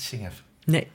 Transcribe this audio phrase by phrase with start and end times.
[0.00, 0.44] Zing even.
[0.64, 0.90] Nee.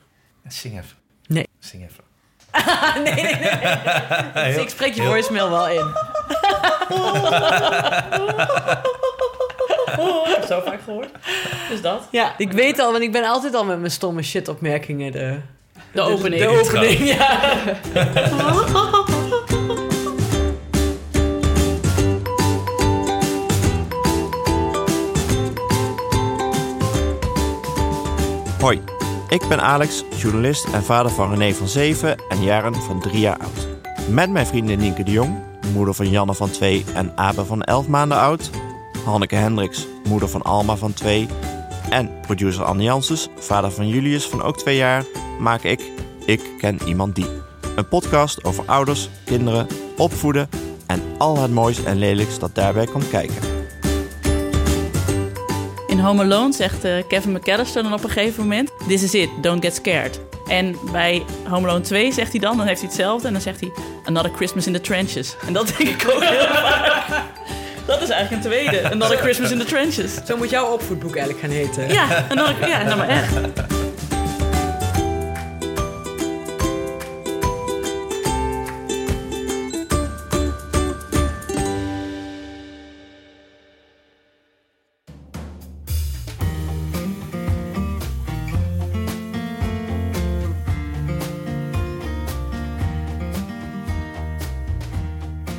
[0.47, 0.97] Zing even.
[1.27, 1.47] Nee.
[1.59, 2.03] Zing even.
[3.03, 4.53] nee, nee, nee.
[4.53, 5.85] Dus ik spreek je voicemail wel in.
[10.47, 11.09] Zo vaak gehoord.
[11.69, 12.07] Dus dat.
[12.11, 15.39] Ja, ik weet al, want ik ben altijd al met mijn stomme shit-opmerkingen de...
[15.91, 16.41] De opening.
[16.41, 17.49] De opening, ja.
[28.59, 28.81] Hoi,
[29.29, 33.37] ik ben Alex, journalist en vader van René van 7 en Jaren van 3 jaar
[33.37, 33.67] oud.
[34.09, 35.37] Met mijn vriendin Nienke de Jong,
[35.73, 38.49] moeder van Janne van 2 en Abe van 11 maanden oud.
[39.05, 41.27] Hanneke Hendricks, moeder van Alma van 2.
[41.89, 45.03] En producer Anne Janssens, vader van Julius van ook 2 jaar,
[45.39, 45.91] maak ik
[46.25, 47.29] Ik Ken Iemand Die.
[47.75, 49.67] Een podcast over ouders, kinderen,
[49.97, 50.49] opvoeden
[50.85, 53.54] en al het moois en lelijks dat daarbij komt kijken.
[55.95, 58.71] In Home Alone zegt eh, Kevin McAllister dan op een gegeven moment...
[58.87, 60.19] This is it, don't get scared.
[60.47, 63.27] En bij Home Alone 2 zegt hij dan, dan heeft hij hetzelfde...
[63.27, 63.71] en dan zegt hij
[64.05, 65.35] Another Christmas in the Trenches.
[65.47, 67.23] En dat denk ik ook heel vaak.
[67.87, 68.91] Dat is eigenlijk een tweede.
[68.91, 70.13] Another Christmas in the Trenches.
[70.27, 71.93] Zo moet jouw opvoedboek eigenlijk gaan heten.
[71.93, 73.33] Ja, another, ja nou maar echt.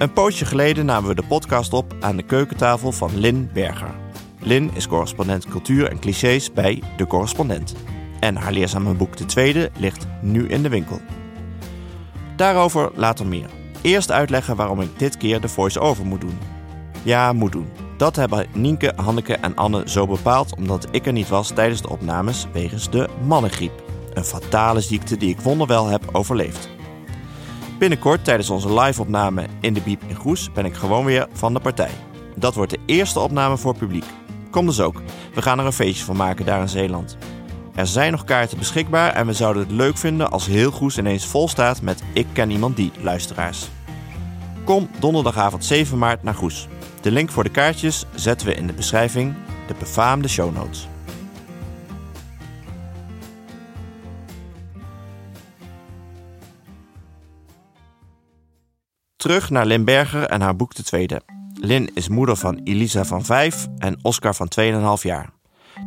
[0.06, 3.94] Een poosje geleden namen we de podcast op aan de keukentafel van Lin Berger.
[4.40, 7.74] Lin is correspondent cultuur en clichés bij De Correspondent.
[8.20, 11.00] En haar leerzame boek De Tweede ligt nu in de winkel.
[12.36, 13.50] Daarover later meer.
[13.82, 16.38] Eerst uitleggen waarom ik dit keer de voice-over moet doen.
[17.02, 17.68] Ja, moet doen.
[17.96, 21.88] Dat hebben Nienke, Hanneke en Anne zo bepaald omdat ik er niet was tijdens de
[21.88, 23.82] opnames wegens de mannengriep.
[24.14, 26.75] Een fatale ziekte die ik wonderwel heb overleefd.
[27.78, 31.60] Binnenkort tijdens onze live-opname in de Biep in Goes ben ik gewoon weer van de
[31.60, 31.90] partij.
[32.34, 34.04] Dat wordt de eerste opname voor publiek.
[34.50, 35.02] Kom dus ook.
[35.34, 37.16] We gaan er een feestje van maken daar in Zeeland.
[37.74, 41.26] Er zijn nog kaarten beschikbaar en we zouden het leuk vinden als heel Goes ineens
[41.26, 43.68] vol staat met Ik ken iemand die luisteraars.
[44.64, 46.68] Kom donderdagavond 7 maart naar Goes.
[47.00, 49.34] De link voor de kaartjes zetten we in de beschrijving,
[49.66, 50.88] de befaamde show notes.
[59.26, 61.20] Terug naar Lin Berger en haar boek De Tweede.
[61.54, 65.30] Lin is moeder van Elisa van 5 en Oscar van 2,5 jaar.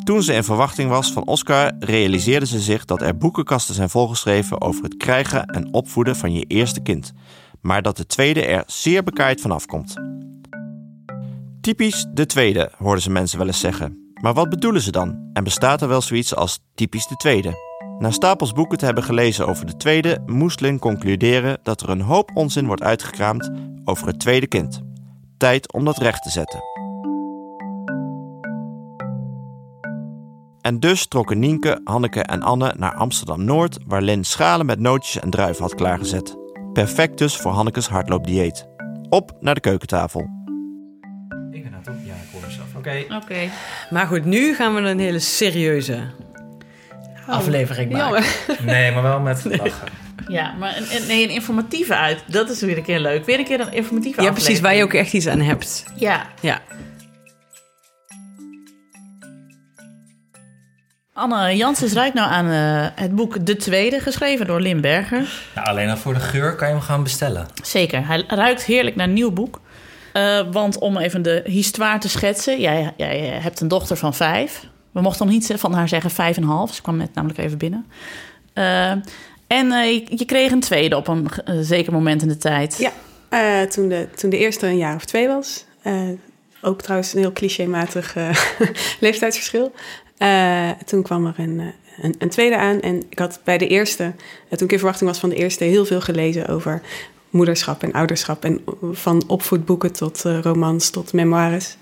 [0.04, 4.62] Toen ze in verwachting was van Oscar, realiseerde ze zich dat er boekenkasten zijn volgeschreven
[4.62, 7.14] over het krijgen en opvoeden van je eerste kind,
[7.62, 9.94] maar dat de tweede er zeer bekaaid vanaf komt.
[11.62, 14.14] Typisch de tweede, hoorden ze mensen wel eens zeggen.
[14.22, 15.30] Maar wat bedoelen ze dan?
[15.34, 17.69] En bestaat er wel zoiets als typisch de tweede?
[18.00, 22.02] Na stapels boeken te hebben gelezen over de tweede, moest Lin concluderen dat er een
[22.02, 23.52] hoop onzin wordt uitgekraamd
[23.84, 24.82] over het tweede kind.
[25.38, 26.64] Tijd om dat recht te zetten.
[30.62, 35.24] En dus trokken Nienke, Hanneke en Anne naar Amsterdam Noord, waar Lin schalen met nootjes
[35.24, 36.38] en druiven had klaargezet.
[36.74, 38.68] Perfect dus voor Hannekes hardloopdieet.
[39.10, 40.22] Op naar de keukentafel.
[41.52, 41.96] Ik ben aan het op.
[42.06, 42.76] Ja, ik hoor mezelf.
[42.76, 43.04] Oké.
[43.16, 43.50] Oké.
[43.90, 46.28] Maar goed, nu gaan we een hele serieuze
[47.30, 48.24] aflevering maken.
[48.48, 48.66] Jammer.
[48.66, 49.88] Nee, maar wel met lachen.
[50.28, 52.24] Ja, maar een, nee, een informatieve uit.
[52.28, 53.26] Dat is weer een keer leuk.
[53.26, 55.86] Weer een keer een informatieve Ja, precies, waar je ook echt iets aan hebt.
[55.96, 56.26] Ja.
[56.42, 56.62] Ja.
[61.14, 65.30] Anne Janssens ruikt nou aan eh, het boek De Tweede, geschreven door Lin Berger.
[65.56, 67.48] Nou, alleen al voor de geur kan je hem gaan bestellen.
[67.64, 69.62] Zeker, hij ruikt heerlijk naar een nieuw boek.
[70.14, 72.60] Eh, want om even de histoire te schetsen.
[72.60, 74.66] Jij, jij hebt een dochter van vijf.
[74.92, 76.74] We mochten nog niet van haar zeggen vijf en half.
[76.74, 77.86] Ze kwam net namelijk even binnen.
[78.54, 78.92] Eh,
[79.48, 82.78] en eh, je, kreeg een tweede op een eh, zeker moment in de tijd.
[82.78, 85.66] Ja, toen, de, toen de eerste een jaar of twee was.
[86.62, 88.16] Ook trouwens een heel clichématig
[89.00, 89.72] leeftijdsverschil.
[90.86, 92.80] Toen kwam er een, een, een tweede aan.
[92.80, 94.14] En ik had bij de eerste,
[94.50, 96.82] toen ik in verwachting was van de eerste, heel veel gelezen over
[97.30, 98.44] moederschap en ouderschap.
[98.44, 98.62] En
[98.92, 101.78] van opvoedboeken tot romans tot memoires.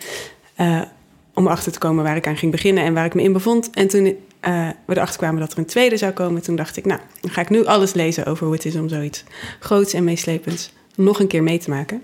[1.37, 3.69] Om erachter te komen waar ik aan ging beginnen en waar ik me in bevond.
[3.69, 6.85] En toen eh, we erachter kwamen dat er een tweede zou komen, toen dacht ik,
[6.85, 9.23] nou, dan ga ik nu alles lezen over hoe het is om zoiets
[9.59, 12.03] groots en meeslepends nog een keer mee te maken.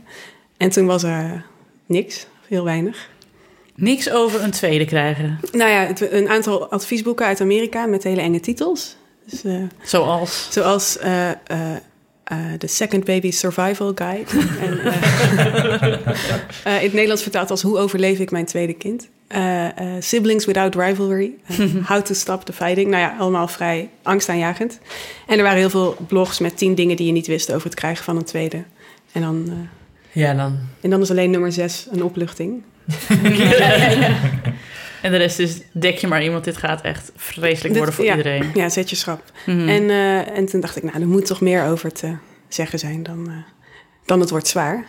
[0.57, 1.45] En toen was er
[1.85, 3.09] niks, heel weinig.
[3.75, 5.39] Niks over een tweede krijgen.
[5.51, 8.95] Nou ja, het- een aantal adviesboeken uit Amerika met hele enge titels.
[9.29, 10.47] Dus, eh, Zoals.
[10.51, 11.35] zoals eh, eh,
[12.57, 14.29] The Second Baby Survival Guide.
[14.65, 14.71] en,
[16.79, 19.09] in het Nederlands vertaald als Hoe overleef ik mijn tweede kind?
[19.33, 21.31] Eh, eh, Siblings Without Rivalry.
[21.87, 22.89] How to Stop the Fighting.
[22.89, 24.79] Nou ja, allemaal vrij angstaanjagend.
[25.27, 27.75] En er waren heel veel blogs met tien dingen die je niet wist over het
[27.75, 28.63] krijgen van een tweede.
[29.11, 29.53] En dan, eh,
[30.23, 30.59] Ja, dan.
[30.81, 32.63] en dan is alleen nummer zes een opluchting.
[35.01, 38.05] En de rest is, dek je maar iemand, dit gaat echt vreselijk Dit- worden voor
[38.05, 38.15] ja.
[38.15, 38.49] iedereen.
[38.53, 39.21] Ja, zet je schrap.
[39.45, 39.67] Mhm.
[39.69, 42.15] En, eh, en toen dacht ik, nou, er moet toch meer over te
[42.47, 43.33] zeggen zijn dan, eh,
[44.05, 44.85] dan het wordt zwaar.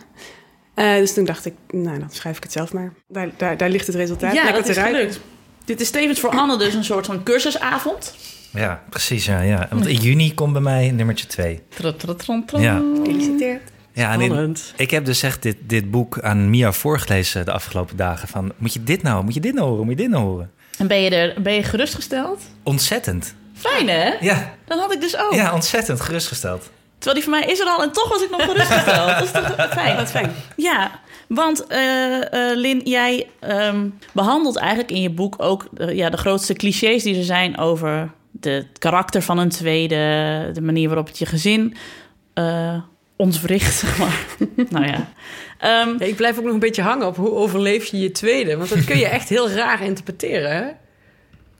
[0.75, 2.93] Eh, dus toen dacht ik, nou, dan schrijf ik het zelf maar.
[3.07, 4.33] Daar, daar, daar ligt het resultaat.
[4.33, 4.99] ja, Lekker dat is te ruiken.
[5.01, 5.19] gelukt.
[5.65, 8.15] Dit is tevens voor Anne dus een soort van cursusavond.
[8.53, 9.25] Ja, precies.
[9.25, 9.67] Ja, ja.
[9.71, 11.61] Want in juni komt bij mij nummertje 2.
[11.69, 12.59] Tra-tra-tra-tra.
[12.59, 12.81] Ja.
[12.95, 13.61] Gefeliciteerd.
[13.93, 17.97] Ja, en in- ik heb dus echt dit, dit boek aan Mia voorgelezen de afgelopen
[17.97, 18.27] dagen.
[18.27, 20.51] Van, moet je dit nou, moet je dit nou horen, moet je dit nou horen?
[20.77, 22.41] En ben je, er, ben je gerustgesteld?
[22.63, 23.35] Ontzettend.
[23.53, 24.13] Fijn hè?
[24.19, 25.33] Ja, Dat had ik dus ook.
[25.33, 26.69] ja ontzettend gerustgesteld.
[27.05, 29.07] Terwijl die van mij is er al en toch was ik nog gerustgesteld.
[29.07, 29.95] dat is toch fijn.
[29.95, 30.31] Wat fijn.
[30.55, 30.91] Ja,
[31.27, 36.17] want eh, eh, Lin, jij ehm, behandelt eigenlijk in je boek ook eh, ja, de
[36.17, 39.95] grootste clichés die er zijn over de, het karakter van een tweede,
[40.53, 41.75] de manier waarop het je gezin
[43.15, 44.25] ontwricht, zeg maar.
[44.69, 45.09] nou ja.
[45.59, 48.57] Ehm, Ja, ik blijf ook nog een beetje hangen op hoe overleef je je tweede.
[48.57, 50.51] Want dat kun je echt heel raar interpreteren.
[50.51, 50.63] Hè?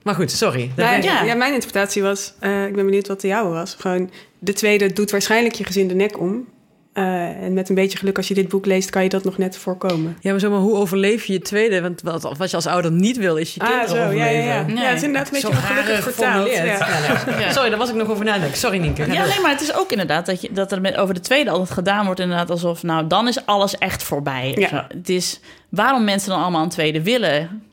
[0.05, 0.71] Maar goed, sorry.
[0.75, 1.23] Nou, Ja.
[1.23, 1.33] ja.
[1.35, 3.75] mijn interpretatie was, eh, ik ben benieuwd wat de jouwe was.
[3.79, 4.09] Gewoon,
[4.39, 6.47] de tweede doet waarschijnlijk je gezin de nek om.
[6.93, 7.03] Eh,
[7.43, 9.57] en met een beetje geluk, als je dit boek leest, kan je dat nog net
[9.57, 10.17] voorkomen.
[10.21, 11.81] Ja, maar zomaar, hoe overleef je je tweede?
[11.81, 14.07] Want wat, wat je als ouder niet wil, is je kinderen Ah, zo, ja, ja,
[14.09, 14.43] overleven.
[14.43, 14.61] ja.
[14.65, 14.75] Nee.
[14.75, 16.51] ja, het is inderdaad een beetje ongelukkig vertaald.
[16.51, 17.51] Ja.
[17.51, 18.57] Sorry, daar was ik nog over nadenken.
[18.57, 19.01] Sorry, Nienke.
[19.11, 21.49] Ja, nee, maar het is ook inderdaad dat, je, dat er met, over de tweede
[21.49, 22.19] altijd gedaan wordt.
[22.19, 24.67] Inderdaad, alsof nou dan is alles echt voorbij.
[24.87, 27.63] Het is waarom mensen dan allemaal een tweede willen.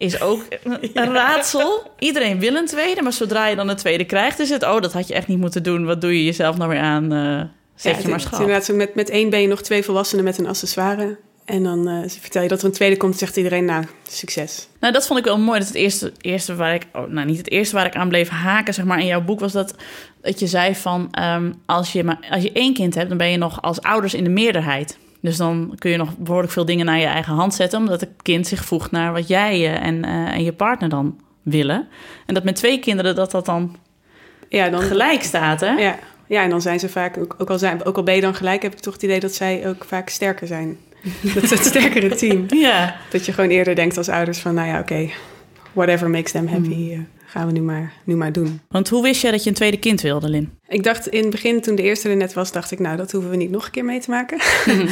[0.00, 0.42] Is ook
[0.94, 1.92] een- raadsel.
[1.98, 4.92] Iedereen wil een tweede, maar zodra je dan een tweede krijgt, is het: oh, dat
[4.92, 5.84] had je echt niet moeten doen.
[5.84, 7.12] Wat doe je jezelf nou weer aan?
[7.12, 7.40] eh,
[7.74, 8.40] zet Ja, je maar schat.
[8.40, 11.18] inderdaad met, met één ben je nog twee volwassenen met een accessoire.
[11.44, 14.68] En dan eh, vertel je dat er een tweede komt, zegt iedereen, nou, succes.
[14.80, 15.58] Nou, dat vond ik wel mooi.
[15.58, 18.28] Dat het eerste, eerste waar ik, oh, nou niet het eerste waar ik aan bleef
[18.28, 19.74] haken, zeg maar, in jouw boek was dat,
[20.22, 23.30] dat je zei van, ehm, als, je maar, als je één kind hebt, dan ben
[23.30, 24.98] je nog als ouders in de meerderheid.
[25.20, 28.10] Dus dan kun je nog behoorlijk veel dingen naar je eigen hand zetten, omdat het
[28.22, 31.88] kind zich voegt naar wat jij eh, en, eh, en je partner dan willen.
[32.26, 33.76] En dat met twee kinderen dat dat dan
[34.48, 35.70] Ja, dan, gelijk staat, hè?
[35.70, 38.20] ja, ja, en dan zijn ze vaak, ook, ook, al zijn, ook al ben je
[38.20, 40.78] dan gelijk, heb ik toch het idee dat zij ook vaak sterker zijn.
[41.34, 42.44] dat is het sterkere team.
[42.48, 42.96] Ja.
[43.10, 45.10] Dat je gewoon eerder denkt als ouders van, nou ja, oké,
[45.72, 47.08] whatever makes them happy, Hmm.
[47.30, 48.60] Gaan we nu maar, nu maar doen.
[48.68, 50.50] Want hoe wist jij dat je een tweede kind wilde, Lin?
[50.68, 53.12] Ik dacht in het begin, toen de eerste er net was, dacht ik, nou, dat
[53.12, 54.40] hoeven we niet nog een keer mee te maken.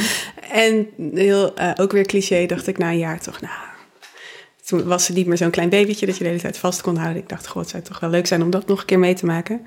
[0.51, 3.53] en heel, eh, ook weer cliché, dacht ik na een jaar toch, nou,
[4.65, 6.95] toen was ze niet meer zo'n klein babytje dat je de hele tijd vast kon
[6.95, 7.21] houden.
[7.21, 9.13] Ik dacht, god, het zou toch wel leuk zijn om dat nog een keer mee
[9.13, 9.61] te maken.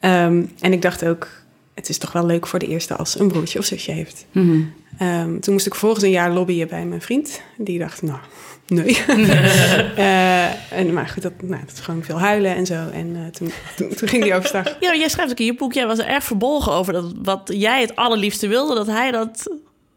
[0.00, 1.28] Ehm, en ik dacht ook,
[1.74, 4.26] het is toch wel leuk voor de eerste als ze een broertje of zusje heeft.
[4.98, 7.40] Ehm, toen moest ik vervolgens een jaar lobbyen bij mijn vriend.
[7.56, 8.18] Die dacht, nou,
[8.66, 8.98] nee.
[9.96, 12.74] Eh, en, maar goed, dat, nou, dat is gewoon veel huilen en zo.
[12.92, 14.76] En eh, toen, toen, toen ging die overstag.
[14.80, 17.50] Ja, jij schrijft ook in je boek, jij was er erg verbolgen over dat wat
[17.54, 19.50] jij het allerliefste wilde, dat hij dat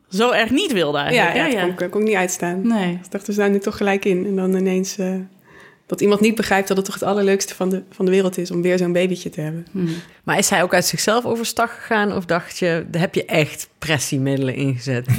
[0.09, 1.35] zo erg niet wilde Ja, eigenlijk.
[1.35, 1.49] ja, hè?
[1.67, 2.67] dat kon, ik- kon ik niet uitstaan.
[2.67, 2.91] Nee.
[3.03, 4.25] Ik dacht, we staan nu toch gelijk in.
[4.25, 5.13] En dan ineens eh,
[5.85, 8.51] dat iemand niet begrijpt dat het toch het allerleukste van de, van de wereld is...
[8.51, 9.65] om weer zo'n babytje te hebben.
[10.23, 12.13] Maar is hij ook uit zichzelf overstag gegaan?
[12.15, 15.07] Of dacht je, heb je echt pressiemiddelen ingezet?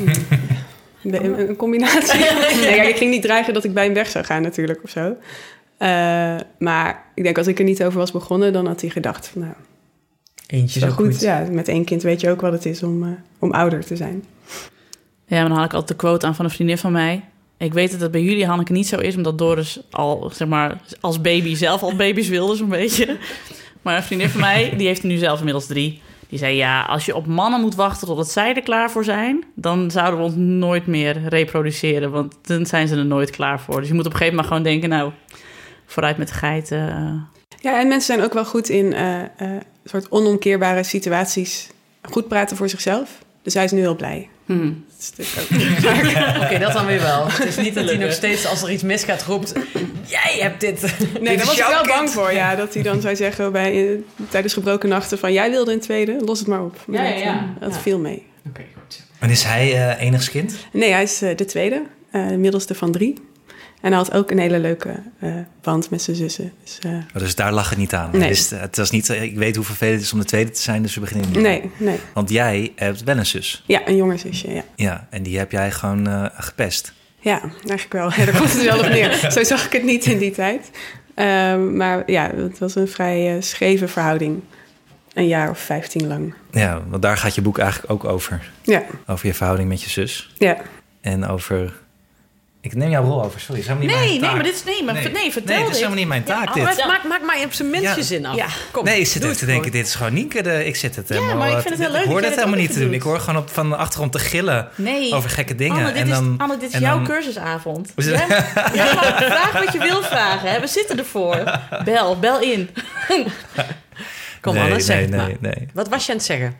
[1.02, 2.18] een- een combinatie.
[2.60, 4.90] nee, kijk, ik ging niet dreigen dat ik bij hem weg zou gaan natuurlijk of
[4.90, 5.16] zo.
[5.78, 8.52] Eh, maar ik denk, als ik er niet over was begonnen...
[8.52, 9.54] dan had hij gedacht, van, nou,
[10.46, 11.06] Eentje zo goed.
[11.06, 11.20] goed.
[11.20, 13.96] Ja, met één kind weet je ook wat het is om, eh, om ouder te
[13.96, 14.24] zijn.
[15.26, 17.24] Ja, maar dan haal ik altijd de quote aan van een vriendin van mij.
[17.58, 20.80] Ik weet dat het bij jullie, Hanneke, niet zo is, omdat Doris al, zeg maar,
[21.00, 23.16] als baby zelf al baby's wilde, zo'n beetje.
[23.82, 26.00] Maar een vriendin van mij, die heeft er nu zelf inmiddels drie.
[26.28, 29.44] Die zei, ja, als je op mannen moet wachten totdat zij er klaar voor zijn...
[29.54, 33.80] dan zouden we ons nooit meer reproduceren, want dan zijn ze er nooit klaar voor.
[33.80, 35.12] Dus je moet op een gegeven moment gewoon denken, nou,
[35.86, 36.88] vooruit met geiten.
[36.88, 37.36] eh.
[37.60, 39.22] Ja, en mensen zijn ook wel goed in eh,
[39.84, 41.70] soort onomkeerbare situaties
[42.02, 43.26] goed praten voor zichzelf.
[43.42, 44.28] Dus hij is nu heel blij.
[44.46, 44.66] Hm.
[45.38, 47.26] Ook- Oké, dat dan weer wel.
[47.30, 49.52] Het is niet dat hij nog steeds, als er iets misgaat, roept...
[50.06, 50.80] Jij hebt dit.
[51.20, 51.86] Nee, daar was ik wel kind.
[51.94, 52.32] bang voor.
[52.32, 55.32] Ja, dat hij dan zou zeggen bij, eh, tijdens gebroken nachten van...
[55.32, 56.76] jij wilde een tweede, los het maar op.
[56.86, 57.34] Maar Ja, ja, dat, ja.
[57.56, 57.80] eh, Dat Ja.
[57.80, 58.26] viel mee.
[58.48, 59.02] Oké, goed.
[59.18, 60.54] En is hij eh enigst kind?
[60.72, 63.14] Nee, hij is eh, de tweede, eh, de middelste van drie.
[63.80, 65.30] En hij had ook een hele leuke eh,
[65.62, 66.52] band met zijn zussen.
[66.64, 68.10] Dus, eh, Oh, Dus daar lag het niet aan.
[68.12, 68.36] Nee.
[68.54, 70.82] Het, was niet, eh, ik weet hoe vervelend het is om de tweede te zijn,
[70.82, 71.40] dus we beginnen niet.
[71.40, 71.98] nee, nee.
[72.14, 73.62] Want jij hebt wel een zus.
[73.66, 74.62] Ja, een jonger zusje, ja.
[74.76, 76.92] Ja, en die heb jij gewoon gepest.
[77.20, 78.10] Ja, eigenlijk wel.
[78.16, 79.30] Ja, daar komt het wel op neer.
[79.30, 80.70] Zo zag ik het niet in die tijd.
[81.14, 84.42] Ehm, maar ja, het was een vrij scheve verhouding.
[85.14, 86.34] Een jaar of vijftien lang.
[86.50, 88.50] Ja, want daar gaat je boek eigenlijk ook over.
[88.62, 90.34] Ja, Over je verhouding met je zus.
[90.38, 90.56] ja.
[91.00, 91.72] En over...
[92.70, 93.60] Ik neem jouw rol over, sorry.
[93.60, 94.34] Is helemaal niet Nee, mijn nee, taak.
[94.34, 95.86] maar dit is nee, maar nee, nee vertel Nee, dit is dit.
[95.88, 96.62] helemaal niet mijn taak, Ja, dit.
[96.76, 98.02] maar- Maak, maak maar op zijn Ja.
[98.02, 98.36] zin af.
[98.36, 98.46] Ja.
[98.70, 99.78] Kom, nee, ik zit even te denken, gewoon.
[99.78, 100.42] dit is gewoon Nienke.
[100.42, 101.36] De, ik zit het Ja, helemaal...
[101.36, 102.92] maar ik eh, vind het heel leuk Ik hoor dat helemaal niet te doen.
[102.94, 105.14] Ik hoor gewoon op, van de achtergrond te gillen Nee.
[105.14, 105.76] over gekke dingen.
[105.76, 107.92] Anne, dit, en dan, is, Anne, dit is en jouw dan- cursusavond.
[107.96, 108.04] Mag
[109.26, 110.50] vragen wat je wil vragen.
[110.50, 110.60] Hè?
[110.60, 111.58] We zitten ervoor.
[111.84, 112.70] Bel, bel in.
[114.40, 115.52] Kom, nee, Anne, zeg nee, het nee, maar.
[115.58, 115.68] nee.
[115.74, 116.56] Wat was je aan het zeggen?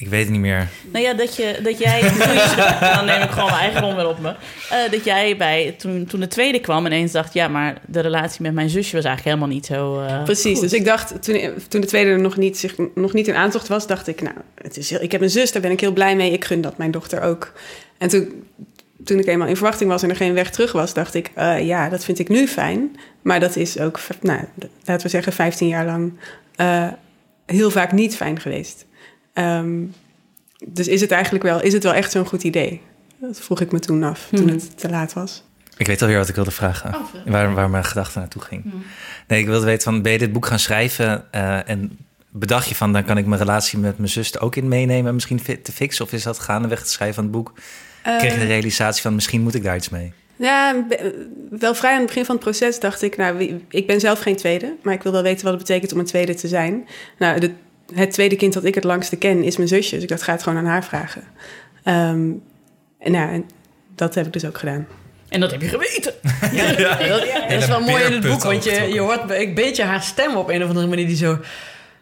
[0.00, 0.68] Ik weet het niet meer.
[0.92, 2.00] Nou ja, dat, je, dat jij...
[2.02, 4.28] je- dan neem ik gewoon mijn eigen rol weer op me.
[4.70, 7.34] Eh, dat jij bij, toen, toen de tweede kwam ineens dacht...
[7.34, 10.00] ja, maar de relatie met mijn zusje was eigenlijk helemaal niet zo...
[10.00, 10.60] eh, Precies, goed.
[10.62, 13.68] dus ik dacht, toen, toen de tweede er nog niet, zich, nog niet in aantocht
[13.68, 15.92] was, dacht ik, nou, het is heel, ik heb een zus, daar ben ik heel
[15.92, 16.32] blij mee.
[16.32, 17.52] Ik gun dat mijn dochter ook.
[17.98, 18.44] En toen,
[19.04, 21.66] toen ik eenmaal in verwachting was en er geen weg terug was, dacht ik, eh,
[21.66, 22.96] ja, dat vind ik nu fijn.
[23.22, 24.40] Maar dat is ook, nou,
[24.84, 26.12] laten we zeggen, 15 jaar lang
[26.56, 26.86] eh,
[27.46, 28.86] heel vaak niet fijn geweest.
[29.38, 29.82] Ehm,
[30.66, 32.80] dus is het eigenlijk wel, is het wel echt zo'n goed idee?
[33.20, 34.54] Dat vroeg ik me toen af, toen Mhm.
[34.54, 35.42] het te laat was.
[35.76, 36.94] Ik weet alweer wat ik wilde vragen.
[36.94, 38.64] Oh, waar, waar mijn gedachte naartoe ging.
[39.26, 41.24] Nee, ik wilde weten van, ben je dit boek gaan schrijven...
[41.32, 41.98] eh, en
[42.30, 45.14] bedacht je van, dan kan ik mijn relatie met mijn zus ook in meenemen...
[45.14, 46.04] misschien fi- te fixen?
[46.04, 47.52] Of is dat gaandeweg het schrijven van het boek...
[48.02, 50.12] kreeg je de Eh, realisatie van, misschien moet ik daar iets mee?
[50.36, 50.84] Ja,
[51.50, 54.36] wel vrij aan het begin van het proces dacht ik, nou, ik ben zelf geen
[54.36, 56.88] tweede, maar ik wil wel weten wat het betekent om een tweede te zijn.
[57.18, 57.52] Nou, de,
[57.94, 60.32] het tweede kind dat ik het langste ken is mijn zusje, dus ik dacht, ga
[60.32, 61.22] het gewoon aan haar vragen.
[61.84, 62.30] Ehm,
[62.98, 63.44] en, nou, en
[63.94, 64.86] dat heb ik dus ook gedaan.
[65.28, 66.12] En dat heb je geweten.
[67.08, 70.02] Dat, dat is wel mooi in het boek, want je, je hoort een beetje haar
[70.02, 71.38] stem op een of andere manier die zo...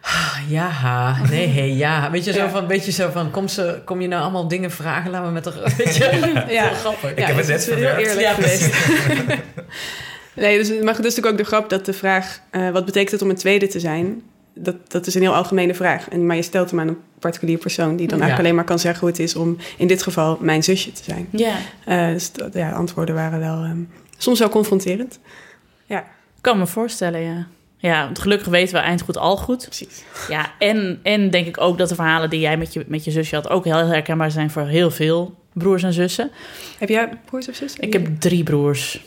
[0.01, 2.11] "Ah, Ja, nee, hey, ja.
[2.11, 2.49] Weet je, zo Ja.
[2.49, 5.11] van, beetje zo van, kom, ze, kom je nou allemaal dingen vragen?
[5.11, 5.73] Laten we met haar...
[5.77, 6.73] Weet je, Ja.
[6.83, 7.11] grappig.
[7.11, 7.99] Ik heb het net is heel verwerkt.
[8.07, 8.75] eerlijk Ja, geweest.
[10.43, 12.85] nee, dus, maar goed, dat is natuurlijk ook de grap dat de vraag, eh, wat
[12.85, 14.21] betekent het om een tweede te zijn?
[14.57, 16.09] Dat, dat is een heel algemene vraag.
[16.09, 18.79] En, maar je stelt hem aan een particulier persoon die dan eigenlijk alleen maar kan
[18.79, 21.27] zeggen hoe het is om in dit geval mijn zusje te zijn.
[21.31, 21.55] Ja.
[21.85, 23.81] Eh, dus dat, ja, antwoorden waren wel ehm,
[24.17, 25.19] soms wel confronterend.
[25.85, 27.47] Ja, Ik kan me voorstellen, ja.
[27.77, 29.65] Ja, want gelukkig weten we eind goed al goed.
[29.65, 30.03] precies.
[30.29, 33.11] Ja, en, en denk ik ook dat de verhalen die jij met je, met je
[33.11, 33.49] zusje had...
[33.49, 36.31] ook heel herkenbaar zijn voor heel veel broers en zussen.
[36.79, 37.81] Heb jij broers of zussen?
[37.81, 39.03] Ik heb drie broers.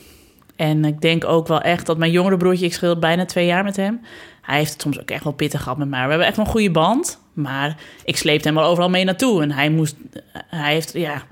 [0.56, 2.66] En ik denk ook wel echt dat mijn jongere broertje...
[2.66, 4.00] ik scheel bijna twee jaar met hem...
[4.50, 6.02] hij heeft het soms ook echt wel pittig gehad met mij.
[6.02, 7.18] We hebben echt wel een goede band.
[7.32, 9.42] Maar ik sleepte hem wel overal mee naartoe.
[9.42, 9.96] En hij moest...
[10.32, 11.22] Hij heeft, ja...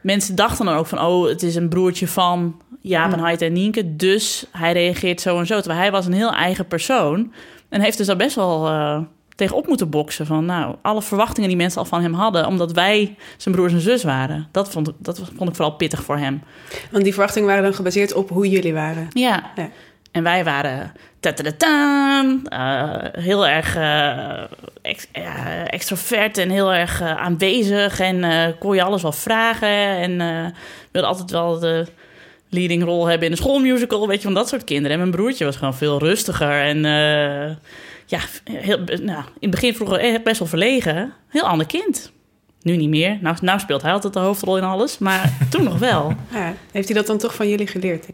[0.00, 1.00] Mensen dachten dan ook van...
[1.00, 3.96] oh, het is een broertje van Jaap en Heide en Nienke...
[3.96, 5.58] dus hij reageert zo en zo.
[5.58, 7.32] Terwijl hij was een heel eigen persoon...
[7.68, 8.66] en heeft dus daar best wel...
[8.66, 9.00] eh,
[9.34, 13.16] tegenop moeten boksen van nou alle verwachtingen die mensen al van hem hadden omdat wij
[13.36, 16.42] zijn broers en zus waren dat vond ik dat vond ik vooral pittig voor hem
[16.90, 19.08] Want die verwachtingen waren dan gebaseerd op hoe jullie waren.
[19.12, 19.50] ja.
[19.56, 19.70] Ja.
[20.12, 20.92] En wij waren
[22.48, 24.42] eh heel erg eh,
[24.82, 25.08] ex-
[25.66, 28.00] extrovert en heel erg eh, aanwezig.
[28.00, 28.24] En
[28.58, 29.68] kon je alles wel vragen.
[30.18, 30.18] En
[30.90, 31.86] wilde altijd wel de
[32.48, 34.08] leading rol hebben in een schoolmusical.
[34.08, 34.92] Weet je, van dat soort kinderen.
[34.92, 36.60] En mijn broertje was gewoon veel rustiger.
[36.62, 36.82] En
[38.06, 41.12] ja, heel, nou, in het begin vroeger best wel verlegen.
[41.28, 42.12] Heel ander kind.
[42.62, 43.18] Nu niet meer.
[43.20, 44.98] Nou, nou speelt hij altijd de hoofdrol in alles.
[44.98, 46.12] Maar toen nog wel.
[46.72, 48.06] Heeft hij dat dan toch van jullie geleerd?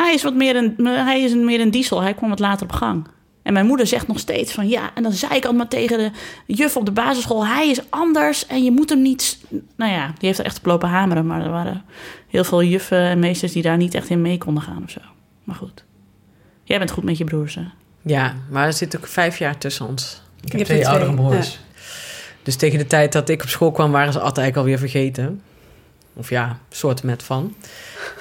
[0.00, 2.02] Hij is wat meer een, hij is een, meer een diesel.
[2.02, 3.06] Hij kwam wat later op gang.
[3.42, 4.90] En mijn moeder zegt nog steeds van ja.
[4.94, 6.10] En dan zei ik altijd maar tegen de
[6.54, 9.38] juf op de basisschool: hij is anders en je moet hem niet.
[9.76, 11.26] Nou ja, die heeft er echt op lopen hameren.
[11.26, 11.84] Maar er waren
[12.28, 15.00] heel veel juffen en meesters die daar niet echt in mee konden gaan of zo.
[15.44, 15.84] Maar goed.
[16.64, 17.64] Jij bent goed met je broers, hè?
[18.02, 20.22] Ja, maar er zit ook vijf jaar tussen ons.
[20.44, 21.58] Ik heb twee er oudere broers.
[22.42, 25.42] Dus tegen de tijd dat ik op school kwam, waren ze altijd eigenlijk alweer vergeten.
[26.14, 27.54] Of ja, soort met van.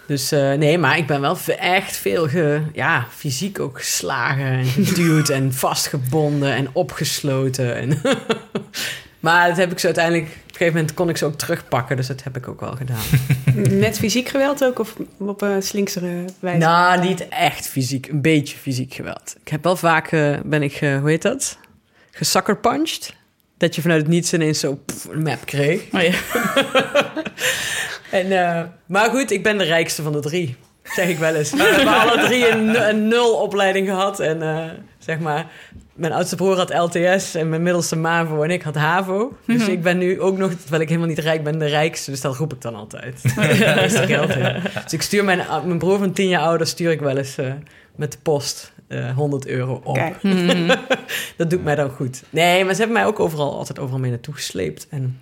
[0.06, 4.66] Dus eh, nee, maar ik ben wel echt veel ge, ja, fysiek ook geslagen en
[4.66, 7.76] geduwd en vastgebonden en opgesloten.
[7.76, 8.02] En
[9.20, 10.26] maar dat heb ik zo uiteindelijk...
[10.26, 12.76] Op een gegeven moment kon ik ze ook terugpakken, dus dat heb ik ook wel
[12.76, 13.80] gedaan.
[13.80, 16.58] Met fysiek geweld ook of op een slinksere wijze?
[16.58, 18.08] Nou, niet echt fysiek.
[18.08, 19.36] Een beetje fysiek geweld.
[19.44, 21.58] Ik heb wel vaak, eh, ben ik, eh, hoe heet dat?
[22.12, 23.16] Gesakkerpunched.
[23.62, 25.82] Dat je vanuit het niets ineens zo pff, een map kreeg.
[25.92, 26.14] Oh, ja.
[28.12, 30.56] En, eh, maar goed, ik ben de rijkste van de drie.
[30.84, 31.52] Zeg ik wel eens.
[31.52, 34.20] We hebben alle drie een, een nul opleiding gehad.
[34.20, 35.46] En eh, zeg maar,
[35.94, 39.38] mijn oudste broer had LTS en mijn middelste MAVO en ik had HAVO.
[39.46, 42.12] Dus ik ben nu ook nog, terwijl ik helemaal niet rijk ben, de rijkste.
[42.12, 43.24] Dus dat roep ik dan altijd.
[43.76, 44.34] Meeste geld.
[44.84, 47.54] Dus ik stuur mijn, mijn broer van tien jaar ouder, stuur ik wel eens eh,
[47.96, 49.96] met de post eh 100 euro op.
[49.96, 50.16] Kijk.
[51.38, 52.24] Dat doet mij dan goed.
[52.30, 54.88] Nee, maar ze hebben mij ook overal, altijd overal mee naartoe gesleept.
[54.90, 55.20] En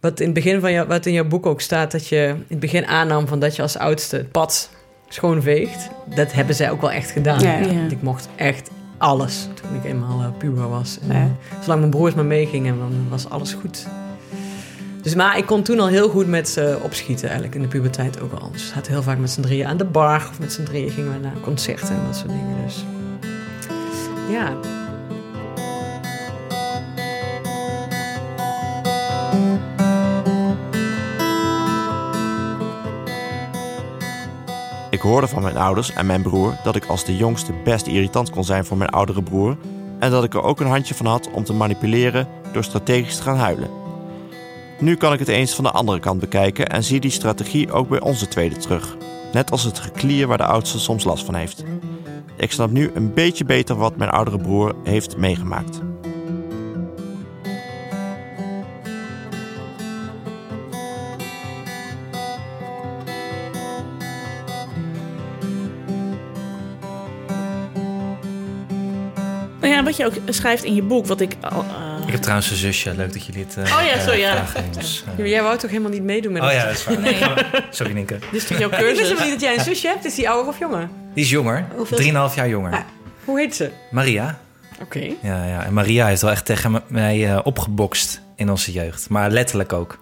[0.00, 2.44] wat in het begin van jou, wat in jouw boek ook staat, dat je in
[2.48, 4.70] het begin aannam van dat je als oudste het pad
[5.08, 5.88] schoonveegt.
[6.14, 7.40] Dat hebben zij ook wel echt gedaan.
[7.40, 7.66] Ja, ja.
[7.74, 10.98] Want Ik mocht echt alles toen ik eenmaal uh, puber was.
[11.08, 11.30] En, Ja.
[11.60, 13.86] Zolang mijn broers maar meegingen, dan was alles goed.
[15.04, 18.20] Dus, maar ik kon toen al heel goed met ze opschieten, eigenlijk in de puberteit
[18.20, 18.50] ook al.
[18.52, 20.16] Dus we heel vaak met z'n drieën aan de bar.
[20.30, 22.64] Of met z'n drieën gingen we naar concerten en dat soort dingen.
[22.64, 22.84] Dus
[24.28, 24.52] ja.
[34.90, 38.30] Ik hoorde van mijn ouders en mijn broer dat ik als de jongste best irritant
[38.30, 39.56] kon zijn voor mijn oudere broer
[39.98, 43.22] en dat ik er ook een handje van had om te manipuleren door strategisch te
[43.22, 43.83] gaan huilen.
[44.80, 47.88] Nu kan ik het eens van de andere kant bekijken en zie die strategie ook
[47.88, 48.96] bij onze tweede terug.
[49.32, 51.64] Net als het geklier waar de oudste soms last van heeft.
[52.36, 55.80] Ik snap nu een beetje beter wat mijn oudere broer heeft meegemaakt.
[69.60, 71.60] Nou ja, wat je ook schrijft in je boek, wat ik al...
[71.60, 72.94] eh, heb trouwens een zusje.
[72.94, 74.44] Leuk dat jullie het eh, Oh ja, sorry, ja.
[74.76, 76.56] Dus, eh, Jij wou toch helemaal niet meedoen met oh dat?
[76.56, 77.00] ja, dat is waar.
[77.00, 77.18] Nee.
[77.70, 78.18] Sorry, Nienke.
[78.18, 79.02] dit is toch jouw Ik wist cursus?
[79.08, 80.04] helemaal niet dat jij een zusje hebt.
[80.04, 80.88] Is die ouder of jonger?
[81.14, 81.66] Die is jonger.
[81.90, 82.72] Drieënhalf jaar jonger.
[82.72, 82.80] Ah.
[83.24, 83.70] Hoe heet ze?
[83.90, 84.38] Maria.
[84.82, 84.98] Oké.
[85.22, 85.64] Ja, ja.
[85.64, 89.08] En Maria heeft wel echt tegen me- mij eh, opgebokst in onze jeugd.
[89.08, 89.98] Maar letterlijk ook.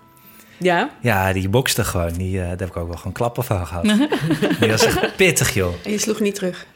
[0.58, 0.90] Ja?
[1.00, 2.12] Ja, die bokste gewoon.
[2.12, 3.84] Die, eh, daar heb ik ook wel gewoon klappen van gehad.
[4.60, 5.74] die was echt pittig, joh.
[5.84, 6.66] En je sloeg niet terug.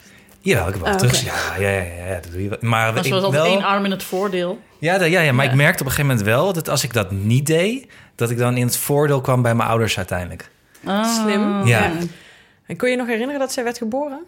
[0.47, 1.21] Ja, ik heb wel Ah, terug.
[1.23, 1.31] oké.
[1.63, 2.59] Ja, ja, ja, ja, dat doe je wel.
[2.61, 3.53] Maar Dat ik was altijd wel...
[3.53, 4.61] één arm in het voordeel.
[4.79, 5.51] Ja, dat- ja, ja, maar Ja.
[5.51, 8.39] ik merkte op een gegeven moment wel dat als ik dat niet deed, dat ik
[8.39, 10.51] dan in het voordeel kwam bij mijn ouders uiteindelijk.
[10.85, 11.15] Ah.
[11.23, 11.67] Slim.
[11.67, 11.91] Ja.
[12.67, 14.21] En kun je nog herinneren dat zij werd geboren?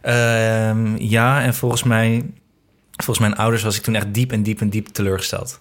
[0.00, 2.22] Ehm, ja, en volgens mij,
[2.96, 5.60] volgens mijn ouders was ik toen echt diep en diep en diep teleurgesteld.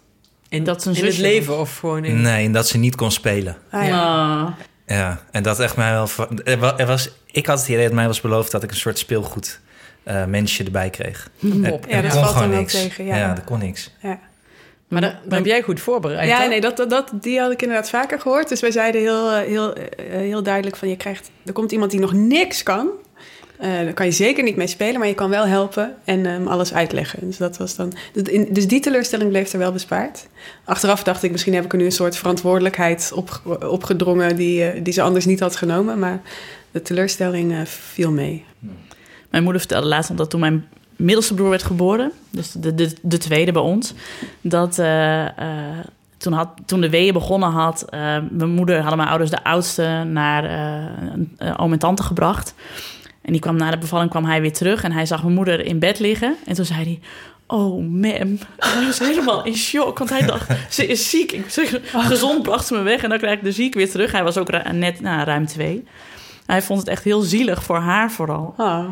[0.50, 2.22] In, Dat in het leven of gewoon in...
[2.22, 3.58] Nee, en dat ze niet kon spelen.
[3.72, 4.56] Ah, ja.
[4.92, 6.08] Ja, en dat echt mij wel.
[6.44, 8.76] Er wa- er was, ik had het idee dat mij was beloofd dat ik een
[8.76, 9.60] soort speelgoed
[10.04, 11.30] eh, mensje erbij kreeg.
[11.44, 11.86] Er- pop.
[11.86, 12.74] er Ja, dat kon valt gewoon dan niks.
[12.74, 13.34] tegen, ja.
[13.34, 13.92] dat kon niks.
[14.02, 14.20] Ja.
[14.88, 16.30] Maar dat, dat heb jij goed voorbereid.
[16.30, 18.50] Ja, nee, dat, dat, dat, die had ik inderdaad vaker gehoord.
[18.50, 20.90] Dus wij zeiden heel, eh, heel, eh, heel duidelijk van...
[20.90, 22.90] je krijgt, er komt iemand die nog niks kan.
[23.62, 26.48] Eh daar kan je zeker niet mee spelen, maar je kan wel helpen en hem
[26.48, 27.20] alles uitleggen.
[27.22, 27.94] Dus, dat was dan,
[28.50, 30.28] dus die teleurstelling bleef er wel bespaard.
[30.64, 34.36] Achteraf dacht ik, misschien heb ik er nu een soort verantwoordelijkheid op, opgedrongen...
[34.36, 36.00] Die, eh, die ze anders niet had genomen.
[36.00, 36.22] Maar
[36.72, 38.46] de teleurstelling eh, viel mee.
[39.30, 43.18] Mijn moeder vertelde laatst dat toen mijn middelste broer werd geboren, dus de, de, de
[43.18, 43.94] tweede bij ons,
[44.42, 44.76] dat
[46.18, 47.86] toen, had, toen de weeën begonnen had,
[48.30, 52.54] mijn moeder hadden mijn ouders de oudste naar een een oom en tante gebracht.
[53.22, 55.66] En die kwam na de bevalling kwam hij weer terug en hij zag mijn moeder
[55.66, 56.36] in bed liggen.
[56.46, 57.00] En toen zei hij,
[57.48, 57.84] oh.
[58.22, 61.32] En hij was helemaal in shock, want hij dacht, ze is ziek.
[61.32, 64.12] Ik zeg, gezond bracht ze me weg en dan krijg ik de ziek weer terug.
[64.12, 65.84] Hij was ook net nou, ruim twee.
[66.46, 68.54] Hij vond het echt heel zielig voor haar vooral.
[68.58, 68.86] Oh.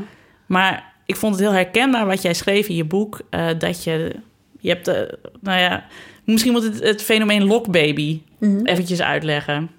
[0.46, 3.20] Maar ik vond het heel herkenbaar wat jij schreef in je boek.
[3.30, 4.16] eh, dat je,
[4.60, 5.02] je hebt, eh,
[5.42, 5.86] nou ja,
[6.24, 8.66] misschien moet het, het fenomeen lokbaby Mhm.
[8.66, 9.70] eventjes uitleggen.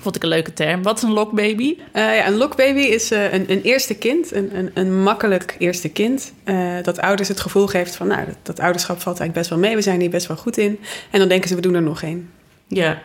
[0.00, 0.82] Vond ik een leuke term.
[0.82, 1.76] Wat is een lokbaby?
[1.92, 5.88] Eh, ja, een lokbaby is eh, een, een eerste kind, een, een, een makkelijk eerste
[5.88, 6.32] kind.
[6.44, 9.58] eh, dat ouders het gevoel geeft van, nou, dat, dat ouderschap valt eigenlijk best wel
[9.58, 9.76] mee.
[9.76, 10.80] We zijn hier best wel goed in.
[11.10, 12.30] En dan denken ze, we doen er nog één.
[12.68, 13.02] Ja.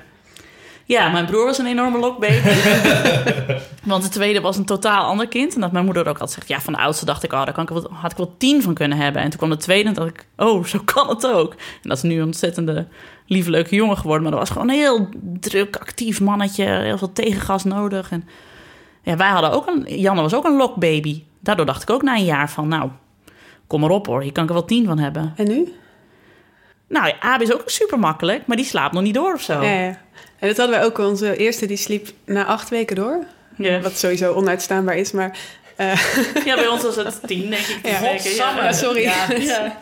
[0.86, 2.50] Ja, mijn broer was een enorme lokbaby.
[3.84, 5.56] Want de tweede was een totaal ander kind.
[5.56, 6.48] En dat mijn moeder ook altijd zegt...
[6.48, 7.34] Ja, van de oudste dacht ik...
[7.34, 9.22] Oh, daar kan ik wel, had ik wel tien van kunnen hebben.
[9.22, 10.26] En toen kwam de tweede en dacht ik...
[10.38, 11.52] Oh, zo kan het ook.
[11.52, 12.88] En dat is nu een ontzettende
[13.32, 14.22] lieve, leuke jongen geworden.
[14.22, 16.64] Maar dat was gewoon een heel druk, actief mannetje.
[16.64, 18.12] Heel veel tegengas nodig.
[18.12, 18.28] En
[19.02, 20.00] ja, wij hadden ook een...
[20.00, 21.24] Janne was ook een lokbaby.
[21.40, 22.68] Daardoor dacht ik ook na een jaar van...
[22.68, 22.90] Nou,
[23.68, 24.22] kom maar op hoor.
[24.22, 25.34] Hier kan ik er wel tien van hebben.
[25.36, 25.74] En nu?
[26.88, 28.46] Nou, ja, Abe is ook super makkelijk.
[28.46, 29.62] Maar die slaapt nog niet door of zo.
[29.62, 30.02] Ja, ja.
[30.40, 30.98] En dat hadden wij ook.
[30.98, 33.24] Onze eerste die sliep na acht weken door.
[33.58, 33.80] Ja.
[33.80, 35.38] Wat sowieso onuitstaanbaar is, maar...
[35.82, 37.80] eh, Ja, bij ons was het tien, denk ik.
[37.84, 38.02] Ja.
[38.02, 39.02] weken, Ja, sorry.
[39.02, 39.78] Ja, ja.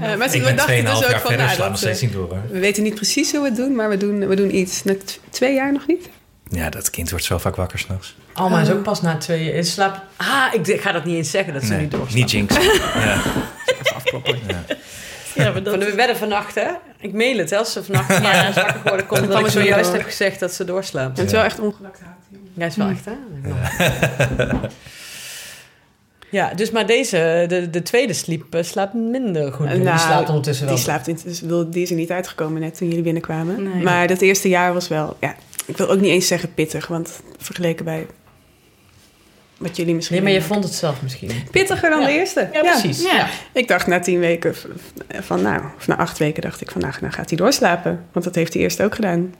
[0.00, 1.20] eh, maar Ik we ben dachten 2,5 dus ook jaar van...
[1.20, 2.42] verder, Nou, sla nog dat, steeds eh, niet door hoor.
[2.50, 4.84] we weten niet precies hoe we het doen, maar we doen, we doen iets.
[4.84, 6.08] Net twee jaar nog niet?
[6.50, 8.16] Ja, dat kind wordt zo vaak wakker s'nachts.
[8.32, 9.64] Alma is ook pas na twee jaar.
[9.64, 10.02] Slaap...
[10.16, 12.14] Ah, ik, ik ga dat niet eens zeggen dat ze Nee, niet doorslaat.
[12.14, 12.54] niet jinx.
[12.94, 13.22] ja.
[13.94, 14.38] afkloppen.
[14.48, 14.64] Ja.
[15.34, 16.68] Ja, maar Van dat, de wedden vannacht, hè?
[17.00, 18.52] Ik mail het, hè, als ze vannacht ja.
[18.54, 19.28] wakker geworden komt.
[19.28, 21.18] Dat ik het zojuist heb gezegd dat ze doorslaapt.
[21.18, 22.00] En het is wel echt ongelakt.
[22.54, 23.12] Ja, is wel echt, hè?
[23.48, 24.60] Ja,
[26.56, 29.66] dus maar deze, de, de tweede sliep, eh, slaapt minder goed.
[29.66, 30.74] Nou, die slaapt ondertussen wel.
[30.74, 33.62] Die slaapt in, dus, wil- die is er niet uitgekomen net toen jullie binnenkwamen.
[33.62, 33.82] Nee.
[33.82, 35.34] Maar dat eerste jaar was wel, ja,
[35.66, 38.06] ik wil ook niet eens zeggen pittig, want vergeleken bij
[39.56, 40.16] wat jullie misschien.
[40.16, 41.30] Nee, maar je vond het zelf misschien.
[41.50, 42.06] pittiger dan Ja.
[42.06, 42.48] de eerste.
[42.52, 43.02] Ja, precies.
[43.02, 43.16] ja.
[43.16, 43.26] Ja.
[43.52, 44.64] Ik dacht na tien weken v-
[45.08, 48.24] van, nou, of na acht weken dacht ik van, nou, nou gaat hij doorslapen, want
[48.24, 49.34] dat heeft hij eerst ook gedaan.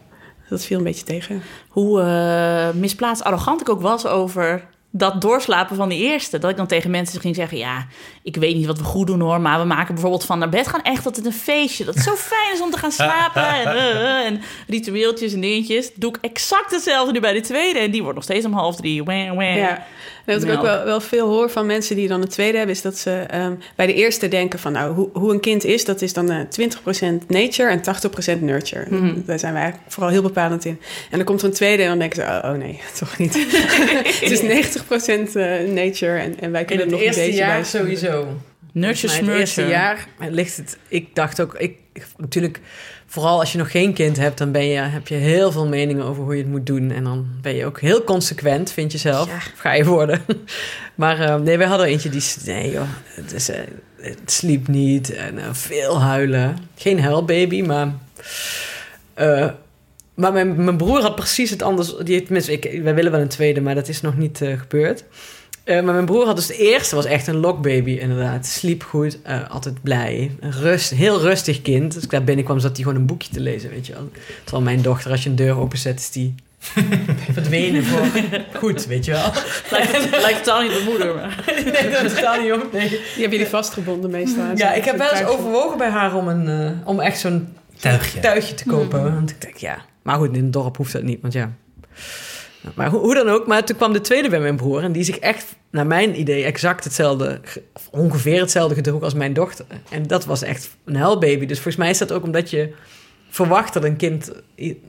[0.48, 1.42] Dat viel een beetje tegen.
[1.68, 4.64] Hoe eh, misplaatst arrogant ik ook was over
[4.96, 6.38] dat doorslapen van die eerste.
[6.38, 7.58] Dat ik dan tegen mensen ging zeggen...
[7.58, 7.86] ja,
[8.24, 9.40] ik weet niet wat we goed doen hoor...
[9.40, 11.84] maar we maken bijvoorbeeld van naar bed gaan echt altijd een feestje.
[11.84, 13.46] Dat het zo fijn is om te gaan slapen.
[13.46, 15.90] en, uh, en ritueeltjes en dingetjes.
[15.94, 17.78] Doe ik exact hetzelfde nu bij de tweede.
[17.78, 19.04] En die wordt nog steeds om half drie.
[19.04, 19.56] Wah, wah.
[19.56, 19.86] Ja.
[20.24, 22.74] Wat ik ook wel, wel veel hoor van mensen die dan een tweede hebben...
[22.74, 24.72] is dat ze um, bij de eerste denken van...
[24.72, 26.40] nou, hoe, hoe een kind is, dat is dan uh,
[27.20, 27.80] 20% nature en
[28.38, 28.86] 80% nurture.
[28.88, 29.22] Mm -hmm.
[29.26, 30.80] Daar zijn wij eigenlijk vooral heel bepalend in.
[31.10, 32.28] En dan komt er een tweede en dan denken ze...
[32.28, 33.34] oh, oh nee, toch niet.
[34.20, 37.64] het is 90% uh, nature en, en wij kunnen in nog een beetje jaar bij.
[37.64, 38.13] sowieso.
[38.72, 40.78] Nurture In het eerste jaar ligt het...
[40.88, 41.54] Ik dacht ook...
[41.54, 41.76] Ik,
[42.16, 42.60] natuurlijk,
[43.06, 44.38] vooral als je nog geen kind hebt...
[44.38, 46.90] dan ben je, heb je heel veel meningen over hoe je het moet doen.
[46.90, 49.28] En dan ben je ook heel consequent, vind je zelf.
[49.28, 49.36] Ja.
[49.36, 50.22] Of ga je worden.
[50.94, 52.22] maar eh, nee, wij hadden eentje die...
[52.44, 53.60] Nee joh, het, is, eh,
[54.00, 55.14] het sliep niet.
[55.14, 56.56] En eh, veel huilen.
[56.76, 57.92] Geen huilbaby, maar...
[59.14, 59.48] eh,
[60.14, 61.96] maar mijn, mijn broer had precies het anders.
[61.96, 65.04] Die, heeft- ik, wij willen wel een tweede, maar dat is nog niet gebeurd.
[65.64, 68.46] Eh, maar mijn broer had dus de eerste, was echt een lokbaby inderdaad.
[68.46, 70.30] Sliep goed, eh, altijd blij.
[70.40, 71.94] Een Rust, heel rustig kind.
[71.94, 74.10] Als ik daar binnenkwam, zat hij gewoon een boekje te lezen, weet je wel.
[74.42, 76.34] Terwijl mijn dochter, als je een deur openzet, is die
[77.32, 78.06] verdwenen voor
[78.54, 79.30] goed, weet je wel.
[79.70, 81.14] Lijkt, lijkt totaal niet mijn moeder.
[81.14, 81.44] Maar.
[81.72, 82.72] nee, dat is totaal niet op.
[82.72, 82.88] Nee.
[82.88, 84.44] Die hebben jullie vastgebonden meestal.
[84.54, 88.20] Ja, ik heb wel eens overwogen bij haar om, een, eh, om echt zo'n Tuigje.
[88.20, 89.14] tuigje te kopen.
[89.14, 89.78] Want ik denk, ja.
[90.02, 91.52] Maar goed, in het dorp hoeft dat niet, want ja.
[92.74, 94.82] Maar hoe, hoe dan ook, maar toen kwam de tweede bij mijn broer.
[94.82, 97.40] En die zich echt, naar mijn idee, exact hetzelfde,
[97.72, 99.64] of ongeveer hetzelfde gedroeg als mijn dochter.
[99.90, 101.46] En dat was echt een huilbaby.
[101.46, 102.72] Dus volgens mij is dat ook omdat je
[103.28, 104.30] verwacht dat een kind,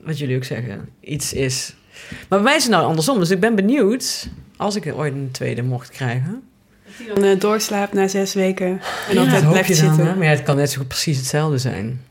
[0.03, 1.75] wat jullie ook zeggen, iets is.
[2.09, 3.19] Maar bij mij is het nou andersom.
[3.19, 6.43] Dus ik ben benieuwd, als ik ooit een tweede mocht krijgen.
[6.97, 8.67] Die dan eh, doorslaapt na zes weken
[9.09, 10.07] en Ja, altijd dat blijft dan, zitten.
[10.07, 10.15] hè?
[10.15, 12.01] Maar ja, het kan net zo goed precies hetzelfde zijn.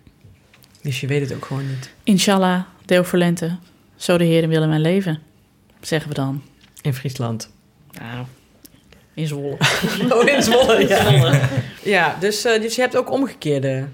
[0.83, 1.91] Dus je weet het ook gewoon niet.
[2.03, 3.57] Inshallah, deel voor lente.
[3.97, 5.19] Zo de Heer willen mijn leven.
[5.87, 6.43] Zeggen we dan.
[6.83, 7.51] In Friesland.
[8.01, 8.27] Nou,
[9.15, 9.57] in Zwolle.
[10.13, 11.09] Oh, in Zwolle, ja.
[11.09, 11.41] Zwolle.
[11.83, 13.89] Ja, dus, eh, dus je hebt ook omgekeerde...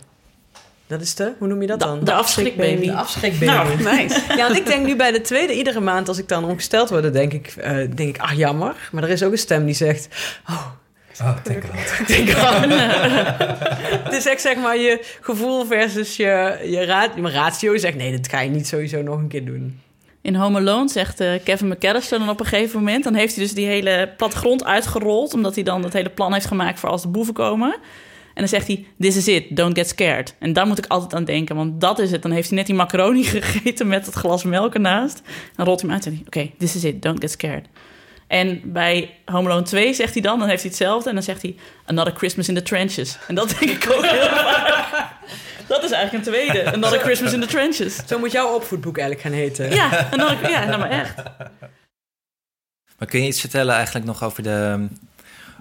[0.87, 1.33] Dat is de...
[1.39, 1.99] Hoe noem je dat dan?
[1.99, 2.87] De, de afschrikbaby.
[2.87, 3.45] De afschrikbaby.
[3.45, 4.21] Nou, Nice.
[4.37, 7.03] Ja, want ik denk nu bij de tweede, iedere maand als ik dan ongesteld word,
[7.03, 8.89] dan denk ik, eh, denk ik, ach jammer.
[8.93, 10.09] Maar er is ook een stem die zegt,
[10.49, 10.67] oh,
[11.23, 12.61] Oh, denk ik denk wel.
[14.05, 18.17] Het is echt zeg maar je gevoel versus je, je, raad, je ratio zegt, nee,
[18.17, 19.81] dat ga je niet sowieso nog een keer doen.
[20.23, 23.05] In Home Alone zegt eh, Kevin McAllister dan op een gegeven moment...
[23.05, 25.35] dan heeft hij dus die hele plattegrond uitgerold...
[25.35, 27.73] omdat hij dan het hele plan heeft gemaakt voor als de boeven komen.
[28.35, 30.35] En dan zegt hij, this is it, don't get scared.
[30.39, 32.23] En daar moet ik altijd aan denken, want dat is het.
[32.23, 35.23] Dan heeft hij net die macaroni gegeten met het glas melk ernaast.
[35.57, 37.67] Dan rolt hij hem uit en zegt oké, this is it, don't get scared.
[38.27, 41.09] En bij Home Alone 2 zegt hij dan, dan heeft hij hetzelfde...
[41.09, 43.19] en dan zegt hij, another Christmas in the trenches.
[43.29, 45.09] En dat denk ik ook heel vaak.
[45.71, 47.97] Dat is eigenlijk een tweede, another Christmas in the trenches.
[48.07, 49.71] Zo moet jouw opvoedboek eigenlijk gaan heten.
[49.75, 51.15] Ja, another, ja nou maar echt.
[52.99, 54.87] Maar kun je iets vertellen eigenlijk nog over de,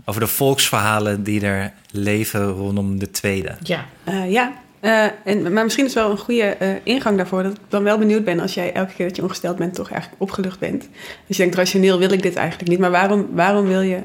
[0.05, 3.55] over de volksverhalen die er leven rondom de tweede?
[3.63, 3.85] Ja.
[4.03, 7.43] Eh, ja, Eh, en, maar misschien is wel een goede eh, ingang daarvoor.
[7.43, 9.91] Dat ik dan wel benieuwd ben als jij elke keer dat je ongesteld bent, toch
[9.91, 10.81] eigenlijk opgelucht bent.
[11.27, 12.79] Dus je denkt, rationeel wil ik dit eigenlijk niet.
[12.79, 13.99] Maar waarom, waarom wil je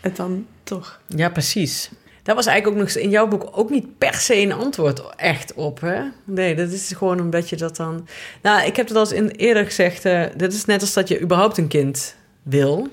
[0.00, 1.00] het dan toch?
[1.06, 1.90] Ja, precies.
[2.28, 5.54] Daar was eigenlijk ook nog in jouw boek ook niet per se een antwoord echt
[5.54, 5.80] op.
[5.80, 6.02] Hè?
[6.24, 8.08] Nee, dat is gewoon omdat je dat dan.
[8.42, 10.04] Nou, ik heb het al eens in, eerder gezegd.
[10.04, 12.88] eh dit is net als dat je überhaupt een kind wil.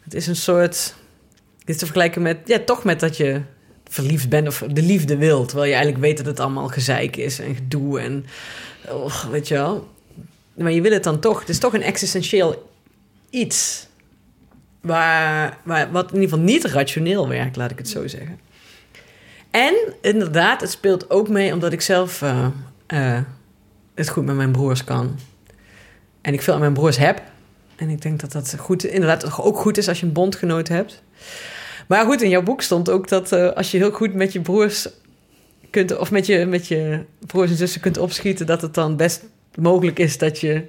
[0.00, 0.94] Het is een soort.
[1.64, 2.38] Is te vergelijken met.
[2.44, 3.40] Ja, toch met dat je
[3.88, 5.48] verliefd bent of de liefde wilt.
[5.48, 8.26] Terwijl je eigenlijk weet dat het allemaal gezeik is en gedoe en.
[8.88, 9.88] Oh, weet je wel.
[10.54, 11.40] Maar je wil het dan toch.
[11.40, 12.70] Het is toch een existentieel
[13.30, 13.86] iets.
[14.80, 18.48] Waar, waar, wat in ieder geval niet rationeel werkt, laat ik het zo zeggen.
[19.50, 22.46] En inderdaad, het speelt ook mee omdat ik zelf eh,
[22.86, 23.20] eh,
[23.94, 25.18] het goed met mijn broers kan.
[26.20, 27.22] En ik veel aan mijn broers heb.
[27.76, 31.02] En ik denk dat dat goed, inderdaad ook goed is als je een bondgenoot hebt.
[31.88, 34.40] Maar goed, in jouw boek stond ook dat eh, als je heel goed met je
[34.40, 34.88] broers
[35.70, 39.24] kunt, of met je, met je broers en zussen kunt opschieten, dat het dan best
[39.54, 40.66] mogelijk is dat je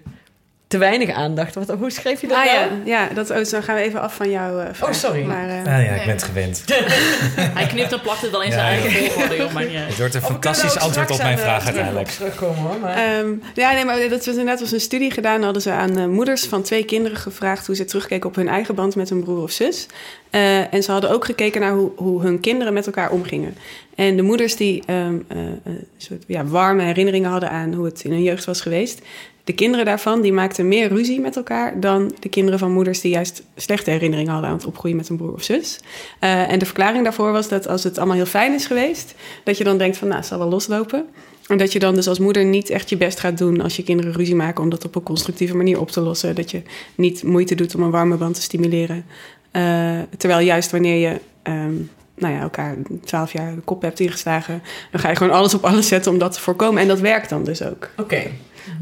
[0.71, 1.55] te weinig aandacht.
[1.55, 2.57] Wat, hoe schreef je dat Ah nou?
[2.57, 4.89] ja, ja dat, oh, dan gaan we even af van jouw eh, vraag.
[4.89, 5.23] Oh, sorry.
[5.23, 6.63] Maar, eh, Ah ja, ik ben het gewend.
[7.57, 9.09] Hij knipt en plakt het wel in Ja, zijn eigen ja.
[9.09, 9.63] volgorde, maar.
[9.69, 12.07] Het wordt een Of we fantastisch antwoord op mijn vraag uiteindelijk.
[12.07, 12.79] Terugkomen hoor.
[12.79, 12.95] Maar...
[12.95, 15.43] Ehm, ja, nee, maar dat was inderdaad was een studie gedaan.
[15.43, 18.75] Hadden ze aan eh, moeders van twee kinderen gevraagd hoe ze terugkeken op hun eigen
[18.75, 19.87] band met hun broer of zus.
[20.29, 23.55] Eh, en ze hadden ook gekeken naar hoe, hoe hun kinderen met elkaar omgingen.
[23.95, 28.03] En de moeders die ehm, eh, een soort ja, warme herinneringen hadden aan hoe het
[28.03, 29.01] in hun jeugd was geweest.
[29.43, 33.11] De kinderen daarvan die maakten meer ruzie met elkaar dan de kinderen van moeders die
[33.11, 35.79] juist slechte herinneringen hadden aan het opgroeien met een broer of zus.
[36.19, 39.57] Eh, en de verklaring daarvoor was dat als het allemaal heel fijn is geweest, dat
[39.57, 41.05] je dan denkt van nou, het zal wel loslopen.
[41.47, 43.83] En dat je dan dus als moeder niet echt je best gaat doen als je
[43.83, 46.35] kinderen ruzie maken om dat op een constructieve manier op te lossen.
[46.35, 46.61] Dat je
[46.95, 49.05] niet moeite doet om een warme band te stimuleren.
[49.51, 51.89] Uh, terwijl juist wanneer je um,
[52.21, 55.65] nou ja, elkaar twaalf jaar de kop hebt ingeslagen, dan ga je gewoon alles op
[55.65, 56.81] alles zetten om dat te voorkomen.
[56.81, 57.89] En dat werkt dan dus ook.
[57.97, 58.31] Oké.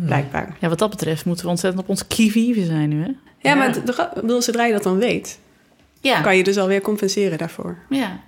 [0.05, 0.57] Blijkbaar.
[0.59, 3.07] Ja, wat dat betreft moeten we ontzettend op ons kiwi zijn nu, hè?
[3.07, 3.15] Ja,
[3.49, 3.55] ja.
[3.55, 3.73] maar
[4.23, 5.39] de, zodra je dat dan weet,
[6.01, 6.21] ja.
[6.21, 7.77] kan je dus alweer compenseren daarvoor.
[7.89, 8.19] Ja.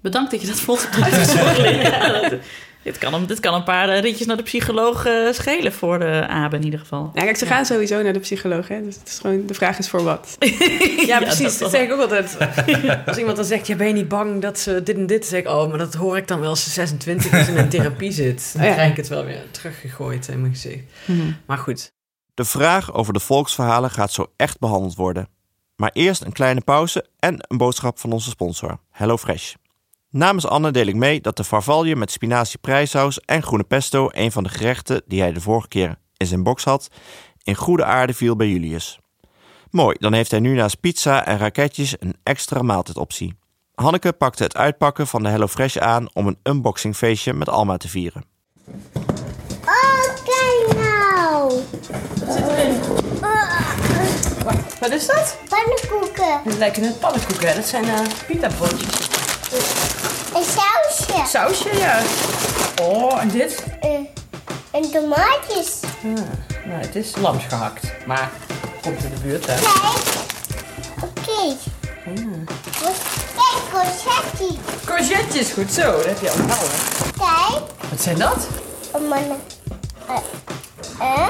[0.00, 2.34] Bedankt dat je dat hebt uitgezocht.
[2.82, 5.98] Dit kan, een, dit kan een paar eh, ritjes naar de psycholoog uh, schelen voor
[5.98, 7.10] de Abe in ieder geval.
[7.14, 8.68] Ja, kijk, ze gaan sowieso naar de psycholoog.
[8.68, 8.82] Hè?
[8.82, 10.36] Dus het is gewoon, de vraag is voor wat.
[11.06, 11.58] ja, precies.
[11.58, 12.36] Dat, zeg ik ook altijd.
[13.06, 15.20] Als iemand dan zegt, ja, ben je niet bang dat ze dit en dit...
[15.20, 17.56] Dan zeg ik, oh, maar dat hoor ik dan wel als ze 26 is en
[17.56, 18.52] in therapie zit.
[18.56, 20.84] Dan krijg ik het wel weer teruggegooid in mijn gezicht.
[21.04, 21.32] Mhm.
[21.46, 21.92] Maar goed.
[22.34, 25.28] De vraag over de volksverhalen gaat zo echt behandeld worden.
[25.76, 29.54] Maar eerst een kleine pauze en een boodschap van onze sponsor, HelloFresh.
[30.12, 34.32] Namens Anne deel ik mee dat de farvalje met spinazie prijsaus en groene pesto, een
[34.32, 36.88] van de gerechten die hij de vorige keer in zijn box had,
[37.42, 38.98] in goede aarde viel bij Julius.
[39.70, 43.38] Mooi, dan heeft hij nu naast pizza en raketjes een extra maaltijdoptie.
[43.74, 48.24] Hanneke pakte het uitpakken van de HelloFresh aan om een unboxingfeestje met Alma te vieren.
[49.64, 51.52] Oh, kijk nou!
[52.24, 52.78] Wat zit erin?
[54.80, 55.36] Wat is dat?
[55.48, 56.40] Pannenkoeken.
[56.44, 57.54] Het lijken net pannenkoeken.
[57.54, 59.08] Dat zijn uh, pita broodjes.
[61.20, 61.62] Een sausje.
[61.62, 62.00] Sausje, ja.
[62.82, 63.64] Oh, en dit?
[63.84, 63.90] Uh,
[64.70, 65.80] en tomaatjes.
[66.04, 66.24] Ah,
[66.64, 67.92] nou, het is lams gehakt.
[68.06, 68.30] Maar
[68.82, 69.54] komt in de buurt, hè?
[69.54, 69.68] Kijk.
[70.96, 71.30] Oké.
[71.30, 71.56] Okay.
[72.06, 72.94] Ah.
[73.36, 74.58] Kijk, courgette.
[74.84, 75.82] Courgette's, goed zo.
[75.82, 76.78] Dat heb je onthouden.
[77.18, 77.90] Kijk.
[77.90, 78.48] Wat zijn dat?
[78.90, 79.40] Oh, mannen.
[80.06, 80.16] Eh?
[81.00, 81.28] Uh,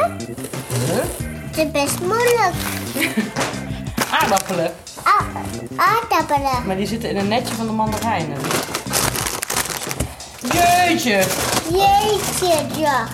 [0.89, 1.05] uh?
[1.51, 2.55] Het is best moeilijk.
[4.21, 4.73] Aardappelen.
[5.03, 5.25] Ah,
[5.77, 6.67] aardappelen.
[6.67, 8.37] Maar die zitten in een netje van de mandarijnen.
[10.53, 11.25] Jeetje.
[11.71, 13.07] Jeetje, ja.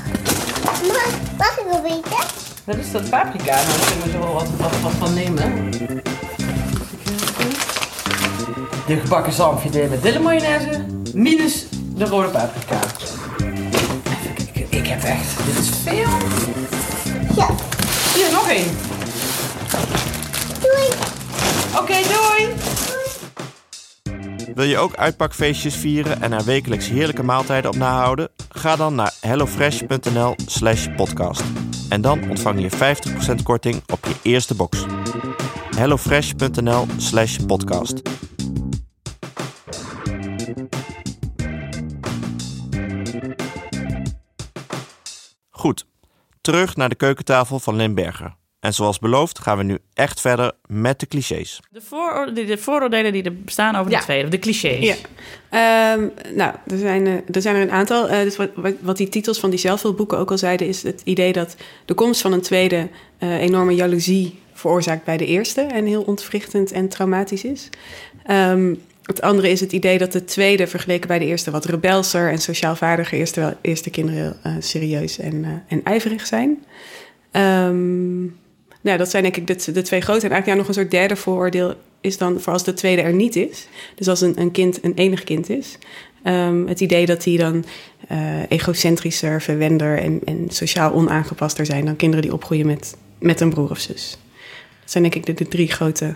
[0.83, 1.07] Mag,
[1.39, 2.27] mag ik wel weten?
[2.65, 3.55] Dat is dat paprika.
[3.55, 5.71] Nou, daar kunnen we zo wel wat, wat, wat van nemen.
[8.87, 12.79] De gebakken zalmfilet met dille Minus de rode paprika.
[13.39, 14.67] Even kijken.
[14.69, 15.37] Ik heb echt...
[15.47, 16.11] Dit is veel.
[17.37, 17.49] Ja.
[18.15, 18.77] Hier, nog één.
[20.61, 20.89] Doei.
[21.79, 22.55] Oké, doei.
[24.57, 28.29] Wil je ook uitpakfeestjes vieren en er wekelijks heerlijke maaltijden op nahouden?
[28.49, 31.43] Ga dan naar hellofresh.nl slash podcast.
[31.89, 32.71] En dan ontvang je
[33.39, 34.87] 50% korting op je eerste box.
[35.77, 38.03] hellofresh.nl slash podcast.
[45.51, 45.87] Goed,
[46.41, 48.37] terug naar de keukentafel van Limberger.
[48.67, 51.61] En zoals beloofd gaan we nu echt verder met de clichés.
[51.71, 54.97] De, vooroordelen, de vooroordelen die er bestaan over de tweede, de clichés.
[55.51, 55.93] Ja.
[55.95, 58.11] Um, nou, er zijn, uh, er zijn er een aantal.
[58.11, 58.51] Uh, dus wat,
[58.81, 60.67] wat, die titels van die zelfhulpboeken ook al zeiden...
[60.67, 65.27] is het idee dat de komst van een tweede uh, enorme jaloezie veroorzaakt bij de
[65.27, 65.61] eerste...
[65.61, 67.69] en heel ontwrichtend en traumatisch is.
[68.31, 71.51] Um, het andere is het idee dat de tweede vergeleken bij de eerste...
[71.51, 73.31] wat rebelser en sociaal vaardiger is...
[73.31, 76.65] terwijl eerste kinderen heel serieus en, en ijverig zijn...
[77.33, 78.45] Um,
[78.87, 80.27] nou, dat zijn denk ik de, de twee grote.
[80.27, 83.13] En eigenlijk ja, nog een soort derde vooroordeel is dan voor als de tweede er
[83.13, 83.69] niet is.
[83.95, 85.79] Dus als een, een kind een enig kind is.
[86.25, 87.65] Um, het idee dat die dan
[88.13, 93.51] uh, egocentrischer, verwender en, en sociaal onaangepaster zijn dan kinderen die opgroeien met, met een
[93.51, 94.19] broer of zus.
[94.81, 96.15] Dat zijn denk ik de, de drie grote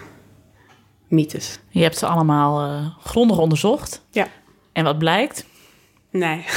[1.08, 1.58] mythes.
[1.68, 4.02] Je hebt ze allemaal uh, grondig onderzocht.
[4.10, 4.28] Ja.
[4.72, 5.44] En wat blijkt?
[6.10, 6.44] Nee.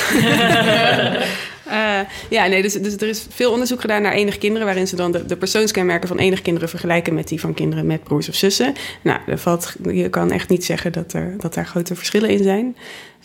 [1.68, 2.00] Uh,
[2.30, 5.12] ja, nee, dus, dus, er is veel onderzoek gedaan naar enig kinderen, waarin ze dan
[5.12, 8.74] de, de persoonskenmerken van enig kinderen vergelijken met die van kinderen met broers of zussen.
[9.02, 12.44] Nou, er valt, je kan echt niet zeggen dat, er, dat daar grote verschillen in
[12.44, 12.76] zijn.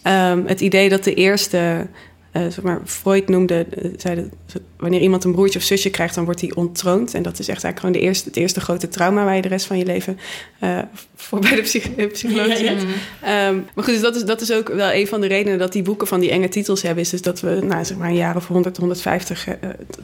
[0.05, 1.87] Um, het idee dat de eerste
[2.33, 6.15] uh, zeg maar, Freud noemde, uh, zei dat wanneer iemand een broertje of zusje krijgt,
[6.15, 7.15] dan wordt hij ontroond.
[7.15, 9.49] En dat is echt eigenlijk gewoon de eerste, het eerste grote trauma waar je de
[9.49, 10.19] rest van je leven
[10.63, 10.79] uh,
[11.15, 12.85] voor bij de psych psycholoog zit.
[13.23, 15.59] Ja, um, maar goed, dus dat is, dat is ook wel een van de redenen
[15.59, 17.03] dat die boeken van die enge titels hebben.
[17.03, 19.47] Is dus dat we, nou, zeg maar, een jaar of 100, 150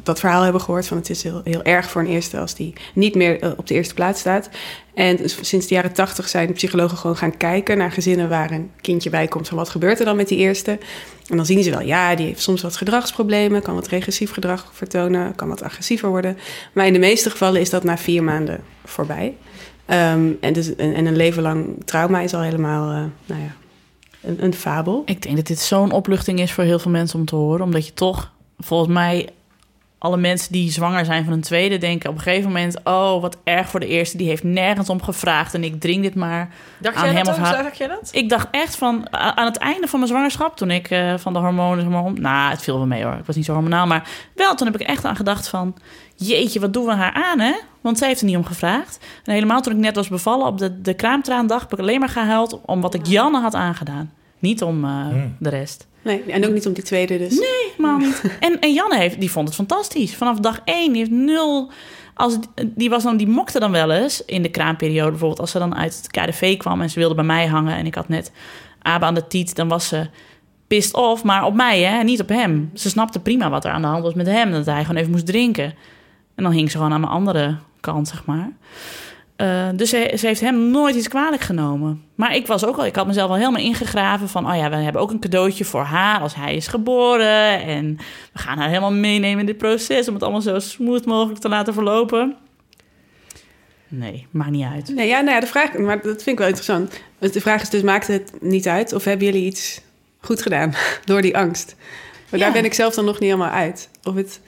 [0.03, 2.73] dat verhaal hebben gehoord van het is heel, heel erg voor een eerste als die
[2.95, 4.49] niet meer op de eerste plaats staat.
[4.95, 9.11] En sinds de jaren tachtig zijn psychologen gewoon gaan kijken naar gezinnen waar een kindje
[9.11, 10.79] bij komt van wat gebeurt er dan met die eerste.
[11.29, 14.71] En dan zien ze wel, ja, die heeft soms wat gedragsproblemen, kan wat regressief gedrag
[14.73, 16.39] vertonen, kan wat agressiever worden.
[16.73, 19.37] Maar in de meeste gevallen is dat na vier maanden voorbij.
[19.87, 23.55] Um, en, dus, en, en, een leven lang trauma is al helemaal, uh, nou ja,
[24.21, 25.03] een, een fabel.
[25.07, 27.87] Ik denk dat dit zo'n opluchting is voor heel veel mensen om te horen, omdat
[27.87, 29.29] je toch, volgens mij,
[30.05, 32.77] alle mensen die zwanger zijn van een tweede denken op een gegeven moment...
[32.85, 35.55] oh, wat erg voor de eerste, die heeft nergens om gevraagd...
[35.55, 37.63] en ik dring dit maar Dacht aan jij hem dat of haar.
[37.63, 38.09] Dacht jij dat?
[38.13, 40.57] Ik dacht echt van, aan het einde van mijn zwangerschap...
[40.57, 41.81] toen ik eh, van de hormonen...
[41.81, 43.87] zeg maar, om- nou, het viel wel mee hoor, ik was niet zo hormonaal...
[43.87, 45.75] maar wel, toen heb ik echt aan gedacht van...
[46.17, 47.53] jeetje, wat doen we haar aan, hè?
[47.81, 48.99] Want zij heeft er niet om gevraagd.
[49.25, 51.61] En helemaal toen ik net was bevallen op de, de kraamtraandag...
[51.61, 54.13] heb ik alleen maar gehuild om wat ik Janne had aangedaan.
[54.39, 55.07] Niet om eh,
[55.39, 55.87] de rest.
[56.05, 57.41] Nee, en ook niet om die tweede dus.
[57.41, 58.23] Helemaal niet.
[58.41, 60.15] En, en Janne heeft, die vond het fantastisch.
[60.15, 61.71] Vanaf dag één, die heeft nul...
[62.15, 65.11] Als, die, was dan, die mokte dan wel eens in de kraamperiode.
[65.11, 67.77] Bijvoorbeeld als ze dan uit het KDV kwam en ze wilde bij mij hangen...
[67.77, 68.33] en ik had net
[68.83, 70.07] Abe aan de tiet, dan was ze
[70.67, 71.25] pissed off.
[71.25, 72.71] Maar op mij, hè, niet op hem.
[72.75, 74.51] Ze snapte prima wat er aan de hand was met hem.
[74.53, 75.75] Dat hij gewoon even moest drinken.
[76.35, 78.53] En dan hing ze gewoon aan mijn andere kant, zeg maar.
[79.37, 82.03] Eh, dus ze, ze heeft hem nooit iets kwalijk genomen.
[82.15, 84.77] Maar ik was ook al, ik had mezelf al helemaal ingegraven van, oh ja, we
[84.77, 87.63] hebben ook een cadeautje voor haar als hij is geboren.
[87.63, 87.97] En
[88.33, 91.49] we gaan haar helemaal meenemen in dit proces om het allemaal zo smooth mogelijk te
[91.49, 92.37] laten verlopen.
[93.89, 94.89] Nee, maakt niet uit.
[94.95, 97.01] Nee, ja, nou ja, de vraag, maar dat vind ik wel interessant.
[97.19, 98.93] De vraag is dus, maakt het niet uit?
[98.93, 99.81] Of hebben jullie iets
[100.21, 101.77] goed gedaan door die angst?
[102.31, 103.89] Maar daar ben ik zelf dan nog niet helemaal uit.
[104.05, 104.41] Of het,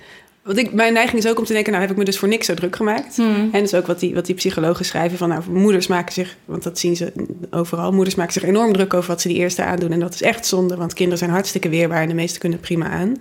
[0.47, 2.29] want ik, mijn neiging is ook om te denken, nou heb ik me dus voor
[2.29, 3.19] niks zo druk gemaakt.
[3.19, 6.37] En dat is ook wat die, wat die psychologen schrijven van, nou moeders maken zich,
[6.45, 7.13] want dat zien ze
[7.51, 9.93] overal, moeders maken zich enorm druk over wat ze die eerste aandoen.
[9.93, 12.89] En dat is echt zonde, want kinderen zijn hartstikke weerbaar en de meesten kunnen prima
[12.89, 13.15] aan.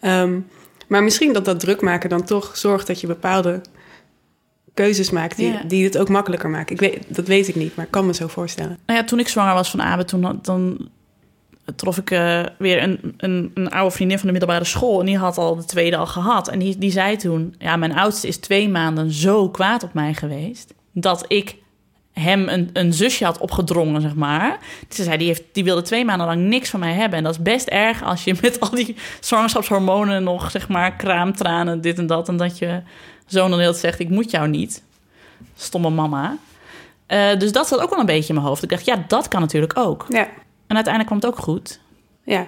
[0.00, 0.38] Ehm,
[0.86, 3.60] maar misschien dat dat druk maken dan toch zorgt dat je bepaalde
[4.74, 6.74] keuzes maakt die, die het ook makkelijker maken.
[6.74, 8.78] Ik weet, dat weet ik niet, maar ik kan me zo voorstellen.
[8.86, 10.88] Nou ja, toen ik zwanger was van Abe, toen dan
[11.74, 15.00] trof ik eh, weer een, een, een oude vriendin van de middelbare school.
[15.00, 16.48] En die had al de tweede al gehad.
[16.48, 20.14] En die, die zei toen, ja, mijn oudste is twee maanden zo kwaad op mij
[20.14, 20.74] geweest...
[20.92, 21.56] dat ik
[22.12, 24.58] hem een, een zusje had opgedrongen, zeg maar.
[24.88, 27.18] Ze zei, die, heeft, die wilde twee maanden lang niks van mij hebben.
[27.18, 31.80] En dat is best erg als je met al die zwangerschapshormonen nog, zeg maar, kraamtranen,
[31.80, 32.28] dit en dat.
[32.28, 32.82] En dat je
[33.26, 34.82] zoon dan heel zegt, ik moet jou niet.
[35.56, 36.36] Stomme mama.
[37.06, 38.62] Eh, dus dat zat ook wel een beetje in mijn hoofd.
[38.62, 40.06] Ik dacht, ja, dat kan natuurlijk ook.
[40.08, 40.28] Ja,
[40.70, 41.80] En uiteindelijk kwam het ook goed.
[42.24, 42.46] ja.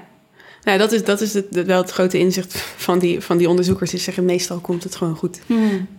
[0.64, 3.90] Nou, dat is, dat is het, wel het grote inzicht van die, van die onderzoekers.
[3.90, 5.40] Die zeggen, meestal komt het gewoon goed.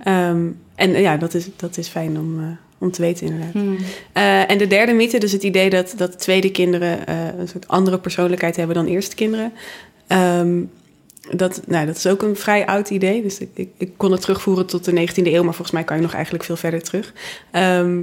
[0.04, 2.46] Ehm, en ja, dat is, dat is fijn om, eh,
[2.78, 3.64] om te weten inderdaad.
[4.12, 7.68] Eh, en de derde mythe, dus het idee dat, dat tweede kinderen eh, een soort
[7.68, 9.54] andere persoonlijkheid hebben dan eerste kinderen.
[10.08, 10.62] Ehm,
[11.32, 13.22] dat, nou, dat is ook een vrij oud idee.
[13.22, 15.96] Dus ik, ik, ik kon het terugvoeren tot de 19e eeuw, maar volgens mij kan
[15.96, 17.14] je nog eigenlijk veel verder terug.
[17.52, 18.02] Ehm,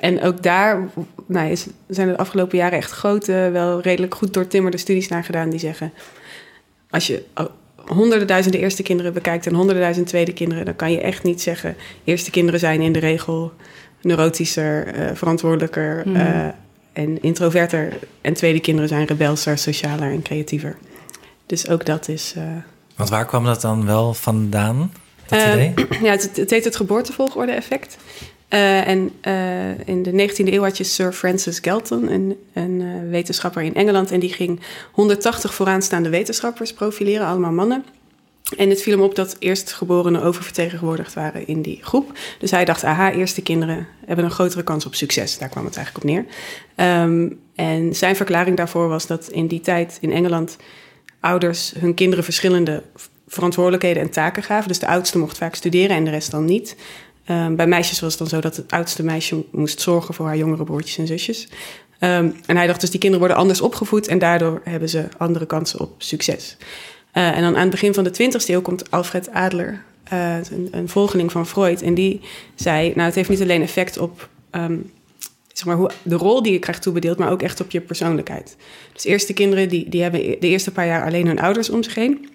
[0.00, 0.88] en ook daar
[1.26, 5.24] nou, is, zijn er de afgelopen jaren echt grote, wel redelijk goed doortimmerde studies naar
[5.24, 5.92] gedaan die zeggen:
[6.90, 7.22] als je
[7.86, 11.42] honderden duizenden eerste kinderen bekijkt en honderden duizend tweede kinderen, dan kan je echt niet
[11.42, 13.52] zeggen: eerste kinderen zijn in de regel
[14.00, 16.46] neurotischer, eh, verantwoordelijker eh,
[16.92, 17.92] en introverter.
[18.20, 20.76] En tweede kinderen zijn rebelser, socialer en creatiever.
[21.46, 22.32] Dus ook dat is.
[22.36, 22.42] eh,
[22.96, 24.92] Want waar kwam dat dan wel vandaan,
[25.26, 25.74] dat eh, idee?
[26.08, 27.96] ja, het, het heet het geboortevolgorde-effect.
[28.54, 33.10] Eh, en eh, in de 19e eeuw had je Sir Francis Galton, een, een eh,
[33.10, 34.10] wetenschapper in Engeland.
[34.10, 34.60] En die ging
[34.92, 37.84] 180 vooraanstaande wetenschappers profileren, allemaal mannen.
[38.56, 42.18] En het viel hem op dat eerstgeborenen oververtegenwoordigd waren in die groep.
[42.38, 45.38] Dus hij dacht, aha, eerste kinderen hebben een grotere kans op succes.
[45.38, 46.24] Daar kwam het eigenlijk op neer.
[46.74, 50.56] Ehm, en zijn verklaring daarvoor was dat in die tijd in Engeland
[51.20, 52.82] ouders hun kinderen verschillende
[53.28, 54.68] verantwoordelijkheden en taken gaven.
[54.68, 56.76] Dus de oudste mocht vaak studeren en de rest dan niet.
[57.24, 60.36] Ehm, bij meisjes was het dan zo dat het oudste meisje moest zorgen voor haar
[60.36, 61.48] jongere broertjes en zusjes.
[61.98, 65.46] Ehm, en hij dacht dus die kinderen worden anders opgevoed en daardoor hebben ze andere
[65.46, 66.56] kansen op succes.
[67.12, 70.68] Eh, en dan aan het begin van de 20e eeuw komt Alfred Adler, eh, een,
[70.70, 71.82] een volgeling van Freud.
[71.82, 72.20] En die
[72.54, 74.76] zei, nou het heeft niet alleen effect op ehm,
[75.52, 78.56] zeg maar, hoe, de rol die je krijgt toebedeeld, maar ook echt op je persoonlijkheid.
[78.92, 81.94] Dus eerste kinderen die, die hebben de eerste paar jaar alleen hun ouders om zich
[81.94, 82.28] heen.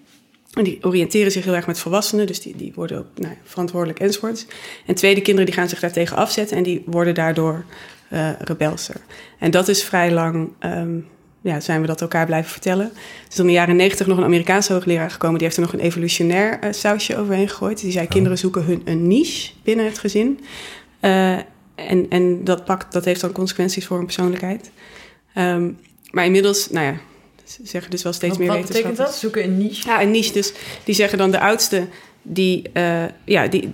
[0.59, 3.99] En die oriënteren zich heel erg met volwassenen, dus die, die worden ook nou, verantwoordelijk
[3.99, 4.45] enzovoorts.
[4.85, 7.65] En tweede kinderen die gaan zich daartegen afzetten en die worden daardoor
[8.09, 8.95] eh rebelser.
[9.37, 10.97] En dat is vrij lang, ehm,
[11.41, 12.85] ja, zijn we dat elkaar blijven vertellen.
[12.85, 15.73] Er is in de jaren negentig nog een Amerikaanse hoogleraar gekomen, die heeft er nog
[15.73, 17.81] een evolutionair eh, sausje overheen gegooid.
[17.81, 20.39] Die zei, kinderen zoeken hun een niche binnen het gezin.
[20.99, 21.37] Eh,
[21.75, 24.71] en en dat, pakt, dat heeft dan consequenties voor hun persoonlijkheid.
[25.33, 25.71] Ehm,
[26.11, 26.97] maar inmiddels, nou ja,
[27.51, 29.21] ze zeggen dus wel steeds Wat, meer wat betekent wetenschappers.
[29.21, 29.31] dat?
[29.31, 29.87] Zoeken een niche?
[29.87, 30.33] Ja, een niche.
[30.33, 31.87] Dus die zeggen dan de oudste,
[32.21, 33.73] die, eh, ja, die,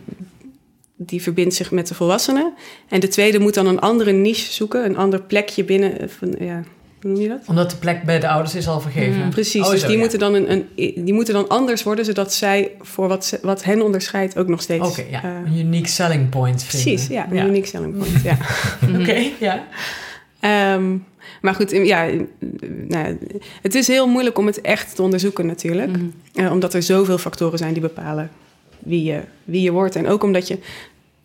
[0.95, 2.53] die verbindt zich met de volwassenen.
[2.89, 5.99] En de tweede moet dan een andere niche zoeken, een ander plekje binnen.
[5.99, 6.63] eh, Van, ja,
[7.01, 7.39] hoe noem je dat?
[7.47, 9.29] Omdat de plek bij de ouders is al vergeven.
[9.29, 10.01] Precies, Oh, dus zo, die, ja.
[10.01, 10.67] moeten dan een, een,
[11.05, 14.61] die moeten dan anders worden, zodat zij voor wat, ze- wat hen onderscheidt ook nog
[14.61, 14.89] steeds.
[14.89, 15.23] Oké, ja.
[15.23, 16.83] eh, een unique selling point vinden.
[16.85, 18.21] precies, ja, een unique selling point.
[18.23, 18.37] Ja.
[18.99, 19.67] Oké, ja.
[20.39, 20.97] Ehm,
[21.41, 22.07] maar goed, ja,
[22.87, 23.17] nou,
[23.61, 25.91] het is heel moeilijk om het echt te onderzoeken natuurlijk.
[25.91, 26.05] Mhm.
[26.33, 28.31] Eh, omdat er zoveel factoren zijn die bepalen
[28.79, 29.95] wie je, wie je wordt.
[29.95, 30.57] En ook omdat je,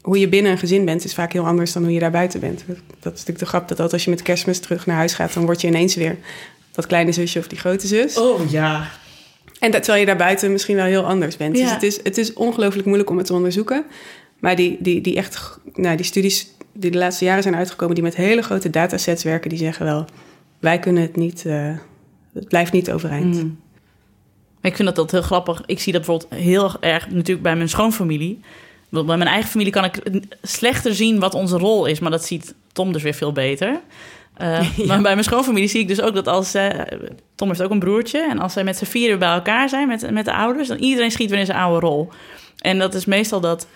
[0.03, 2.41] hoe je binnen een gezin bent, is vaak heel anders dan hoe je daar buiten
[2.41, 2.65] bent.
[2.67, 2.77] Dat
[3.13, 5.61] is natuurlijk de grap dat als je met kerstmis terug naar huis gaat, dan word
[5.61, 6.17] je ineens weer
[6.73, 8.19] dat kleine zusje of die grote zus.
[8.19, 8.91] Oh ja.
[9.59, 11.55] En dat, terwijl je daar buiten misschien wel heel anders bent.
[11.55, 11.75] Dus Ja.
[11.75, 13.85] het is, het is ongelooflijk moeilijk om het te onderzoeken.
[14.39, 18.05] Maar die, die, die echt, nou, die studies die de laatste jaren zijn uitgekomen, die
[18.05, 20.05] met hele grote datasets werken, die zeggen wel,
[20.59, 21.77] wij kunnen het niet, eh,
[22.35, 23.43] het blijft niet overeind.
[23.43, 23.59] Mm.
[24.63, 25.63] Ik vind dat, dat heel grappig.
[25.67, 28.41] Ik zie dat bijvoorbeeld heel erg natuurlijk bij mijn schoonfamilie.
[28.89, 30.01] Bij mijn eigen familie kan ik
[30.43, 32.01] slechter zien wat onze rol is.
[32.01, 33.81] Maar dat ziet Tom dus weer veel beter.
[34.37, 36.55] Eh, Maar bij mijn schoonfamilie zie ik dus ook dat als...
[36.55, 36.69] eh,
[37.35, 38.19] Tom heeft ook een broertje.
[38.31, 40.69] En als zij met z'n vieren bij elkaar zijn met, met de ouders...
[40.69, 42.09] dan iedereen schiet weer in zijn oude rol.
[42.59, 43.67] En dat is meestal dat...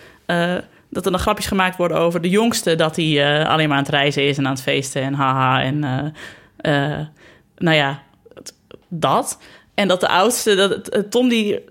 [0.94, 2.74] dat er dan grapjes gemaakt worden over de jongste...
[2.74, 5.62] dat hij eh, alleen maar aan het reizen is en aan het feesten en haha.
[5.62, 7.06] En eh, eh,
[7.56, 8.02] nou ja,
[8.88, 9.38] dat.
[9.74, 11.64] En dat de oudste, dat, Tom die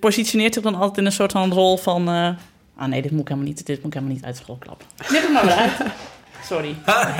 [0.00, 2.08] positioneert zich dan altijd in een soort van rol van...
[2.08, 2.28] eh,
[2.76, 4.86] ah nee, dit moet ik helemaal niet, dit moet ik helemaal niet uit school klappen.
[4.96, 5.72] Knip het maar weer uit.
[6.46, 6.74] Sorry.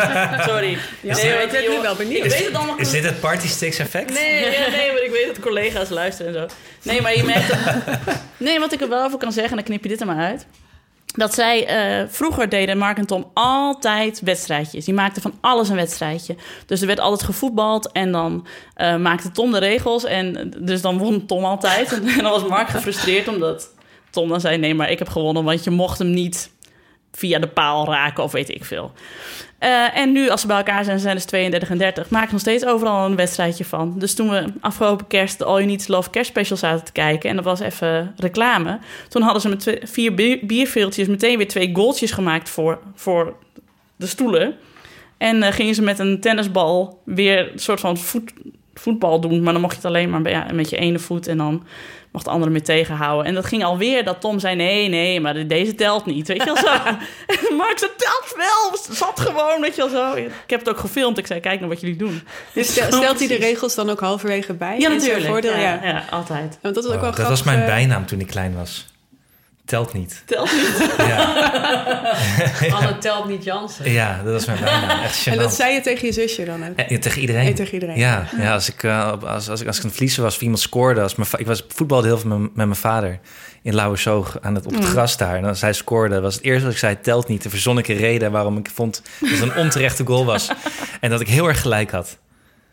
[0.50, 0.78] Sorry.
[1.00, 2.24] Ja, Nee, maar ik ben je, nu wel benieuwd.
[2.24, 4.12] Ik weet het allemaal Is dit het party sticks effect?
[4.12, 6.56] Nee, ja, nee, maar ik weet dat collega's luisteren en zo.
[6.82, 7.58] Nee, maar je merkt dat...
[8.36, 10.24] Nee, wat ik er wel over kan zeggen, en dan knip je dit er maar
[10.26, 10.46] uit.
[11.12, 14.84] Dat zij eh, vroeger deden Mark en Tom altijd wedstrijdjes.
[14.84, 16.36] Die maakten van alles een wedstrijdje.
[16.66, 20.04] Dus er werd altijd gevoetbald en dan eh, maakte Tom de regels.
[20.04, 21.92] En dus dan won Tom altijd.
[21.92, 23.74] En, dan was Mark gefrustreerd omdat
[24.10, 24.56] Tom dan zei...
[24.56, 26.50] nee, maar ik heb gewonnen, want je mocht hem niet
[27.12, 28.92] via de paal raken of weet ik veel.
[29.62, 32.10] Eh, en nu, als ze bij elkaar zijn, zijn dus 32 en 30.
[32.10, 33.98] Maken nog steeds overal een wedstrijdje van.
[33.98, 37.30] Dus toen we afgelopen kerst de All You Need Love kerstspecial zaten te kijken...
[37.30, 38.78] en dat was even reclame...
[39.08, 43.36] toen hadden ze met twee- vier bier- bierveeltjes meteen weer twee goaltjes gemaakt voor, voor
[43.96, 44.54] de stoelen.
[45.18, 48.32] En eh, gingen ze met een tennisbal weer een soort van voet,
[48.74, 49.42] voetbal doen...
[49.42, 51.26] maar dan mocht je het alleen maar met je ene voet...
[51.26, 51.64] en dan
[52.12, 53.26] mocht de andere mee tegenhouden.
[53.26, 54.54] En dat ging alweer dat Tom zei...
[54.56, 56.66] nee, nee, maar deze telt niet, weet je wel zo.
[56.66, 56.98] En
[57.56, 60.14] Mark zei, telt wel, zat gewoon, weet je wel zo.
[60.16, 62.22] Ik heb het ook gefilmd, ik zei, kijk nou wat jullie doen.
[62.54, 64.78] Dus stel- stelt hij de regels dan ook halverwege bij?
[64.78, 65.26] Ja, natuurlijk.
[65.26, 65.58] Voordeel, ja.
[65.58, 66.58] ja, ja, altijd.
[66.62, 68.86] Want dat is ook wel Oh, dat was mijn eh, bijnaam toen ik klein was.
[69.64, 70.22] Telt niet.
[70.26, 70.94] Telt niet.
[70.98, 71.32] Ja,
[72.76, 73.90] Anne telt niet Jansen.
[73.92, 75.00] ja dat was mijn bijnaam.
[75.02, 76.76] Echt En dat zei je tegen je zusje dan ook?
[76.76, 77.46] Eh, tegen iedereen.
[77.46, 77.98] En tegen iedereen.
[77.98, 80.40] Ja, ja als, ik, eh, op- als, als, ik, als ik een verliezer was of
[80.40, 81.00] iemand scoorde.
[81.02, 83.18] Als mijn, ik was voetbalde heel veel met, met mijn vader
[83.62, 85.36] in Lauwersoog aan het, op het gras daar.
[85.36, 87.42] En als hij scoorde, was het eerste wat ik zei, telt niet.
[87.42, 90.48] Dan verzon ik een reden waarom ik vond dat het een onterechte goal was.
[91.00, 92.18] en dat ik heel erg gelijk had.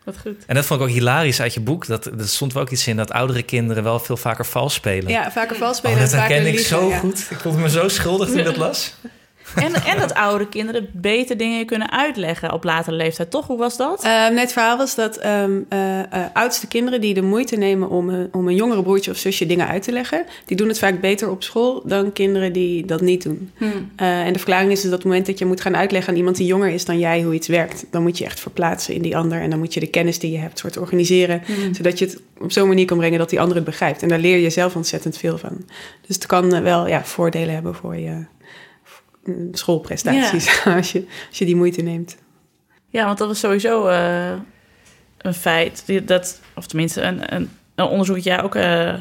[0.04, 0.44] Wat goed.
[0.46, 1.86] En dat vond ik ook hilarisch uit je boek.
[1.86, 5.10] Dat, er stond wel ook iets in dat oudere kinderen wel veel vaker vals spelen.
[5.10, 6.98] Ja, vaker vals Oh, spelen dat en vaker herkende ik zo ja.
[6.98, 7.26] goed.
[7.30, 8.94] Ik voelde me zo schuldig toen ik dat las.
[9.56, 13.46] En, en dat oude kinderen beter dingen kunnen uitleggen op latere leeftijd, toch?
[13.46, 14.04] Hoe was dat?
[14.04, 17.88] Eh, net het verhaal was dat ehm, eh, eh, oudste kinderen die de moeite nemen
[17.90, 20.78] om, een- om een jongere broertje of zusje dingen uit te leggen, die doen het
[20.78, 23.50] vaak beter op school dan kinderen die dat niet doen.
[23.96, 26.10] Eh, en de verklaring is dus dat op het moment dat je moet gaan uitleggen
[26.12, 28.94] aan iemand die jonger is dan jij hoe iets werkt, dan moet je echt verplaatsen
[28.94, 31.42] in die ander en dan moet je de kennis die je hebt soort organiseren,
[31.72, 34.02] zodat je het op zo'n manier kan brengen dat die ander het begrijpt.
[34.02, 35.64] En daar leer je zelf ontzettend veel van.
[36.06, 38.24] Dus het kan wel ja, voordelen hebben voor je
[39.52, 42.16] schoolprestaties als, je, als je die moeite neemt.
[42.88, 44.32] Ja, want dat was sowieso eh,
[45.18, 45.84] een feit.
[46.08, 48.94] Dat, of tenminste, een, een, een onderzoek dat jij ook eh,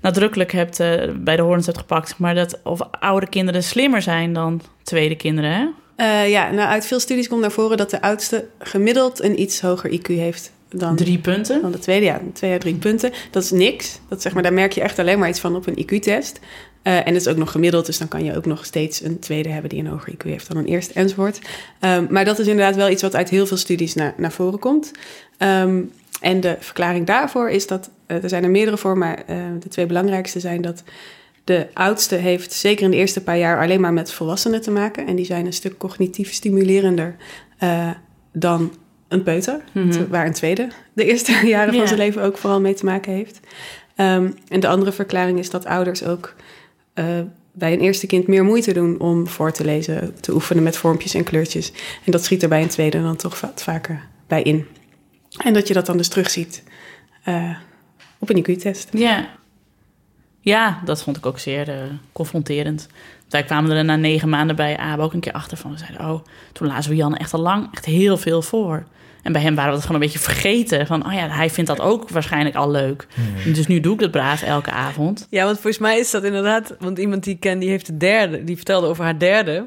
[0.00, 2.18] nadrukkelijk hebt eh, bij de horens hebt gepakt.
[2.18, 5.66] Maar dat of oude kinderen slimmer zijn dan tweede kinderen, hè?
[5.96, 9.60] Eh, ja, nou, uit veel studies komt naar voren dat de oudste gemiddeld een iets
[9.60, 11.62] hoger IQ heeft dan, Drie punten.
[11.62, 12.06] dan de tweede.
[12.06, 13.12] Ja, twee à drie punten.
[13.30, 14.00] Dat is niks.
[14.08, 16.40] Dat, zeg maar, daar merk je echt alleen maar iets van op een IQ-test.
[16.82, 19.18] Eh, en het is ook nog gemiddeld, dus dan kan je ook nog steeds een
[19.18, 21.40] tweede hebben die een hoger IQ heeft dan een eerste enzovoort.
[21.80, 24.58] Ehm, maar dat is inderdaad wel iets wat uit heel veel studies naar, naar voren
[24.58, 24.90] komt.
[25.36, 25.80] Ehm,
[26.20, 29.68] en de verklaring daarvoor is dat, eh, er zijn er meerdere voor, maar eh, de
[29.68, 30.82] twee belangrijkste zijn dat
[31.44, 35.06] de oudste heeft zeker in de eerste paar jaar alleen maar met volwassenen te maken.
[35.06, 37.16] En die zijn een stuk cognitief stimulerender
[38.32, 38.72] dan
[39.08, 39.60] een peuter.
[39.72, 40.08] Mhm.
[40.08, 43.40] Waar een tweede de eerste jaren van zijn leven ook vooral mee te maken heeft.
[43.94, 46.34] Ehm, en de andere verklaring is dat ouders ook
[47.52, 51.14] bij een eerste kind meer moeite doen om voor te lezen, te oefenen met vormpjes
[51.14, 51.72] en kleurtjes.
[52.04, 54.66] En dat schiet er bij een tweede dan toch wat vaker bij in.
[55.44, 56.62] En dat je dat dan dus terugziet
[57.24, 57.56] eh,
[58.18, 58.88] op een IQ-test.
[58.92, 59.28] Ja.
[60.42, 61.76] Ja, dat vond ik ook zeer eh,
[62.12, 62.88] confronterend.
[63.28, 65.70] Wij kwamen er na negen maanden bij ABO ook een keer achter van.
[65.70, 68.86] We zeiden, oh, toen lazen we Jan echt al lang echt heel veel voor.
[69.22, 70.86] En bij hem waren we het gewoon een beetje vergeten.
[70.86, 73.06] Van, oh ja, hij vindt dat ook waarschijnlijk al leuk.
[73.44, 75.26] Dus nu doe ik dat braaf elke avond.
[75.30, 76.74] Ja, want volgens mij is dat inderdaad...
[76.78, 78.44] Want iemand die ik ken, die heeft de derde...
[78.44, 79.66] Die vertelde over haar derde.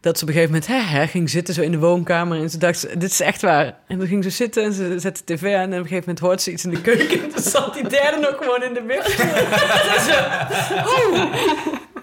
[0.00, 2.38] dat ze op een gegeven moment hè, hè, ging zitten zo in de woonkamer.
[2.38, 3.78] En ze dacht, ze, dit is echt waar.
[3.86, 5.60] En toen ging ze zitten en ze zette tv aan.
[5.60, 7.22] En op een gegeven moment hoort ze iets in de keuken.
[7.22, 8.82] En toen zat die derde nog gewoon in de
[10.08, 10.16] ze,
[10.86, 11.34] oh,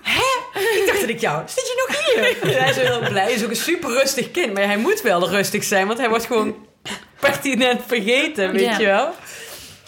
[0.01, 0.59] hè?
[0.79, 2.51] Ik dacht dat ik jou, zit je nog hier?
[2.53, 3.23] En hij is heel blij.
[3.23, 4.53] Hij is ook een super rustig kind.
[4.53, 6.55] Maar hij moet wel rustig zijn, want hij wordt gewoon
[7.21, 8.79] pertinent vergeten, weet Ja.
[8.79, 9.09] je wel?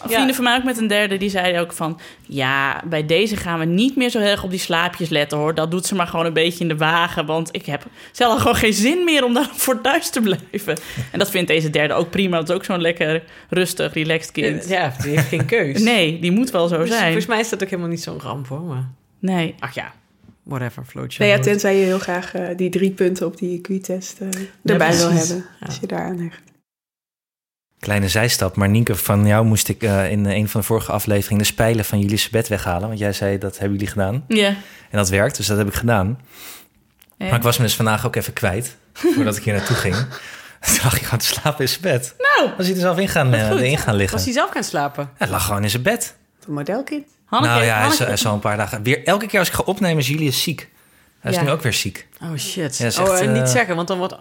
[0.06, 2.00] Vrienden van mij ook met een derde, die zeiden ook van...
[2.26, 5.54] ja, bij deze gaan we niet meer zo heel erg op die slaapjes letten, hoor.
[5.54, 7.26] Dat doet ze maar gewoon een beetje in de wagen.
[7.26, 10.78] Want ik heb zelf gewoon geen zin meer om daar voor thuis te blijven.
[11.12, 12.36] En dat vindt deze derde ook prima.
[12.38, 14.68] Dat is ook zo'n lekker rustig, relaxed kind.
[14.68, 15.82] Ja, die heeft geen keus.
[15.94, 17.04] Nee, die moet wel zo Dus zijn.
[17.04, 18.60] Volgens mij is dat ook helemaal niet zo'n ramp, hoor.
[18.60, 18.88] Maar...
[19.18, 19.54] Nee.
[19.58, 19.92] Ach ja,
[20.42, 21.22] whatever, floatje.
[21.22, 24.28] Nee, ja, tenzij je heel graag eh, die drie punten op die IQ-test eh,
[24.64, 25.44] erbij wil hebben.
[25.66, 26.40] Als je daar aan hecht.
[27.84, 31.38] Kleine zijstap, maar Nienke, van jou moest ik eh, in een van de vorige afleveringen
[31.42, 32.86] de spijlen van jullie bed weghalen.
[32.88, 34.24] Want jij zei dat hebben jullie gedaan.
[34.28, 34.46] Ja.
[34.48, 34.56] En
[34.98, 36.20] dat werkt, dus dat heb ik gedaan.
[37.18, 39.94] Maar ik was me dus vandaag ook even kwijt, voordat ik hier naartoe ging.
[40.66, 42.14] Toen lag ik aan te slapen in zijn bed.
[42.18, 43.60] Nou, Was hij er zelf in gaan, eh, goed.
[43.60, 44.16] in gaan liggen?
[44.16, 45.10] was hij zelf gaan slapen?
[45.16, 46.16] Hij lag gewoon in zijn bed.
[46.46, 47.06] Een modelkind.
[47.24, 48.82] Hanneke, nou ja, hij is, Hanneke- hij is al een paar dagen...
[48.82, 50.68] Weer, elke keer als ik ga opnemen is Julius ziek.
[51.20, 51.42] Hij is Ja.
[51.44, 52.06] nu ook weer ziek.
[52.22, 52.76] Oh shit.
[52.76, 54.14] Ja, oh, niet eh, zeggen, want dan wordt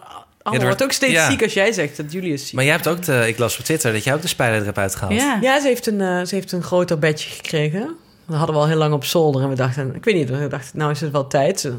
[0.43, 1.29] Anne wordt- wordt ook steeds ja.
[1.29, 3.63] ziek als jij zegt dat Julius ziek Maar jij hebt ook, de, ik las op
[3.63, 5.13] Twitter, dat jij ook de spijler er hebt uitgehaald.
[5.13, 5.37] Ja.
[5.41, 7.95] Ja, ze heeft, een, eh, ze heeft een groter bedje gekregen.
[8.27, 9.41] Dat hadden we al heel lang op zolder.
[9.41, 11.71] En we dachten, ik weet niet, we dachten, nou is het wel tijd.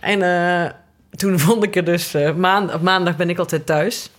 [0.00, 0.70] En eh,
[1.10, 2.14] toen vond ik er dus...
[2.14, 4.10] eh, maand, op maandag ben ik altijd thuis.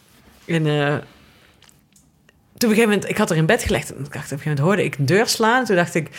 [0.46, 3.10] En eh, toen op een gegeven moment...
[3.10, 3.96] Ik had er in bed gelegd.
[3.96, 5.66] En ik dacht, op een gegeven moment hoorde ik een deur slaan.
[5.66, 6.10] Toen dacht ik,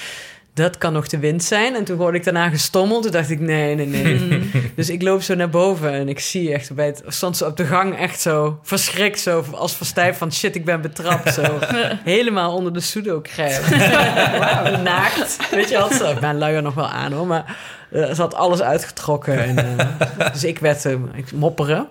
[0.63, 1.75] dat kan nog de wind zijn.
[1.75, 3.03] En toen hoorde ik daarna gestommeld.
[3.03, 4.51] Toen dacht ik, nee, nee, nee.
[4.77, 5.93] dus ik loop zo naar boven.
[5.93, 7.03] En ik zie echt bij het...
[7.07, 9.21] Stond ze op de gang echt zo verschrikt.
[9.21, 11.35] Zo als verstijfd van shit, ik ben betrapt.
[11.35, 11.43] Zo
[12.05, 13.61] helemaal onder de pseudo-crème.
[14.39, 15.51] Wauw, naakt.
[15.51, 17.57] Weet je, had ze mijn luier nog wel aan hoor, maar
[17.91, 19.45] eh, ze had alles uitgetrokken.
[19.45, 21.87] En, eh, dus ik werd eh, ik mopperen.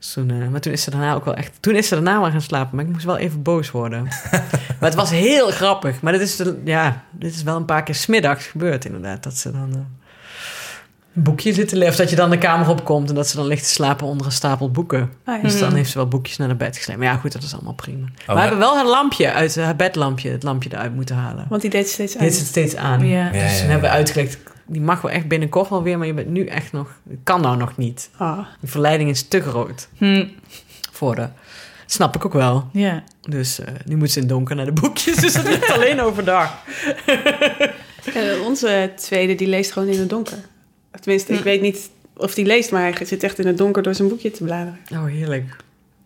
[0.00, 1.52] Dus toen, eh, maar toen is ze daarna ook wel echt.
[1.60, 4.02] Toen is ze daarna maar gaan slapen, maar ik moest wel even boos worden.
[4.78, 6.00] maar het was heel grappig.
[6.00, 9.22] Maar dit is, de, ja, dit is wel een paar keer smiddags gebeurd, inderdaad.
[9.22, 9.80] Dat ze dan eh,
[11.14, 11.92] een boekje zitten lezen.
[11.92, 14.26] Of dat je dan de kamer opkomt en dat ze dan ligt te slapen onder
[14.26, 15.10] een stapel boeken.
[15.24, 15.42] Ah, ja.
[15.42, 16.98] Dus dan heeft ze wel boekjes naar de bed gesleept.
[16.98, 18.06] Maar ja, goed, dat is allemaal prima.
[18.26, 21.46] maar we hebben wel haar lampje uit, haar bedlampje, het lampje eruit moeten halen.
[21.48, 22.24] Want die deed steeds aan.
[22.24, 23.06] Dit zit steeds aan.
[23.06, 23.24] Ja.
[23.24, 24.38] Ja, Dus ja, hebben we uitgelegd,
[24.70, 27.56] die mag wel echt binnenkort wel weer, maar je bent nu echt nog, kan nou
[27.56, 28.10] nog niet.
[28.16, 28.38] Ah.
[28.60, 30.26] Die verleiding is te groot Hm,
[30.92, 31.28] voor de.
[31.86, 32.68] Snap ik ook wel.
[32.72, 33.02] ja.
[33.20, 36.00] Dus eh, nu moet ze in het donker naar de boekjes, dus het ligt alleen
[36.00, 36.54] overdag.
[38.14, 40.38] Eh, onze tweede, die leest gewoon in het donker.
[41.00, 43.94] Tenminste, ik weet niet of die leest, maar hij zit echt in het donker door
[43.94, 44.78] zijn boekje te bladeren.
[44.92, 45.56] Oh, heerlijk.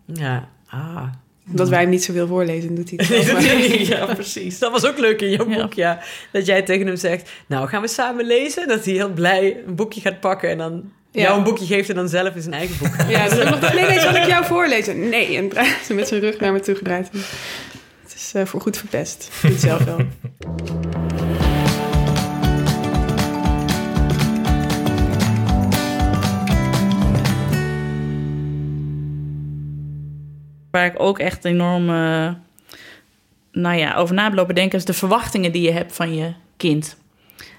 [0.05, 1.03] Ja, ah.
[1.49, 4.59] Omdat wij hem niet zoveel voorlezen, doet hij het ja, precies.
[4.59, 5.61] Dat was ook leuk in jouw Ja.
[5.61, 5.99] boek, ja.
[6.31, 8.67] Dat jij tegen hem zegt, nou gaan we samen lezen.
[8.67, 11.21] Dat hij heel blij een boekje gaat pakken en dan Ja.
[11.21, 13.09] jou een boekje geeft en dan zelf in zijn eigen boek gaat.
[13.09, 15.09] Ja, heb ik nog, nee, nee, zal ik jou voorlezen?
[15.09, 17.09] Nee, en draait ze met zijn rug naar me toe gedraaid.
[18.03, 19.29] Het is eh, voor goed verpest.
[19.41, 19.97] Het zelf wel.
[30.75, 32.29] Waar ik ook echt enorm eh,
[33.51, 34.77] nou ja, over na lopen denken...
[34.77, 36.97] is de verwachtingen die je hebt van je kind.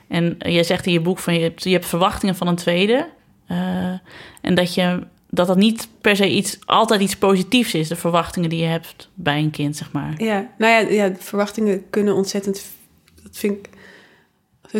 [0.08, 3.08] En jij zegt in je boek van je hebt, je hebt verwachtingen van een tweede.
[3.46, 3.92] eh,
[4.40, 8.50] en dat, je, dat dat niet per se iets, altijd iets positiefs is, de verwachtingen
[8.50, 10.14] die je hebt bij een kind, zeg maar.
[10.16, 12.64] Ja, nou ja, ja, verwachtingen kunnen ontzettend...
[13.22, 13.68] Dat vind ik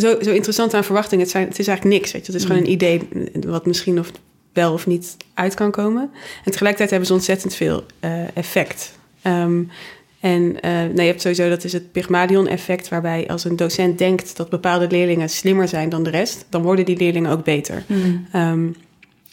[0.01, 1.24] zo, zo interessant aan verwachtingen.
[1.24, 2.32] Het, zijn, het is eigenlijk niks, weet je.
[2.32, 3.09] Het is gewoon een idee
[3.47, 4.11] wat misschien of
[4.57, 6.11] wel of niet uit kan komen.
[6.45, 8.99] En tegelijkertijd hebben ze ontzettend veel eh, effect.
[9.23, 9.63] Ehm,
[10.21, 12.89] en nou, je hebt sowieso, dat is het Pygmalion-effect...
[12.89, 16.47] waarbij als een docent denkt dat bepaalde leerlingen slimmer zijn dan de rest...
[16.49, 17.85] dan worden die leerlingen ook beter.
[18.33, 18.69] Ehm,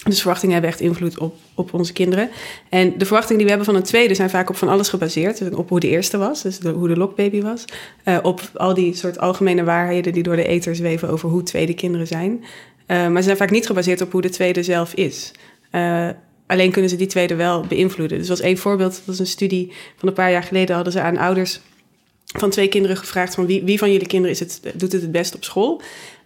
[0.04, 2.30] dus verwachtingen hebben echt invloed op, op onze kinderen.
[2.70, 5.38] En de verwachtingen die we hebben van een tweede zijn vaak op van alles gebaseerd.
[5.38, 7.66] Dus op hoe de eerste was, dus de, hoe de lokbaby was.
[8.04, 11.74] Eh, op al die soort algemene waarheden die door de ether zweven over hoe tweede
[11.74, 12.44] kinderen zijn.
[12.86, 15.32] Eh, maar ze zijn vaak niet gebaseerd op hoe de tweede zelf is.
[15.70, 16.10] Eh,
[16.48, 18.18] alleen kunnen ze die tweede wel beïnvloeden.
[18.18, 20.76] Dus als één voorbeeld, dat was een studie van een paar jaar geleden...
[20.76, 21.60] hadden ze aan ouders
[22.26, 23.36] van twee kinderen gevraagd...
[23.36, 25.82] van wie, wie van jullie kinderen is het, doet het het best op school...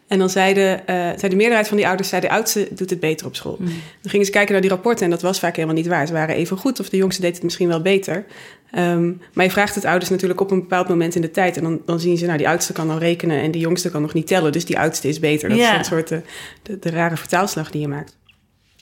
[0.08, 3.00] En dan zeiden, eh, zei de meerderheid van die ouders, zei de oudste doet het
[3.00, 3.58] beter op school.
[4.02, 6.08] Dan gingen ze kijken naar die rapporten en dat was vaak helemaal niet waar.
[6.08, 8.26] Ze waren even goed of de jongste deed het misschien wel beter.
[8.72, 11.58] Ehm, maar je vraagt het ouders natuurlijk op een bepaald moment in de tijd.
[11.58, 14.02] En dan, dan zien ze, nou die oudste kan al rekenen en die jongste kan
[14.02, 14.52] nog niet tellen.
[14.52, 15.50] Dus die oudste is beter.
[15.50, 16.22] Dat is een soort de,
[16.62, 18.18] de, de rare vertaalslag die je maakt.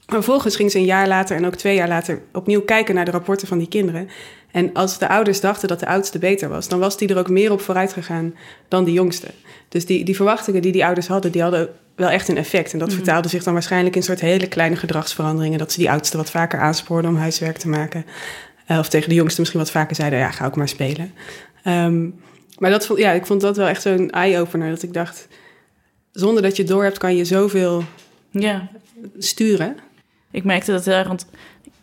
[0.08, 3.12] Vervolgens gingen ze een jaar later en ook twee jaar later opnieuw kijken naar de
[3.12, 4.10] rapporten van die kinderen.
[4.51, 7.30] En als de ouders dachten dat de oudste beter was, dan was die er ook
[7.30, 8.36] meer op vooruit gegaan
[8.68, 9.28] dan de jongste.
[9.70, 12.74] Dus die, die verwachtingen die die ouders hadden, die hadden wel echt een effect.
[12.74, 12.97] En dat Mhm.
[12.97, 15.60] vertaalde zich dan waarschijnlijk in soort hele kleine gedragsveranderingen.
[15.60, 18.06] Dat ze die oudste wat vaker aanspoorden om huiswerk te maken.
[18.66, 21.14] Eh, of tegen de jongste misschien wat vaker zeiden, ja, ga ook maar spelen.
[21.64, 22.10] Ehm,
[22.58, 24.70] maar dat, vond- ja, ik vond dat wel echt zo'n eye-opener.
[24.70, 25.28] Dat ik dacht,
[26.12, 27.84] zonder dat je door hebt, kan je zoveel
[28.32, 28.68] Ja,
[29.18, 29.76] sturen.
[30.36, 31.25] Ik merkte dat heel erg, want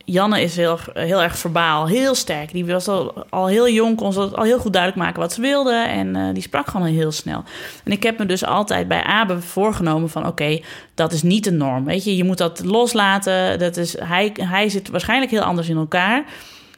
[0.04, 2.52] Janne is heel, heel erg verbaal, heel sterk.
[2.52, 5.40] Die was al, al heel jong, kon ze al heel goed duidelijk maken wat ze
[5.40, 5.74] wilde.
[5.74, 7.44] En eh, die sprak gewoon heel snel.
[7.84, 10.26] En ik heb me dus altijd bij Abe voorgenomen van...
[10.26, 10.60] oké,
[10.94, 12.16] dat is niet de norm, weet je.
[12.16, 13.58] Je moet dat loslaten.
[13.58, 16.24] Dat is, hij, hij zit waarschijnlijk heel anders in elkaar.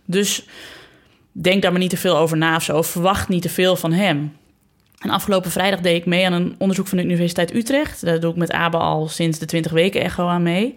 [0.04, 0.46] Dus
[1.32, 2.82] denk daar maar niet te veel over na of zo.
[2.82, 4.36] Verwacht niet te veel van hem.
[5.04, 8.04] En afgelopen vrijdag deed ik mee aan een onderzoek van de Universiteit Utrecht.
[8.04, 10.74] Daar doe ik met Abe al sinds de 20 weken echo aan mee.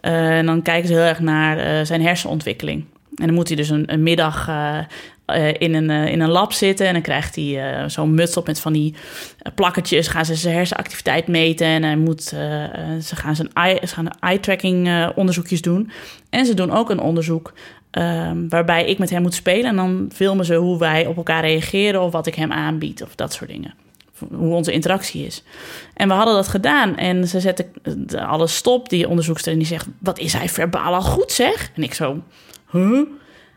[0.00, 2.84] Eh, en dan kijken ze heel erg naar eh, zijn hersenontwikkeling.
[3.14, 6.86] En dan moet hij dus een, middag eh, in, een, in een lab zitten.
[6.86, 8.94] En dan krijgt hij zo'n muts op met van die
[9.54, 10.08] plakketjes.
[10.08, 11.66] Gaan ze zijn hersenactiviteit meten.
[11.66, 15.90] En hij moet, ze gaan zijn eye, ze gaan eye-tracking onderzoekjes doen.
[16.30, 17.52] En ze doen ook een onderzoek
[17.90, 19.70] ehm, waarbij ik met hem moet spelen.
[19.70, 23.14] En dan filmen ze hoe wij op elkaar reageren of wat ik hem aanbied of
[23.14, 23.74] dat soort dingen.
[24.34, 25.42] Hoe onze interactie is.
[25.94, 26.96] En we hadden dat gedaan.
[26.96, 29.52] En ze zetten eh, alles stop, die onderzoekster.
[29.52, 31.70] En die zegt, wat is hij verbaal al goed zeg?
[31.74, 32.22] En ik zo,
[32.70, 33.00] huh?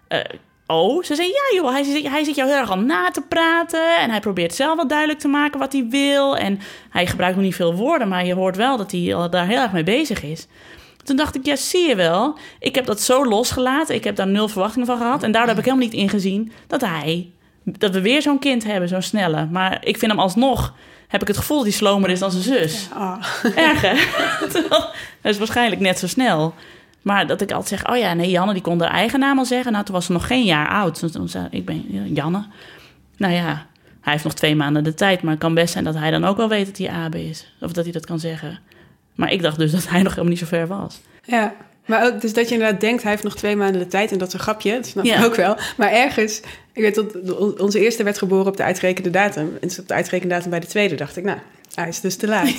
[0.07, 0.19] Eh,
[0.67, 3.21] oh, ze zei, ja joh, hij, zit- hij zit jou heel erg al na te
[3.21, 3.97] praten.
[3.99, 6.37] En hij probeert zelf wel duidelijk te maken wat hij wil.
[6.37, 6.59] En
[6.89, 9.71] hij gebruikt nog niet veel woorden, maar je hoort wel dat hij daar heel erg
[9.71, 10.47] mee bezig is.
[11.03, 12.37] Toen dacht ik, ja, zie je wel.
[12.59, 13.95] Ik heb dat zo losgelaten.
[13.95, 15.23] Ik heb daar nul verwachtingen van gehad.
[15.23, 17.31] En daardoor heb ik helemaal niet ingezien dat hij...
[17.63, 19.45] dat we weer zo'n kind hebben, zo'n snelle.
[19.51, 20.73] Maar ik vind hem alsnog...
[21.07, 22.87] heb ik het gevoel dat hij slomer is dan zijn zus.
[22.93, 23.23] Ah.
[23.55, 23.95] Erg, hè?
[24.49, 24.85] Terwijl,
[25.21, 26.53] Hij is waarschijnlijk net zo snel.
[27.01, 29.45] Maar dat ik altijd zeg, oh ja, nee, Janne die kon haar eigen naam al
[29.45, 29.71] zeggen.
[29.71, 30.99] Nou, toen was ze nog geen jaar oud.
[30.99, 32.45] Toen- Toen zei ik ben ja, Janne.
[33.17, 33.65] Nou ja,
[34.01, 35.21] hij heeft nog twee maanden de tijd.
[35.21, 37.53] Maar het kan best zijn dat hij dan ook wel weet dat hij AB is.
[37.59, 38.59] Of dat hij dat kan zeggen.
[39.15, 41.01] Maar ik dacht dus dat hij nog helemaal niet zo ver was.
[41.23, 41.53] Ja,
[41.85, 44.17] maar ook dus dat je inderdaad denkt, hij heeft nog twee maanden de tijd en
[44.17, 45.23] dat is een grapje, dat snap ik Ja.
[45.25, 45.57] ook wel.
[45.77, 46.41] Maar ergens,
[46.73, 47.15] ik weet dat
[47.59, 49.57] onze eerste werd geboren op de uitgerekende datum.
[49.61, 51.37] En op de uitgerekende datum bij de tweede dacht ik, nou,
[51.73, 52.49] hij is dus te laat.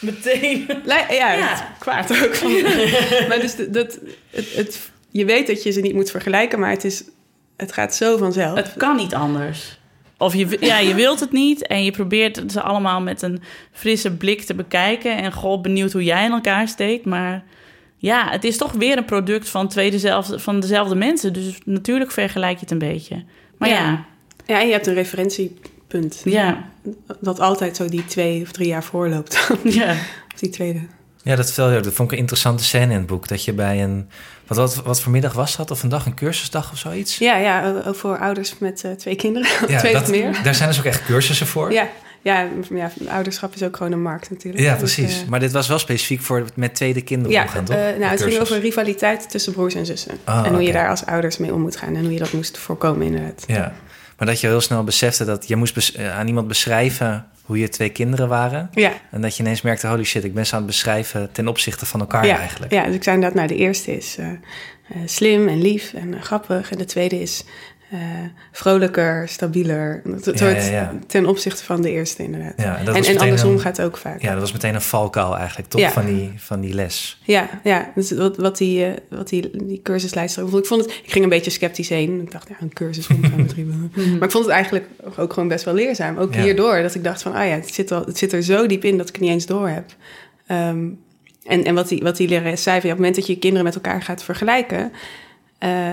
[0.00, 0.66] Meteen.
[1.10, 2.34] Ja, kwaad ook.
[2.34, 2.52] Van,
[3.28, 3.98] maar dus dat,
[4.30, 4.78] het, het,
[5.10, 7.02] je weet dat je ze niet moet vergelijken, maar het, is,
[7.56, 8.56] het gaat zo vanzelf.
[8.56, 9.80] Het kan niet anders.
[10.22, 13.42] Of je, ja, je wilt het niet en je probeert ze allemaal met een
[13.72, 15.16] frisse blik te bekijken.
[15.16, 17.04] En goh, benieuwd hoe jij in elkaar steekt.
[17.04, 17.44] Maar
[17.96, 21.32] ja, het is toch weer een product van, twee dezelfde, van dezelfde mensen.
[21.32, 23.24] Dus natuurlijk vergelijk je het een beetje.
[23.58, 24.04] Maar ja, Ja.
[24.46, 26.20] Ja, en je hebt een referentiepunt.
[26.24, 26.68] ja,
[27.20, 29.48] Dat altijd zo die twee of drie jaar voorloopt.
[29.64, 29.90] ja.
[30.32, 30.80] of die tweede.
[31.22, 31.84] Ja, dat, vertelde je ook.
[31.84, 33.28] dat vond ik een interessante scène in het boek.
[33.28, 34.08] Dat je bij een...
[34.54, 35.70] Wat, wat, wat voor middag was dat?
[35.70, 37.18] Of een dag, een cursusdag of zoiets?
[37.18, 39.48] Ja, ja, ook voor ouders met eh, twee kinderen.
[39.68, 40.40] Ja, twee dat, of meer.
[40.42, 41.72] Daar zijn dus ook echt cursussen voor.
[41.72, 41.88] Ja,
[42.22, 44.64] ja, ja, ouderschap is ook gewoon een markt natuurlijk.
[44.64, 45.22] Ja, Dus, precies.
[45.22, 47.76] eh, maar dit was wel specifiek voor met tweede kinderen ja, omgaan, toch?
[47.76, 50.18] eh, nou, het ging over rivaliteit tussen broers en zussen.
[50.24, 52.32] Ah, en hoe je daar als ouders mee om moet gaan en hoe je dat
[52.32, 53.44] moest voorkomen inderdaad.
[53.46, 53.72] Ja,
[54.22, 57.68] maar dat je heel snel besefte dat je moest eh, aan iemand beschrijven hoe je
[57.68, 58.70] twee kinderen waren.
[58.72, 61.48] Ja, En dat je ineens merkte, holy shit, ik ben ze aan het beschrijven ten
[61.48, 62.72] opzichte van elkaar ja, eigenlijk.
[62.72, 64.36] ja, dus ik zei inderdaad, nou, de eerste is eh, eh,
[65.04, 66.70] slim en lief en grappig.
[66.70, 67.44] En de tweede is
[67.92, 67.98] eh,
[68.52, 70.00] vrolijker, stabieler.
[70.04, 70.94] Het, Ja, wordt ja, ja.
[71.06, 72.52] ten opzichte van de eerste inderdaad.
[72.56, 74.22] Ja, en dat en andersom een- gaat het ook vaak.
[74.22, 75.80] Ja, dat was meteen een valkuil eigenlijk, toch?
[75.80, 75.90] Ja.
[75.90, 77.20] Van, die, van die les.
[77.22, 77.90] Ja, ja.
[77.94, 79.80] Dus wat, wat, die, eh, wat die, die.
[79.82, 80.90] Ik vond het...
[81.04, 82.20] Ik ging een beetje sceptisch heen.
[82.20, 83.92] Ik dacht, ja, een cursus omgaan met ribben.
[83.94, 84.86] Maar ik vond het eigenlijk
[85.16, 86.16] ook gewoon best wel leerzaam.
[86.18, 86.42] Ook Ja.
[86.42, 87.32] hierdoor, dat ik dacht van...
[87.34, 89.32] Ah ja, het zit, al, het zit er zo diep in dat ik het niet
[89.32, 89.84] eens door heb.
[90.46, 90.88] Ehm,
[91.44, 92.80] en, en wat die, wat die lerares zei...
[92.80, 94.92] van, ja, op het moment dat je je kinderen met elkaar gaat vergelijken...
[95.58, 95.90] eh,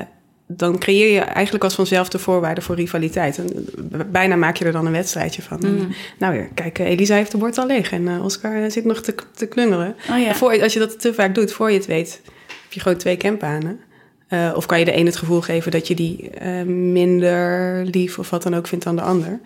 [0.52, 3.38] dan creëer je eigenlijk als vanzelf de voorwaarden voor rivaliteit.
[3.38, 5.60] En eh, bijna maak je er dan een wedstrijdje van.
[5.62, 5.88] Mm.
[6.20, 8.86] Nou ja, kijk, eh, Elisa heeft de bord al leeg en eh, Oscar eh, zit
[8.86, 9.96] nog te, te klungelen.
[10.12, 10.28] Oh ja.
[10.28, 12.22] En voor, als je dat te vaak doet, voor je het weet,
[12.64, 13.80] heb je gewoon twee campanen.
[14.28, 18.20] Eh, of kan je de een het gevoel geven dat je die eh, minder lief
[18.20, 19.40] of wat dan ook vindt dan de ander.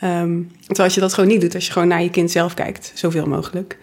[0.00, 2.54] Ehm, terwijl als je dat gewoon niet doet, als je gewoon naar je kind zelf
[2.54, 3.78] kijkt, zoveel mogelijk.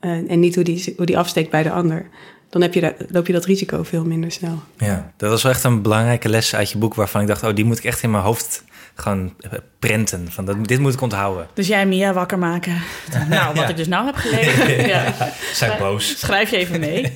[0.00, 2.06] eh, en niet hoe die, hoe die afsteekt bij de ander.
[2.50, 4.62] Dan heb je dat, loop je dat risico veel minder snel.
[4.78, 7.54] Ja, dat was wel echt een belangrijke les uit je boek waarvan ik dacht, oh,
[7.54, 10.26] die moet ik echt in mijn hoofd gewoon eh, prenten.
[10.32, 11.46] Van dat, dit moet ik onthouden.
[11.54, 12.72] Dus jij Mia wakker maken.
[13.28, 13.68] Nou, wat Ja.
[13.68, 14.86] ik dus nou heb gelezen.
[14.94, 15.14] ja.
[15.52, 16.18] Zijn boos.
[16.18, 17.02] Schrijf je even mee.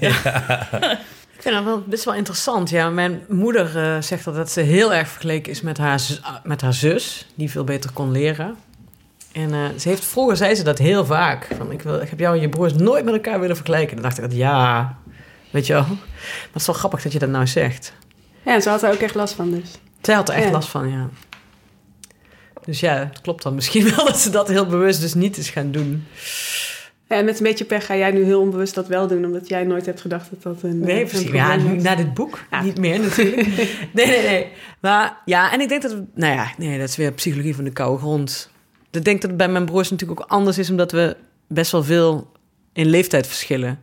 [1.37, 2.71] Ik vind dat wel best wel interessant.
[2.71, 6.23] Ja, mijn moeder eh, zegt dat, dat ze heel erg vergeleken is met haar, zus-
[6.23, 8.57] ah, met haar zus, die veel beter kon leren.
[9.33, 11.49] En eh, ze heeft, vroeger zei ze dat heel vaak.
[11.57, 13.95] Van, ik, wil, ik heb jou en je broers nooit met elkaar willen vergelijken.
[13.95, 14.97] Dan dacht ik, dat, ja,
[15.53, 15.83] weet je wel.
[15.83, 15.97] Maar
[16.53, 17.93] het is wel grappig dat je dat nou zegt.
[18.45, 19.71] Ja, en ze had er ook echt last van dus.
[20.03, 20.51] Zij had er echt Ja.
[20.51, 21.09] last van, ja.
[22.65, 25.51] Dus ja, het klopt dan misschien wel dat ze dat heel bewust dus niet is
[25.51, 26.05] gaan doen.
[27.09, 29.49] Ja, en met een beetje pech ga jij nu heel onbewust dat wel doen, omdat
[29.49, 30.79] jij nooit hebt gedacht dat dat een.
[30.79, 31.29] Nee, een precies.
[31.31, 31.83] probleem Ja, was.
[31.83, 33.47] na dit boek niet meer natuurlijk.
[33.93, 34.47] nee, nee, nee.
[34.81, 35.93] Maar ja, en ik denk dat...
[35.93, 38.51] we- Nou ja, nee, dat is weer psychologie van de koude grond.
[38.91, 40.71] Ik denk dat het bij mijn broers natuurlijk ook anders is...
[40.71, 41.17] omdat we
[41.49, 42.33] best wel veel
[42.73, 43.79] in leeftijd verschillen.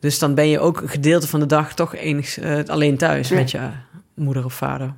[0.00, 3.28] Dus dan ben je ook een gedeelte van de dag toch enigszins eh, alleen thuis...
[3.28, 3.34] Ja.
[3.34, 3.68] met je
[4.14, 4.94] moeder of vader.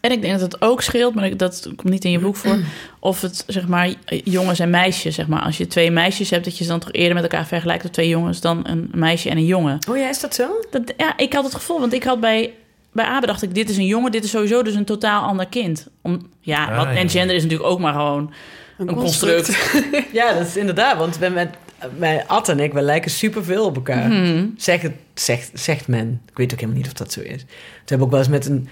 [0.00, 2.58] En ik denk dat het ook scheelt, maar dat komt niet in je boek voor.
[3.00, 3.92] Of het, zeg maar,
[4.24, 5.40] jongens en meisjes, zeg maar.
[5.42, 7.84] Als je twee meisjes hebt, dat je ze dan toch eerder met elkaar vergelijkt...
[7.84, 9.78] of twee jongens dan een meisje en een jongen.
[9.88, 10.48] Oh ja, is dat zo?
[10.70, 12.52] Dat, ja, ik had het gevoel, want ik had bij,
[12.92, 13.54] bij Abe dacht ik...
[13.54, 15.86] dit is een jongen, dit is sowieso dus een totaal ander kind.
[16.02, 16.94] Om, ja, Ah, wat, ja.
[16.94, 18.32] en gender is natuurlijk ook maar gewoon
[18.78, 19.72] een construct.
[20.12, 20.98] Ja, dat is inderdaad.
[20.98, 21.48] Want we met,
[21.96, 24.08] mijn Ad en ik, we lijken superveel op elkaar.
[24.08, 24.46] Mhm.
[24.56, 26.20] Zegt, het, zegt, zegt men.
[26.30, 27.42] Ik weet ook helemaal niet of dat zo is.
[27.42, 28.68] We hebben ook wel eens met een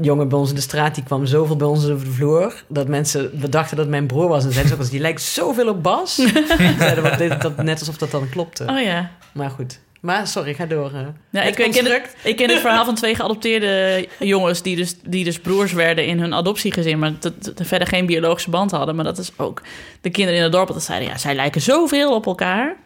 [0.00, 0.94] jongen bij ons in de straat...
[0.94, 2.64] die kwam zoveel bij ons over de vloer...
[2.68, 4.44] dat mensen we dachten dat mijn broer was.
[4.44, 6.14] En zeiden ze ook eens, die lijkt zoveel op Bas.
[6.78, 8.64] zeiden we dit, dat, net alsof dat dan klopte.
[8.64, 9.10] Oh ja.
[9.32, 9.80] Maar goed.
[10.06, 10.92] Maar sorry, ga door.
[11.30, 14.62] Ja, ik, ik, ken het, ik ken het verhaal van twee geadopteerde jongens...
[14.62, 16.98] die dus, die dus broers werden in hun adoptiegezin...
[16.98, 18.94] maar dat, dat verder geen biologische band hadden.
[18.94, 19.62] Maar dat is ook
[20.00, 20.68] de kinderen in het dorp...
[20.68, 22.76] dat zeiden, ja, zij lijken zoveel op elkaar.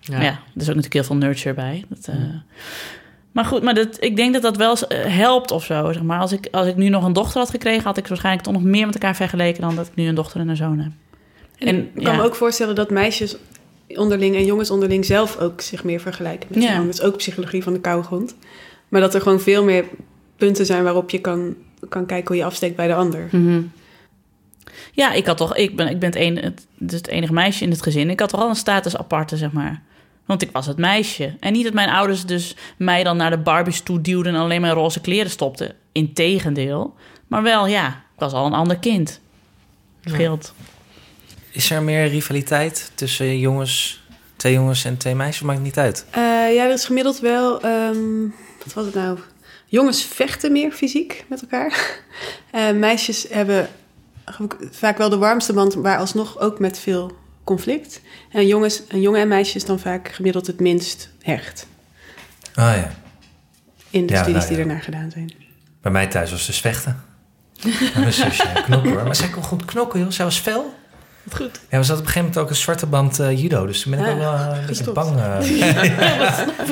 [0.00, 1.84] Ja, ja er is ook natuurlijk heel veel nurture bij.
[1.88, 2.16] Dat, eh,
[3.32, 4.76] Maar goed, maar dat, ik denk dat dat wel
[5.06, 5.92] helpt of zo.
[5.92, 6.20] Zeg maar.
[6.20, 7.84] als, ik, als ik nu nog een dochter had gekregen...
[7.84, 9.60] had ik waarschijnlijk toch nog meer met elkaar vergeleken...
[9.60, 10.92] dan dat ik nu een dochter en een zoon heb.
[11.58, 12.16] En ik kan ja.
[12.16, 13.36] me ook voorstellen dat meisjes
[13.88, 16.82] onderling en jongens onderling zelf ook zich meer vergelijken met Ja.
[16.82, 18.36] Dat is ook psychologie van de koude grond.
[18.88, 19.84] Maar dat er gewoon veel meer
[20.36, 21.54] punten zijn waarop je kan,
[21.88, 23.28] kan kijken hoe je afsteekt bij de ander.
[23.30, 23.62] Mhm.
[24.92, 27.64] Ja, ik had toch, ik ben, ik ben het, een, het, dus het enige meisje
[27.64, 28.10] in het gezin.
[28.10, 29.82] Ik had toch al een status aparte, zeg maar.
[30.24, 31.36] Want ik was het meisje.
[31.40, 34.60] En niet dat mijn ouders dus mij dan naar de Barbies toe duwden en alleen
[34.60, 35.74] mijn roze kleren stopten.
[35.92, 36.94] Integendeel.
[37.26, 39.20] Maar wel, ja, ik was al een ander kind.
[40.04, 40.54] Scheelt.
[41.54, 44.04] Is er meer rivaliteit tussen jongens,
[44.36, 45.42] twee jongens en twee meisjes?
[45.42, 46.04] Maakt het niet uit.
[46.10, 46.20] Eh,
[46.54, 48.20] ja, er is gemiddeld wel, ehm,
[48.64, 49.18] wat was het nou?
[49.66, 51.72] Jongens vechten meer fysiek met elkaar.
[52.50, 53.68] Eh, meisjes hebben
[54.70, 58.00] vaak wel de warmste band, maar alsnog ook met veel conflict.
[58.30, 61.66] En jongens, een jongen en meisje is dan vaak gemiddeld het minst hecht
[62.54, 62.90] Ah ja.
[63.90, 65.32] in de Ja, studies nou die ernaar gedaan zijn.
[65.80, 67.02] Bij mij thuis was dus vechten.
[67.94, 69.04] En mijn zusje knokken hoor.
[69.04, 70.10] Maar zij kon goed knokken joh.
[70.10, 70.74] Zij was fel.
[71.32, 71.60] Goed.
[71.70, 73.66] Ja, we zat op een gegeven moment ook een zwarte band eh, judo.
[73.66, 75.16] Dus toen ben ik Ah, wel eh, een beetje bang.
[75.18, 75.38] eh.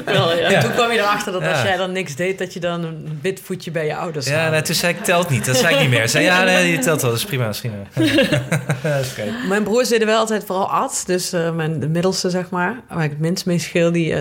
[0.14, 0.50] Wel, ja.
[0.50, 0.61] Ja.
[0.61, 1.64] Toen kwam je erachter dat als Ja.
[1.64, 2.38] jij dan niks deed...
[2.38, 4.50] dat je dan een wit voetje bij je ouders Ja, had.
[4.50, 5.44] nee, toen zei ik telt niet.
[5.44, 6.09] Dat zei ik niet meer.
[6.09, 7.11] Zei ja, nee, je telt wel.
[7.11, 7.72] Dat is prima misschien.
[7.94, 8.05] Dat
[9.05, 9.24] is oké.
[9.48, 11.03] Mijn broers deden wel altijd vooral ad.
[11.07, 13.92] Dus eh, mijn de middelste, zeg maar, waar ik het minst mee scheel...
[13.92, 14.14] die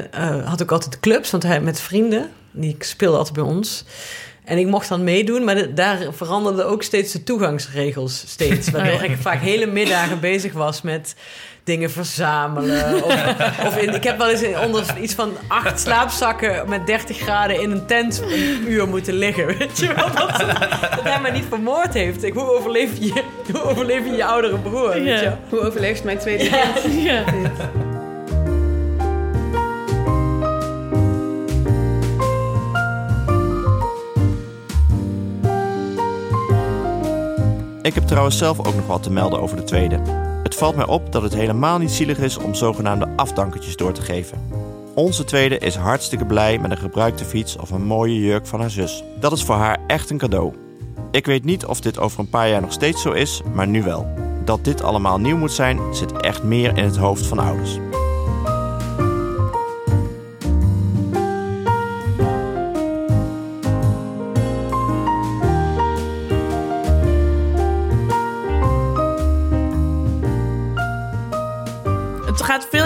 [0.45, 2.29] had ook altijd clubs, want hij met vrienden.
[2.51, 3.85] Die speelde altijd bij ons.
[4.51, 8.23] En ik mocht dan meedoen, maar de- daar veranderden ook steeds de toegangsregels.
[8.27, 8.69] Steeds.
[8.71, 11.15] Waardoor Oh ik vaak hele middagen bezig was met
[11.63, 13.03] dingen verzamelen.
[13.03, 13.15] Of,
[13.65, 17.61] of in, ik heb wel eens in- onder iets van acht slaapzakken met 30 graden
[17.61, 19.45] in een tent een uur moeten liggen.
[19.57, 20.11] Weet je wel?
[20.15, 20.37] Dat,
[20.95, 22.23] dat hij mij niet vermoord heeft.
[22.23, 24.89] Ik, hoe, overleef je, hoe overleef je je oudere broer?
[24.89, 25.23] Weet je?
[25.25, 25.39] Ja.
[25.49, 26.63] Hoe overleeft mijn tweede Ja.
[27.03, 27.23] Ja.
[37.81, 39.99] Ik heb trouwens zelf ook nog wat te melden over de tweede.
[40.43, 44.01] Het valt mij op dat het helemaal niet zielig is om zogenaamde afdankertjes door te
[44.01, 44.37] geven.
[44.95, 48.69] Onze tweede is hartstikke blij met een gebruikte fiets of een mooie jurk van haar
[48.69, 49.03] zus.
[49.19, 50.53] Dat is voor haar echt een cadeau.
[51.11, 53.83] Ik weet niet of dit over een paar jaar nog steeds zo is, maar nu
[53.83, 54.07] wel.
[54.45, 57.77] Dat dit allemaal nieuw moet zijn, zit echt meer in het hoofd van ouders.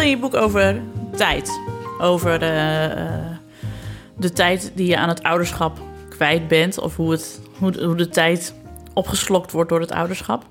[0.06, 0.82] In je boek over
[1.16, 1.60] tijd.
[1.99, 3.38] Over de, eh,
[4.18, 5.80] de tijd die je aan het ouderschap
[6.10, 6.80] kwijt bent.
[6.80, 8.53] Of hoe, het, hoe, hoe de tijd
[8.93, 10.45] opgeslokt wordt door het ouderschap.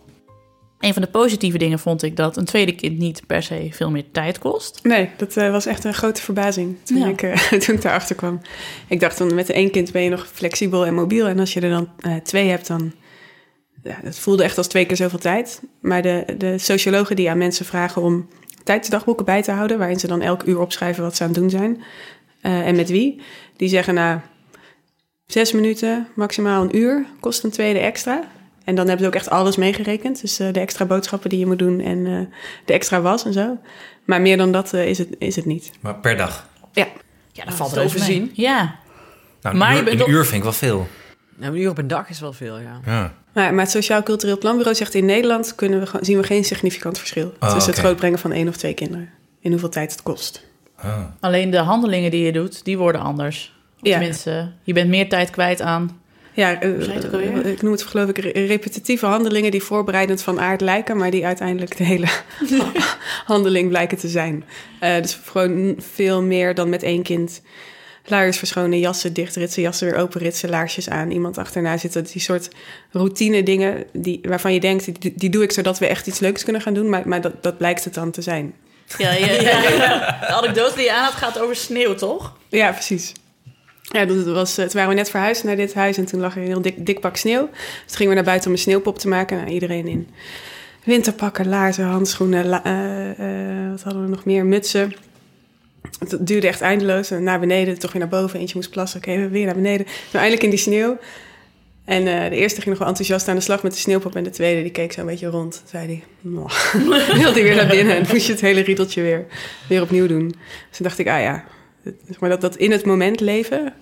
[0.80, 3.90] Een van de positieve dingen vond ik dat een tweede kind niet per se veel
[3.90, 4.80] meer tijd kost.
[4.82, 7.06] Nee, dat eh, was echt een grote verbazing toen, Ja.
[7.06, 8.40] ik, eh, toen ik daarachter kwam.
[8.88, 11.26] Ik dacht, dan met één kind ben je nog flexibel en mobiel.
[11.26, 11.88] En als je er dan
[12.22, 12.92] twee hebt, dan...
[13.82, 15.62] Ja, het voelde echt als twee keer zoveel tijd.
[15.80, 18.28] Maar de, de sociologen die aan mensen vragen om
[18.64, 19.78] tijdsdagboeken bij te houden...
[19.78, 21.82] waarin ze dan elk uur opschrijven wat ze aan het doen zijn...
[22.40, 23.22] eh, en met wie,
[23.56, 24.22] die zeggen na
[25.26, 27.06] zes minuten, maximaal een uur...
[27.20, 28.24] kost een tweede extra.
[28.64, 30.20] En dan hebben ze ook echt alles meegerekend.
[30.20, 33.32] Dus eh, de extra boodschappen die je moet doen en eh, de extra was en
[33.32, 33.58] zo.
[34.04, 35.70] Maar meer dan dat is, het, is het niet.
[35.80, 36.48] Maar per dag.
[36.72, 36.86] Ja,
[37.32, 38.30] Ja, dat valt is te overzien.
[38.34, 38.76] Ja.
[39.42, 40.88] Nou, Maar een, je uur, bent een uur vind ik wel veel.
[41.36, 42.80] Nou, een uur op een dag is wel veel, ja.
[42.86, 43.14] Ja.
[43.34, 46.98] Maar, maar het Sociaal Cultureel Planbureau zegt in Nederland kunnen we, zien we geen significant
[46.98, 47.86] verschil Oh, tussen het oké.
[47.86, 49.10] grootbrengen van één of twee kinderen.
[49.40, 50.44] In hoeveel tijd het kost.
[50.76, 50.98] Ah.
[51.20, 53.52] Alleen de handelingen die je doet, die worden anders.
[53.80, 53.96] Of Ja.
[53.98, 56.02] Tenminste, je bent meer tijd kwijt aan...
[56.36, 60.60] Ja, eh, het ik noem het geloof ik re- repetitieve handelingen die voorbereidend van aard
[60.60, 62.06] lijken, maar die uiteindelijk de hele
[63.26, 64.44] handeling blijken te zijn.
[64.80, 67.42] Eh, dus gewoon veel meer dan met één kind.
[68.06, 72.04] Luiers verschonen, jassen dichtritsen, jassen weer openritsen, laarsjes aan, iemand achterna zitten.
[72.04, 72.48] Die soort
[72.90, 76.44] routine dingen die, waarvan je denkt, die, die doe ik zodat we echt iets leuks
[76.44, 78.54] kunnen gaan doen, maar, maar dat, dat blijkt het dan te zijn.
[78.98, 79.40] Ja, ja, ja,
[79.70, 80.18] ja.
[80.20, 82.36] De anekdote die je aan had gaat over sneeuw, toch?
[82.48, 83.12] Ja, precies.
[83.82, 86.34] Ja, dat was, eh, toen waren we net verhuisd naar dit huis en toen lag
[86.36, 87.48] er een heel dik, dik pak sneeuw.
[87.52, 89.36] Dus toen gingen we naar buiten om een sneeuwpop te maken.
[89.36, 90.08] Nou, iedereen in
[90.84, 94.94] winterpakken, laarzen, handschoenen, la- eh, eh, wat hadden we nog meer, mutsen.
[95.98, 97.10] Het duurde echt eindeloos.
[97.10, 98.40] Naar beneden, toch weer naar boven.
[98.40, 99.86] Eentje moest plassen, oké, weer naar beneden.
[99.86, 100.98] Toen eindelijk in die sneeuw.
[101.84, 104.16] En eh, de eerste ging nog wel enthousiast aan de slag met de sneeuwpop.
[104.16, 105.62] En de tweede, die keek zo een beetje rond.
[105.66, 106.74] Zei "Mwah."
[107.22, 107.96] wilde hij weer naar binnen.
[107.96, 109.26] En moest je het hele riedeltje weer,
[109.68, 110.28] weer opnieuw doen.
[110.28, 111.44] Dus toen dacht ik, ah ja,
[112.06, 113.72] zeg maar dat, dat in het moment leven...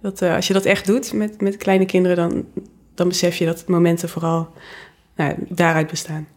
[0.00, 2.16] Dat, eh, als je dat echt doet met, met kleine kinderen...
[2.16, 2.46] Dan,
[2.94, 4.52] dan besef je dat momenten vooral
[5.16, 6.28] nou, daaruit bestaan.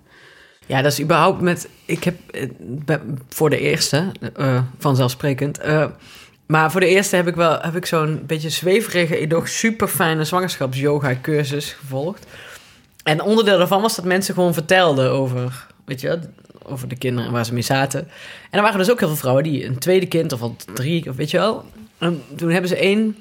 [0.67, 1.69] Ja, dat is überhaupt met.
[1.85, 2.15] Ik heb
[2.85, 2.95] eh,
[3.29, 5.57] voor de eerste, eh, vanzelfsprekend.
[5.59, 5.85] eh,
[6.45, 10.23] maar voor de eerste heb ik wel heb ik zo'n beetje zweverige, doch super fijne
[10.23, 12.25] zwangerschaps-yoga-cursus gevolgd.
[13.03, 16.19] En onderdeel daarvan was dat mensen gewoon vertelden over, weet je,
[16.63, 17.99] over de kinderen waar ze mee zaten.
[18.49, 21.09] En er waren dus ook heel veel vrouwen die een tweede kind of al drie,
[21.09, 21.65] of weet je wel.
[21.97, 23.17] En toen hebben ze één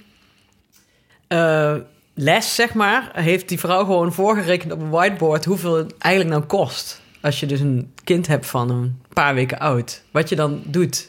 [2.14, 6.46] les, zeg maar, heeft die vrouw gewoon voorgerekend op een whiteboard hoeveel het eigenlijk nou
[6.46, 7.00] kost.
[7.26, 10.02] Als je dus een kind hebt van een paar weken oud.
[10.10, 11.08] Wat je dan doet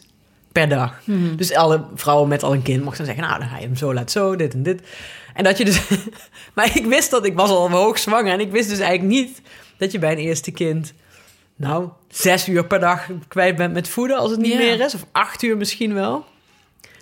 [0.52, 1.02] per dag.
[1.36, 3.24] Dus alle vrouwen met al een kind mochten zeggen...
[3.24, 4.82] nou, dan ga je hem zo, laat zo, dit en dit.
[5.34, 5.82] En dat je dus...
[6.56, 8.34] maar ik wist dat, ik was al hoog zwanger...
[8.34, 9.42] en ik wist dus eigenlijk niet
[9.78, 10.94] dat je bij een eerste kind...
[11.56, 14.18] nou, zes uur per dag kwijt bent met voeden...
[14.18, 14.58] als het niet Ja.
[14.58, 14.96] meer is.
[14.96, 16.26] Of acht uur misschien wel.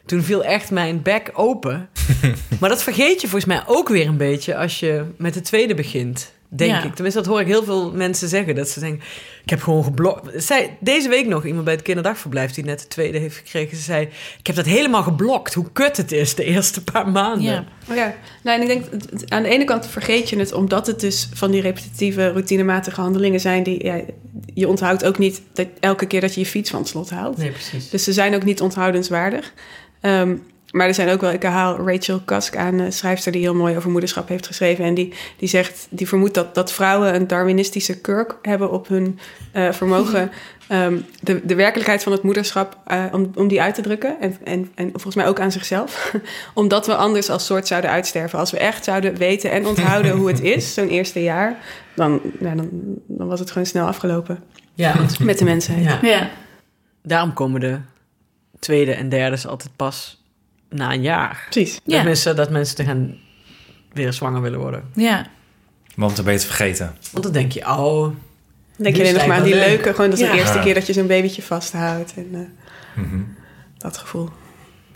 [0.05, 1.89] Toen viel echt mijn bek open.
[2.59, 4.57] maar dat vergeet je volgens mij ook weer een beetje...
[4.57, 6.83] als je met de tweede begint, denk Ja.
[6.83, 6.93] ik.
[6.93, 8.55] Tenminste, dat hoor ik heel veel mensen zeggen.
[8.55, 9.03] Dat ze denken,
[9.43, 10.43] ik heb gewoon geblokt.
[10.43, 12.51] Zij, deze week nog iemand bij het kinderdagverblijf...
[12.51, 13.77] die net de tweede heeft gekregen.
[13.77, 15.53] Ze zei, ik heb dat helemaal geblokt.
[15.53, 17.51] Hoe kut het is de eerste paar maanden.
[17.51, 17.65] Ja.
[17.89, 20.99] Oh ja, nou, en ik denk, aan de ene kant vergeet je het omdat het
[20.99, 24.01] dus van die repetitieve, routinematige handelingen zijn die ja,
[24.53, 27.37] je onthoudt ook niet dat elke keer dat je je fiets van het slot haalt.
[27.37, 27.89] Nee, precies.
[27.89, 29.53] Dus ze zijn ook niet onthoudenswaardig.
[30.01, 30.35] Ehm,
[30.75, 33.77] maar er zijn ook wel, ik haal Rachel Kask aan, een schrijfster die heel mooi
[33.77, 34.85] over moederschap heeft geschreven.
[34.85, 39.19] En die, die zegt, die vermoedt dat, dat vrouwen een Darwinistische kurk hebben op hun
[39.51, 40.31] eh, vermogen.
[40.67, 44.21] ehm, de, de werkelijkheid van het moederschap, eh, om, om die uit te drukken.
[44.21, 46.15] En, en, en volgens mij ook aan zichzelf.
[46.53, 48.39] Omdat we anders als soort zouden uitsterven.
[48.39, 51.57] Als we echt zouden weten en onthouden hoe het is, zo'n eerste jaar,
[51.93, 52.69] dan, nou, dan,
[53.07, 55.83] dan was het gewoon snel afgelopen Ja, met de mensheid.
[55.83, 55.99] ja.
[56.01, 56.29] Ja.
[57.01, 57.79] daarom komen de
[58.59, 60.23] tweede en derde altijd pas
[60.69, 61.47] na een jaar.
[61.49, 61.79] Precies.
[61.83, 61.95] Ja.
[61.95, 63.17] Dat, mensen, dat mensen te gaan
[63.93, 64.83] weer zwanger willen worden.
[64.93, 65.27] Ja.
[65.95, 66.95] Want dan ben je het vergeten.
[67.11, 68.15] Want dan denk je, oh,
[68.77, 70.31] Denk je alleen nog maar aan die leuke, gewoon dat is Ja.
[70.31, 70.63] de eerste Ja.
[70.63, 72.13] keer dat je zo'n babytje vasthoudt.
[72.15, 73.21] En eh, Mhm.
[73.77, 74.29] dat gevoel.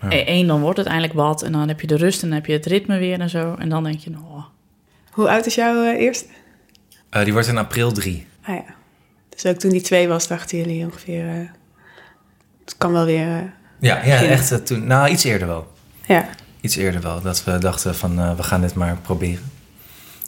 [0.02, 0.08] Ja.
[0.28, 1.42] Eén, dan wordt het eindelijk wat.
[1.42, 3.56] En dan heb je de rust en dan heb je het ritme weer en zo.
[3.60, 4.44] En dan denk je, oh,
[5.12, 6.26] Hoe oud is jouw eh, eerste?
[7.10, 8.28] Eh, die wordt in april drie.
[8.44, 8.64] Ah ja.
[9.30, 11.28] Dus ook toen die twee was, dachten jullie ongeveer...
[11.30, 11.50] eh,
[12.66, 13.54] het kan wel weer...
[13.80, 14.88] Ja, ja echt eh, toen.
[14.88, 15.72] Nou, iets eerder wel.
[16.06, 16.30] ja.
[16.62, 17.22] Iets eerder wel.
[17.22, 19.52] Dat we dachten van, eh, we gaan dit maar proberen.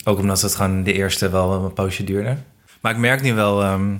[0.03, 2.37] Ook omdat het gewoon de eerste wel een poosje duurde.
[2.81, 3.95] Maar ik merk nu wel ehm,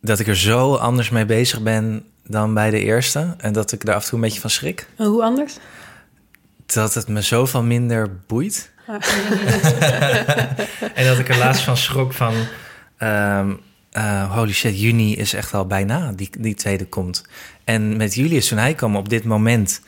[0.00, 3.34] dat ik er zo anders mee bezig ben dan bij de eerste.
[3.38, 4.88] En dat ik daar af en toe een beetje van schrik.
[4.96, 5.56] Hoe anders?
[6.66, 8.70] Dat het me zoveel minder boeit.
[10.94, 12.34] en dat ik er laatst van schrok van...
[12.96, 13.52] ehm,
[13.96, 17.24] eh, holy shit, juni is echt al bijna, die, die tweede komt.
[17.64, 19.80] En met Julius, toen hij kwam op dit moment...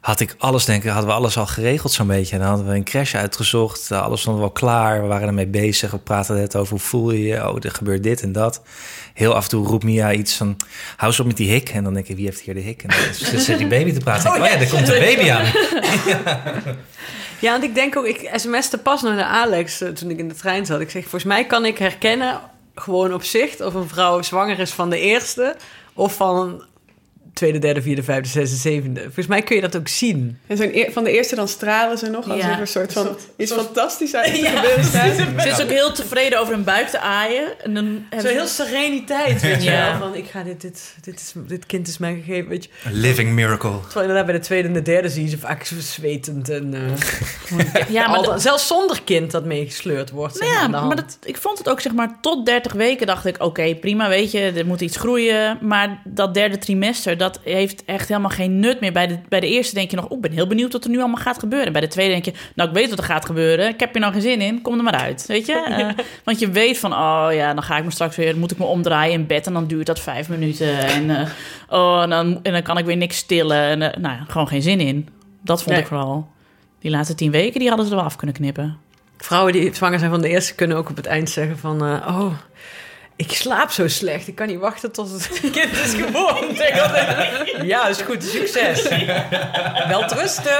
[0.00, 2.34] had ik alles, denk ik, hadden we alles al geregeld zo'n beetje.
[2.34, 5.02] En dan hadden we een crash uitgezocht, eh, alles stond wel klaar.
[5.02, 7.48] We waren ermee bezig, we praten net over hoe voel je je...
[7.48, 8.62] oh, er gebeurt dit en dat.
[9.14, 10.56] Heel af en toe roept Mia iets van...
[10.96, 11.68] hou eens op met die hik.
[11.68, 12.82] En dan denk ik, wie heeft hier de hik?
[12.82, 14.30] En dan zit die baby te praten.
[14.32, 15.46] Oh, ja, er komt een baby aan.
[17.40, 20.34] Ja, want ik denk ook, ik sms'te pas naar Alex eh, toen ik in de
[20.34, 20.80] trein zat.
[20.80, 22.40] Ik zeg, volgens mij kan ik herkennen,
[22.80, 25.56] gewoon op zicht, of een vrouw zwanger is van de eerste
[25.94, 26.64] of van
[27.38, 29.00] tweede, derde, vierde, vijfde, zesde, zevende.
[29.02, 30.38] Volgens mij kun je dat ook zien.
[30.46, 32.52] En zo'n eer- van de eerste dan stralen ze nog als Ja.
[32.54, 35.14] er een soort van iets soort- fantastisch uit te Ja, gebeuren staat.
[35.42, 37.60] Ze is ook heel tevreden over hun buik te aaien.
[37.62, 38.54] En dan Zo hebben heel ze...
[38.64, 39.90] sereniteit, weet je Ja.
[39.98, 40.08] wel.
[40.08, 42.70] Van, ik ga dit, dit, dit, is, dit kind is mij gegeven, weet je.
[42.86, 43.70] A living miracle.
[43.80, 46.74] Terwijl inderdaad bij de tweede en de derde zie je ze vaak zo zwetend en...
[46.74, 50.36] eh, Ja, maar dat- zelfs zonder kind dat meegesleurd wordt.
[50.36, 53.26] zeg Nou ja, maar dat, ik vond het ook zeg maar tot 30 weken dacht
[53.26, 53.42] ik...
[53.42, 55.58] oké, prima, weet je, er moet iets groeien.
[55.60, 58.92] Maar dat derde trimester, dat heeft echt helemaal geen nut meer.
[58.92, 60.90] Bij de, bij de eerste denk je nog, oh, ik ben heel benieuwd wat er
[60.90, 61.72] nu allemaal gaat gebeuren.
[61.72, 63.68] Bij de tweede denk je, nou, ik weet wat er gaat gebeuren.
[63.68, 65.56] Ik heb hier nou geen zin in, kom er maar uit, weet je.
[65.78, 65.88] Eh,
[66.24, 68.36] want je weet van, oh ja, dan ga ik me straks weer...
[68.36, 70.78] moet ik me omdraaien in bed en dan duurt dat vijf minuten.
[70.78, 71.28] En, eh,
[71.68, 73.56] oh, en, dan, en dan kan ik weer niks stillen.
[73.62, 75.08] En, eh, nou ja, gewoon geen zin in.
[75.42, 75.80] Dat vond Nee.
[75.80, 76.28] ik vooral.
[76.80, 78.76] Die laatste tien weken, die hadden ze er wel af kunnen knippen.
[79.18, 81.84] Vrouwen die zwanger zijn van de eerste kunnen ook op het eind zeggen van...
[81.84, 82.32] eh, oh,
[83.18, 84.28] ik slaap zo slecht.
[84.28, 86.50] Ik kan niet wachten tot het kind is geboren.
[86.58, 88.24] Ik ja, is goed.
[88.24, 88.88] Succes.
[89.88, 90.52] Wel rusten.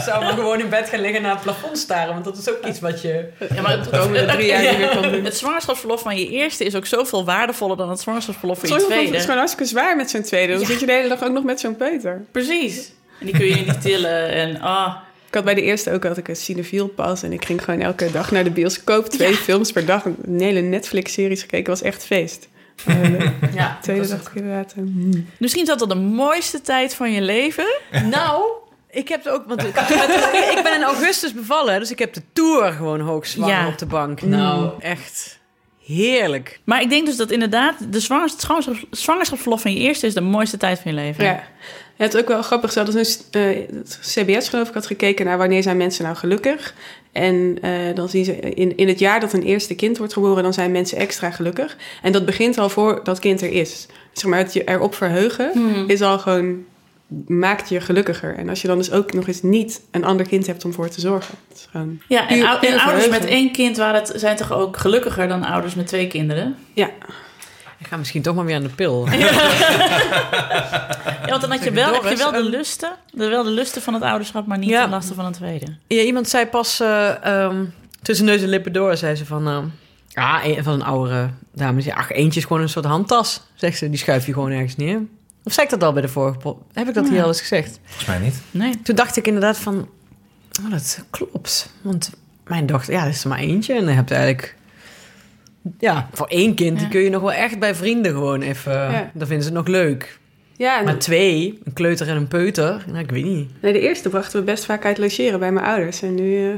[0.00, 2.12] Zou maar gewoon in bed gaan liggen naar het plafond staren.
[2.12, 3.28] Want dat is ook iets wat je...
[3.54, 5.24] Ja, maar het, komende drie jaar kan doen.
[5.24, 9.06] Het zwangerschapsverlof van je eerste is ook zoveel waardevoller dan het zwangerschapsverlof van je tweede.
[9.06, 10.56] het is gewoon hartstikke zwaar met zo'n tweede.
[10.56, 12.24] Dan zit je de hele dag ook nog met zo'n peuter.
[12.32, 12.92] Precies.
[13.20, 14.28] En die kun je niet tillen.
[14.28, 15.05] En ah, Ik
[15.36, 17.22] had bij de eerste ook had ik een cinefiel pas.
[17.22, 19.06] En ik ging gewoon elke dag naar de bioscoop.
[19.08, 20.04] Twee films per dag.
[20.04, 21.70] Een hele Netflix-series gekeken.
[21.70, 22.48] was echt feest.
[22.84, 23.78] De ja.
[23.82, 24.72] tweede inderdaad...
[24.72, 25.26] eh, hmm.
[25.38, 27.66] Misschien is dat de mooiste tijd van je leven.
[28.10, 28.42] Nou,
[28.90, 29.44] ik heb het ook...
[29.46, 29.76] Want ik,
[30.56, 31.78] ik ben in augustus bevallen.
[31.80, 33.68] Dus ik heb de tour gewoon hoogzwanger Ja.
[33.68, 34.22] op de bank.
[34.22, 35.38] Nou, echt
[35.86, 36.60] heerlijk.
[36.64, 38.00] Maar ik denk dus dat inderdaad de
[38.90, 41.24] zwangerschapsverlof van je eerste is de mooiste tijd van je leven.
[41.24, 41.42] Ja.
[41.96, 42.72] Het is ook wel grappig.
[42.72, 43.42] Dus, eh,
[43.72, 46.74] het CBS geloof ik had gekeken naar wanneer zijn mensen nou gelukkig.
[47.12, 50.42] En eh, dan zien ze in, in het jaar dat een eerste kind wordt geboren,
[50.42, 51.76] dan zijn mensen extra gelukkig.
[52.02, 53.86] En dat begint al voor dat kind er is.
[54.12, 55.50] Zeg maar, het je erop verheugen
[55.86, 56.64] is al gewoon,
[57.26, 58.34] maakt je gelukkiger.
[58.36, 60.88] En als je dan dus ook nog eens niet een ander kind hebt om voor
[60.88, 61.34] te zorgen.
[61.48, 64.12] Het is gewoon, Ja, en, Puur- ou- puur en ouders met één kind waren het,
[64.16, 66.56] zijn toch ook gelukkiger dan ouders met twee kinderen?
[66.72, 66.90] ja,
[67.78, 69.08] Ik ga misschien toch maar weer aan de pil.
[69.10, 69.30] Ja,
[71.30, 73.94] want dan had je wel, heb je wel de lusten, de, wel de lusten van
[73.94, 74.84] het ouderschap, maar niet Ja.
[74.84, 75.76] de lasten van een tweede.
[75.86, 77.64] Ja, iemand zei pas eh, ehm,
[78.02, 79.48] tussen neus en lippen door, zei ze van...
[79.48, 79.64] ehm,
[80.08, 81.80] ja, een, van een oudere dame.
[81.80, 83.42] Zei, ach, eentje is gewoon een soort handtas.
[83.54, 85.00] Zegt ze, die schuif je gewoon ergens neer.
[85.44, 86.58] Of zei ik dat al bij de vorige pot?
[86.72, 87.78] Heb ik dat hier al eens gezegd?
[87.84, 88.34] Volgens mij niet.
[88.50, 88.82] Nee.
[88.82, 89.88] Toen dacht ik inderdaad van...
[90.64, 91.70] Oh, dat klopt.
[91.82, 92.10] Want
[92.46, 93.74] mijn dochter, ja, dat is er maar eentje.
[93.74, 94.54] En dan heb je eigenlijk...
[95.78, 98.72] Ja, voor één kind, die kun je nog wel echt bij vrienden gewoon even...
[98.72, 99.10] Ja.
[99.14, 100.18] Dan vinden ze het nog leuk.
[100.56, 103.50] ja Maar twee, een kleuter en een peuter, nou, ik weet niet.
[103.60, 106.02] nee, de eerste brachten we best vaak uit logeren bij mijn ouders.
[106.02, 106.54] En nu eh,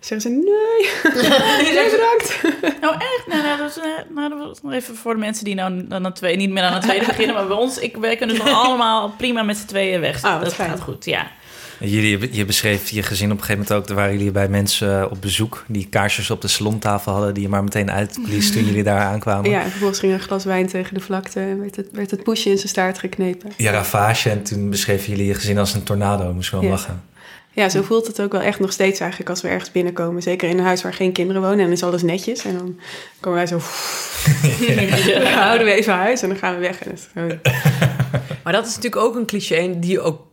[0.00, 1.12] zeggen ze nee.
[1.74, 2.40] nee, bedankt.
[2.80, 3.24] Nou, echt?
[3.26, 3.84] Nou, nou, dat is, eh,
[4.14, 6.74] nou, dat was nog even voor de mensen die nou aan tweede, niet meer aan
[6.74, 7.34] een tweede beginnen.
[7.34, 10.24] Maar bij ons, ik, wij kunnen dus nog allemaal prima met z'n tweeën weg.
[10.24, 10.70] Oh, wat dat fijn.
[10.70, 11.30] gaat goed, ja.
[11.80, 13.88] Jullie, je beschreef je gezin op een gegeven moment ook.
[13.88, 17.34] Er waren jullie bij mensen eh, op bezoek die kaarsjes op de salontafel hadden...
[17.34, 19.50] die je maar meteen uitblies toen jullie daar aankwamen.
[19.50, 22.22] Ja, en vervolgens ging een glas wijn tegen de vlakte en werd het, werd het
[22.22, 23.52] poesje in zijn staart geknepen.
[23.56, 24.30] Ja, ravage.
[24.30, 26.32] En toen beschreven jullie je gezin als een tornado.
[26.32, 26.68] Moest wel Ja.
[26.68, 27.02] lachen.
[27.52, 30.22] Ja, zo voelt het ook wel echt nog steeds eigenlijk als we ergens binnenkomen.
[30.22, 32.44] Zeker in een huis waar geen kinderen wonen en is alles netjes.
[32.44, 32.78] En dan
[33.20, 33.58] komen wij zo,
[35.24, 36.82] dan houden we even huis en dan gaan we weg.
[36.82, 37.38] En gewoon-
[38.44, 40.26] Maar dat is natuurlijk ook een cliché die ook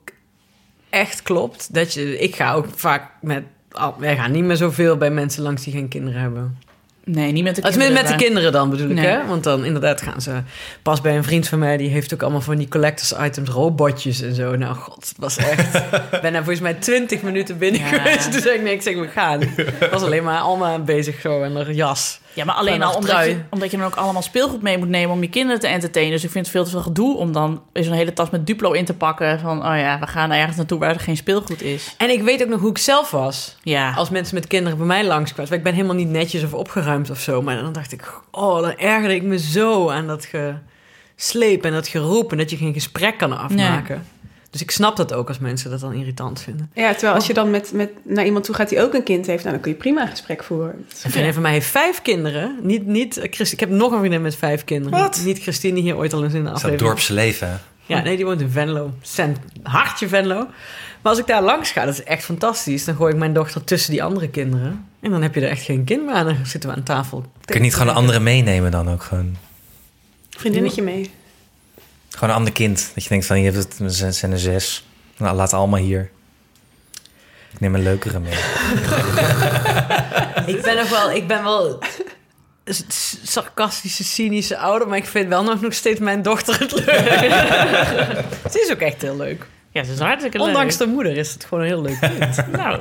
[0.96, 1.74] echt klopt.
[1.74, 3.44] Dat je, ik ga ook vaak met...
[3.98, 6.58] wij gaan niet meer zoveel bij mensen langs die geen kinderen hebben.
[7.04, 7.94] Nee, niet met de kinderen.
[7.94, 9.06] met, met de kinderen dan bedoel ik, Nee.
[9.06, 9.26] hè?
[9.28, 10.32] Want dan inderdaad gaan ze...
[10.82, 14.22] Pas bij een vriend van mij, die heeft ook allemaal van die collectors items, robotjes
[14.22, 14.56] en zo.
[14.56, 15.72] Nou, god, het was echt...
[16.22, 17.88] Ben daar volgens mij twintig minuten binnen Ja.
[17.88, 18.32] geweest.
[18.32, 19.42] Toen zei ik, nee, ik zeg, we gaan.
[19.92, 22.20] Was alleen maar allemaal bezig zo en een jas.
[22.36, 25.16] Ja, maar alleen al omdat je, omdat je dan ook allemaal speelgoed mee moet nemen
[25.16, 26.14] om je kinderen te entertainen.
[26.14, 28.72] Dus ik vind het veel te veel gedoe om dan zo'n hele tas met Duplo
[28.72, 29.40] in te pakken.
[29.40, 31.96] Van, oh ja, we gaan ergens naartoe waar er geen speelgoed is.
[31.98, 33.58] En ik weet ook nog hoe ik zelf was.
[33.64, 35.54] Ja, Als mensen met kinderen bij mij langskwamen.
[35.54, 37.42] Ik ben helemaal niet netjes of opgeruimd of zo.
[37.42, 40.28] Maar dan dacht ik, oh, dan ergerde ik me zo aan dat
[41.16, 42.32] gesleep en dat geroep.
[42.32, 44.06] En dat je geen gesprek kan afmaken.
[44.56, 46.72] Dus ik snap dat ook als mensen dat dan irritant vinden.
[46.74, 49.26] Ja, terwijl als je dan met, met naar iemand toe gaat die ook een kind
[49.26, 50.86] heeft, nou, dan kun je prima een gesprek voeren.
[51.04, 52.56] Een vriendin van mij heeft vijf kinderen.
[52.62, 55.00] Niet, niet ik heb nog een vriendin met vijf kinderen.
[55.00, 55.22] Wat?
[55.26, 56.96] Niet Christine, die hier ooit al eens in de Dat is dat aflevering...
[56.96, 57.50] dorpse leven.
[57.50, 57.56] hè?
[57.86, 58.94] Ja, nee, die woont in Venlo.
[59.02, 60.36] Cent, hartje Venlo.
[61.02, 62.86] Maar als ik daar langs ga, dat is echt fantastisch.
[62.86, 64.86] Dan gooi ik mijn dochter tussen die andere kinderen.
[65.00, 66.26] En dan heb je er echt geen kind meer aan.
[66.26, 67.26] Dan zitten we aan tafel.
[67.46, 69.36] Kun je niet gewoon een andere meenemen dan ook gewoon?
[70.30, 71.12] Vriendinnetje mee.
[72.16, 72.92] Gewoon een ander kind.
[72.94, 74.86] Dat je denkt van, je hebt het, ze zijn er zes.
[75.18, 76.10] Nou, laat allemaal hier.
[77.52, 78.34] Ik neem een leukere mee.
[80.56, 81.80] Ik ben nog wel, ik ben wel
[83.24, 84.88] sarcastische, cynische ouder.
[84.88, 86.86] Maar ik vind wel nog, nog steeds mijn dochter het leuk.
[88.44, 89.46] het is ook echt heel leuk.
[89.72, 90.48] Ja, ze is hartstikke leuk.
[90.48, 92.48] Ondanks de moeder is het gewoon een heel leuk kind.
[92.58, 92.80] Nou.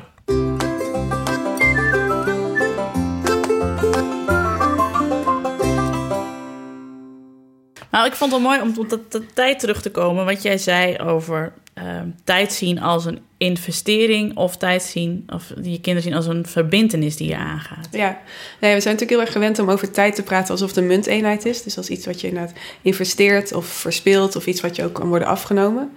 [7.94, 10.24] Nou, ik vond het mooi om op dat, dat tijd terug te komen.
[10.24, 14.36] Wat jij zei over ehm, tijd zien als een investering...
[14.36, 17.88] of tijd zien, of je kinderen zien als een verbindenis die je aangaat.
[17.90, 18.20] Ja,
[18.60, 20.86] nee, we zijn natuurlijk heel erg gewend om over tijd te praten alsof het een
[20.86, 21.62] munteenheid is.
[21.62, 25.08] Dus als iets wat je inderdaad investeert of verspeelt of iets wat je ook kan
[25.08, 25.90] worden afgenomen.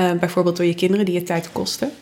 [0.00, 1.92] Eh, bijvoorbeeld door je kinderen die je tijd kosten.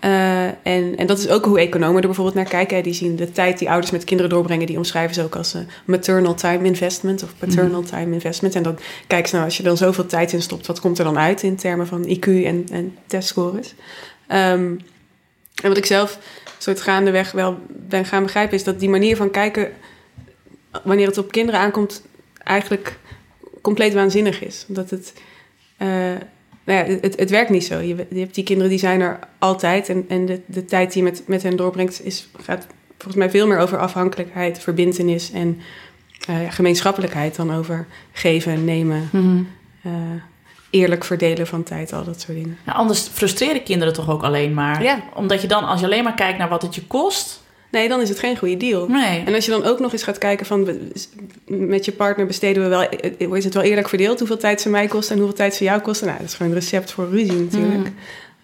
[0.00, 2.82] Eh, en, en dat is ook hoe economen er bijvoorbeeld naar kijken.
[2.82, 5.60] Die zien de tijd die ouders met kinderen doorbrengen, die omschrijven ze ook als eh,
[5.84, 8.54] maternal time investment of paternal time investment.
[8.54, 11.04] En dan kijken ze nou, als je dan zoveel tijd in stopt, wat komt er
[11.04, 13.74] dan uit in termen van IQ en, en testscores?
[14.26, 14.74] Ehm,
[15.62, 16.18] en wat ik zelf
[16.58, 19.70] soort gaandeweg wel ben gaan begrijpen, is dat die manier van kijken,
[20.84, 22.02] wanneer het op kinderen aankomt,
[22.42, 22.98] eigenlijk
[23.60, 24.64] compleet waanzinnig is.
[24.68, 25.12] Omdat het,
[26.66, 27.78] nou ja, het, het werkt niet zo.
[27.78, 29.88] Je, je hebt die kinderen die zijn er altijd.
[29.88, 33.30] En, en de, de tijd die je met, met hen doorbrengt, is, gaat volgens mij
[33.30, 35.60] veel meer over afhankelijkheid, verbindenis en
[36.26, 39.10] eh, gemeenschappelijkheid dan over geven, nemen,
[39.82, 39.92] eh,
[40.70, 42.58] eerlijk verdelen van tijd, al dat soort dingen.
[42.64, 44.82] Nou, anders frustreren kinderen toch ook alleen maar.
[44.82, 45.02] Ja.
[45.14, 47.44] Omdat je dan, als je alleen maar kijkt naar wat het je kost...
[47.76, 48.88] Nee, dan is het geen goede deal.
[48.88, 49.22] Nee.
[49.24, 50.68] En als je dan ook nog eens gaat kijken van
[51.46, 54.86] met je partner besteden we wel, is het wel eerlijk verdeeld hoeveel tijd ze mij
[54.86, 56.06] kost en hoeveel tijd ze jou kosten?
[56.06, 57.90] Nou, dat is gewoon een recept voor ruzie natuurlijk.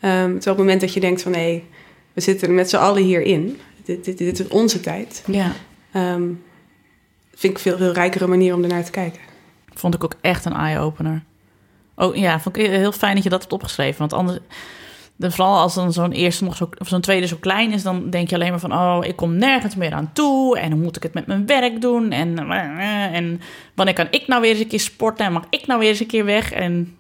[0.01, 1.62] Ehm, terwijl op het moment dat je denkt van hé,
[2.12, 5.53] we zitten met z'n allen hierin, dit, dit, dit is onze tijd, Ja.
[5.93, 6.22] ehm,
[7.35, 9.20] vind ik veel, veel rijkere manier om ernaar te kijken.
[9.74, 11.22] Vond ik ook echt een eye-opener.
[11.97, 13.99] Oh ja, vond ik heel fijn dat je dat hebt opgeschreven.
[13.99, 14.39] Want anders,
[15.16, 18.10] dan vooral als dan zo'n eerste nog zo, of zo'n tweede zo klein is, dan
[18.10, 20.58] denk je alleen maar van: oh, ik kom nergens meer aan toe.
[20.58, 22.12] En hoe moet ik het met mijn werk doen?
[22.12, 22.38] En,
[23.12, 23.40] en
[23.74, 25.26] wanneer kan ik nou weer eens een keer sporten?
[25.26, 26.52] En mag ik nou weer eens een keer weg?
[26.52, 26.96] En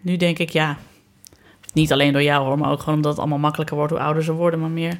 [0.00, 0.78] nu denk ik, ja,
[1.72, 4.22] niet alleen door jou hoor, maar ook gewoon omdat het allemaal makkelijker wordt hoe ouder
[4.22, 4.98] ze worden, maar meer.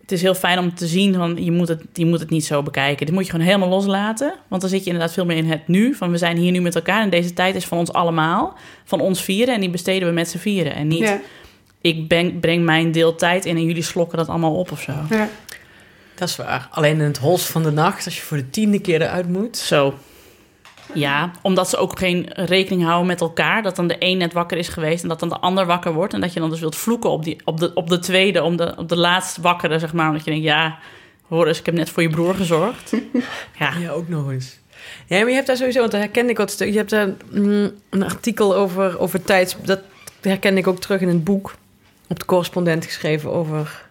[0.00, 2.44] Het is heel fijn om te zien, van je moet, het, je moet het niet
[2.44, 3.06] zo bekijken.
[3.06, 4.34] Dit moet je gewoon helemaal loslaten.
[4.48, 5.94] Want dan zit je inderdaad veel meer in het nu.
[5.94, 8.54] Van we zijn hier nu met elkaar en deze tijd is van ons allemaal.
[8.84, 10.74] Van ons vieren en die besteden we met z'n vieren.
[10.74, 11.18] En niet,
[11.86, 14.92] ik ben, breng mijn deel tijd in en jullie slokken dat allemaal op of zo.
[15.10, 15.28] ja.
[16.14, 16.68] Dat is waar.
[16.70, 19.56] Alleen in het hols van de nacht, als je voor de tiende keer eruit moet.
[19.56, 19.94] Zo.
[20.94, 23.62] Ja, omdat ze ook geen rekening houden met elkaar.
[23.62, 26.14] Dat dan de een net wakker is geweest en dat dan de ander wakker wordt.
[26.14, 28.56] En dat je dan dus wilt vloeken op, die, op, de, op de tweede, om
[28.56, 30.08] de, op de laatst wakkere, zeg maar.
[30.08, 30.78] Omdat je denkt, ja,
[31.28, 32.92] hoor eens, ik heb net voor je broer gezorgd.
[33.58, 34.58] Ja, Ja, ook nog eens.
[35.06, 36.68] Ja, maar je hebt daar sowieso, want daar herkende ik wat stuk.
[36.68, 39.56] Je hebt daar mm, een artikel over, over tijds.
[39.62, 39.80] Dat
[40.20, 41.54] herkende ik ook terug in een boek.
[42.08, 43.84] Op de correspondent geschreven over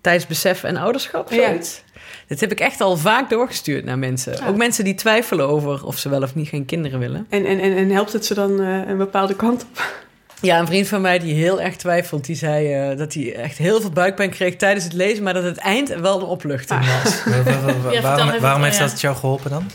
[0.00, 1.30] tijdsbesef en ouderschap.
[1.32, 1.46] Ja.
[1.46, 1.82] Zoiets.
[2.26, 4.46] Dit heb ik echt al vaak doorgestuurd naar mensen.
[4.46, 7.26] Ook mensen die twijfelen over of ze wel of niet geen kinderen willen.
[7.28, 10.00] En, en, en, en helpt het ze dan eh, een bepaalde kant op?
[10.40, 13.58] Ja, een vriend van mij die heel erg twijfelt, die zei eh, dat hij echt
[13.58, 17.24] heel veel buikpijn kreeg tijdens het lezen, maar dat het eind wel een opluchting was.
[17.24, 19.70] Wa- wa- wa- vertel waarom waarom heeft dat jou geholpen dan?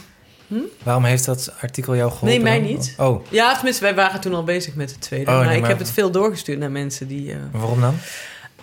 [0.83, 2.27] Waarom heeft dat artikel jou geholpen?
[2.43, 2.93] Nee, mij niet.
[2.97, 5.31] Oh, Ja, tenminste, wij waren toen al bezig met de tweede.
[5.31, 7.31] Oh, maar nee, ik maar- heb het veel doorgestuurd naar mensen die.
[7.31, 7.95] eh, waarom dan?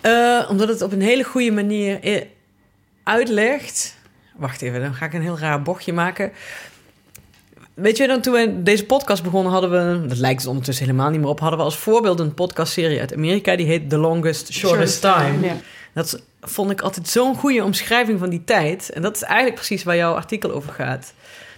[0.01, 1.99] Eh, omdat het op een hele goede manier
[3.03, 3.95] uitlegt.
[4.35, 6.31] Wacht even, dan ga ik een heel raar bochtje maken.
[7.73, 9.71] Weet je, dan toen we deze podcast begonnen, hadden
[10.01, 12.99] we, dat lijkt het ondertussen helemaal niet meer op, hadden we als voorbeeld een podcastserie
[12.99, 15.45] uit Amerika die heet The Longest Shortest Time.
[15.45, 15.55] Ja.
[15.93, 18.89] Dat vond ik altijd zo'n goede omschrijving van die tijd.
[18.89, 21.13] En dat is eigenlijk precies waar jouw artikel over gaat.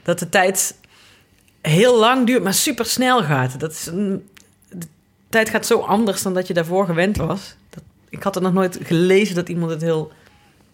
[0.08, 0.76] Dat de tijd
[1.62, 3.60] heel lang duurt, maar super snel gaat.
[3.60, 4.30] Dat is een,
[4.70, 4.88] de
[5.30, 7.55] tijd gaat zo anders dan dat je daarvoor gewend was.
[7.70, 10.12] Dat, ik had er nog nooit gelezen dat iemand het, heel,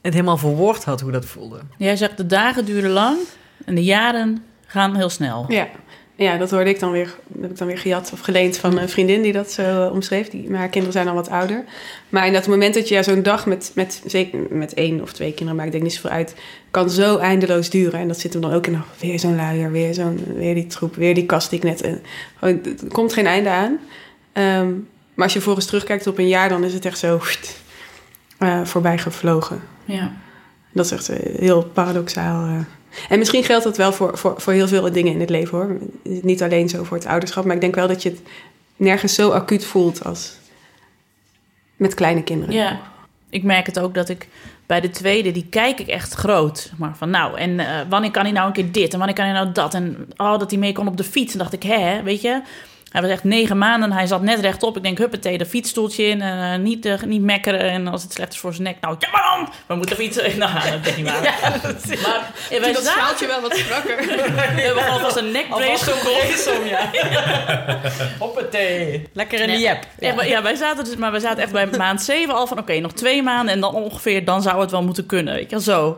[0.01, 1.59] het helemaal verwoord had hoe dat voelde.
[1.77, 3.17] jij zegt de dagen duren lang
[3.65, 5.45] en de jaren gaan heel snel.
[5.47, 5.67] Ja.
[6.15, 8.89] Ja, dat hoorde ik dan weer, heb ik dan weer gejat of geleend van een
[8.89, 10.29] vriendin die dat zo eh, omschreef.
[10.29, 11.63] Die, maar haar kinderen zijn al wat ouder.
[12.09, 15.13] Maar in dat moment dat je ja, zo'n dag met, met, zeker met één of
[15.13, 16.35] twee kinderen, maakt denk niet zoveel uit,
[16.71, 17.99] kan zo eindeloos duren.
[17.99, 20.67] En dat zit er dan ook in, oh, weer zo'n luier, weer, zo'n, weer die
[20.67, 21.81] troep, weer die kast die ik net...
[21.81, 21.93] eh,
[22.39, 23.79] gewoon, er komt geen einde aan.
[24.33, 24.71] Ehm,
[25.13, 27.21] maar als je volgens terugkijkt op een jaar, dan is het echt zo
[28.37, 29.61] eh, voorbij gevlogen.
[29.85, 30.11] Ja.
[30.71, 32.45] Dat is echt eh, heel paradoxaal.
[32.45, 32.59] eh.
[33.09, 35.77] En misschien geldt dat wel voor, voor, voor heel veel dingen in het leven hoor.
[36.03, 38.19] Niet alleen zo voor het ouderschap, maar ik denk wel dat je het
[38.75, 40.37] nergens zo acuut voelt als
[41.75, 42.55] met kleine kinderen.
[42.55, 42.81] Ja,
[43.29, 44.27] ik merk het ook dat ik
[44.65, 46.71] bij de tweede, die kijk ik echt groot.
[46.77, 49.25] Maar van nou, en eh, wanneer kan hij nou een keer dit en wanneer kan
[49.25, 49.73] hij nou dat?
[49.73, 51.33] En oh, dat hij mee kon op de fiets.
[51.33, 52.41] En dacht ik, hè, weet je,
[52.93, 53.91] Hij was echt negen maanden.
[53.91, 54.77] Hij zat net rechtop.
[54.77, 56.21] Ik denk, huppatee, de fietsstoeltje in.
[56.21, 57.59] En eh, niet, eh, niet mekkeren.
[57.59, 59.53] En als het slecht is voor zijn nek, nou, ja maar dan!
[59.67, 60.37] We moeten fietsen.
[60.37, 61.21] Nou, dat is niet waar.
[61.21, 63.01] maar eh, wij dat zaten...
[63.01, 63.97] schaaltje wel wat strakker.
[64.55, 66.51] We hebben alvast een nekbrace gekocht.
[66.69, 66.89] ja.
[68.19, 69.07] Hoppatee.
[69.13, 69.87] Lekker in de jep.
[69.99, 70.13] Ja.
[70.13, 72.79] maar- ja, wij zaten dus, maar wij zaten echt bij maand 7 al van oké,
[72.79, 75.33] nog twee maanden en dan ongeveer, dan zou het wel moeten kunnen.
[75.33, 75.97] Weet je, wel, zo.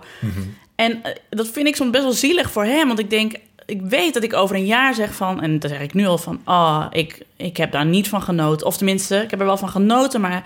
[0.76, 3.35] En eh, dat vind ik soms best wel zielig voor hem, want ik denk,
[3.65, 6.17] ik weet dat ik over een jaar zeg van, en dat zeg ik nu al
[6.17, 8.67] van, ah, ik, ik heb daar niet van genoten.
[8.67, 10.43] Of tenminste, ik heb er wel van genoten, maar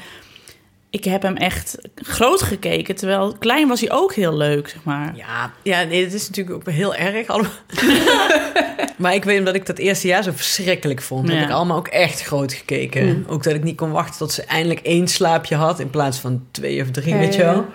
[0.89, 2.95] ik heb hem echt groot gekeken.
[2.95, 5.15] Terwijl klein was hij ook heel leuk, zeg maar.
[5.15, 7.27] Ja, ja nee, dat is natuurlijk ook heel erg.
[7.27, 7.51] allemaal.
[8.97, 11.27] maar ik weet omdat ik dat eerste jaar zo verschrikkelijk vond.
[11.27, 11.33] Ja.
[11.33, 13.25] Heb ik allemaal ook echt groot gekeken.
[13.27, 15.79] Ook dat ik niet kon wachten tot ze eindelijk één slaapje had...
[15.79, 17.53] in plaats van twee of drie, Ja, weet je wel.
[17.53, 17.65] ja.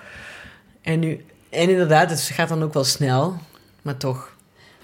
[0.82, 3.36] En, nu, en inderdaad, het gaat dan ook wel snel.
[3.82, 4.33] Maar toch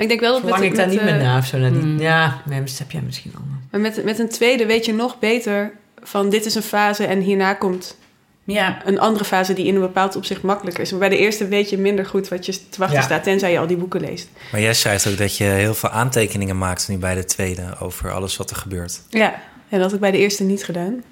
[0.01, 1.59] Maar ik denk wel dat verlang met, ik daar met, niet meer naar of zo.
[1.59, 2.01] Naar die, Mm.
[2.01, 3.43] Ja, nee, dat heb jij misschien al.
[3.71, 5.73] Maar met, met een tweede weet je nog beter
[6.03, 7.97] van dit is een fase en hierna komt
[8.45, 10.91] Ja, een andere fase die in een bepaald opzicht makkelijker is.
[10.91, 13.05] Maar bij de eerste weet je minder goed wat je te wachten Ja.
[13.05, 14.29] staat, tenzij je al die boeken leest.
[14.53, 18.13] Maar jij schrijft ook dat je heel veel aantekeningen maakt nu bij de tweede over
[18.13, 19.03] alles wat er gebeurt.
[19.09, 19.33] Ja,
[19.69, 21.03] en dat had ik bij de eerste niet gedaan.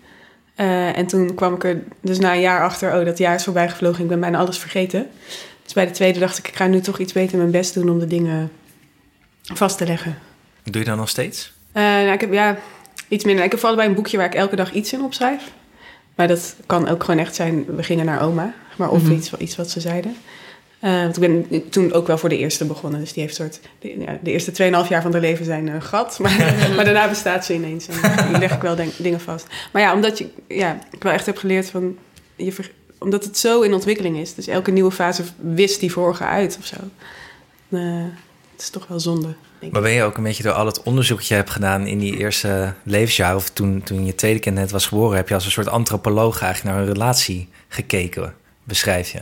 [0.55, 3.45] Eh, en toen kwam ik er dus na een jaar achter, oh, dat jaar is
[3.45, 5.07] voorbij gevlogen, ik ben bijna alles vergeten.
[5.65, 7.89] Dus bij de tweede dacht ik, ik ga nu toch iets beter mijn best doen
[7.89, 8.51] om de dingen
[9.55, 10.19] vast te leggen.
[10.63, 11.53] Doe je dat nog steeds?
[11.73, 12.57] Eh, nou, ik heb ja,
[13.09, 13.45] iets minder.
[13.45, 15.43] Ik heb vooral bij een boekje waar ik elke dag iets in opschrijf.
[16.15, 18.55] Maar dat kan ook gewoon echt zijn, we gingen naar oma.
[18.77, 19.13] Maar of Mhm.
[19.13, 20.17] iets, iets wat ze zeiden.
[20.81, 23.01] Eh, want ik ben toen ook wel voor de eerste begonnen.
[23.01, 23.61] Dus die heeft soort...
[23.79, 24.53] De, ja, de eerste
[24.85, 26.19] 2,5 jaar van haar leven zijn een gat.
[26.23, 26.37] Maar,
[26.77, 27.87] maar daarna bestaat ze ineens.
[27.89, 29.47] En leg ik wel denk- dingen vast.
[29.73, 31.97] Maar ja, omdat je, ja, ik wel echt heb geleerd van...
[32.37, 34.35] Je ver- omdat het zo in ontwikkeling is.
[34.35, 36.77] Dus elke nieuwe fase wist die vorige uit of zo.
[37.69, 38.05] Eh,
[38.59, 39.35] het is toch wel zonde.
[39.73, 41.99] Maar ben je ook een beetje door al het onderzoek dat je hebt gedaan in
[41.99, 45.45] die eerste levensjaren, of toen, toen je tweede kind net was geboren, heb je als
[45.45, 49.19] een soort antropoloog eigenlijk naar een relatie gekeken, beschrijf je.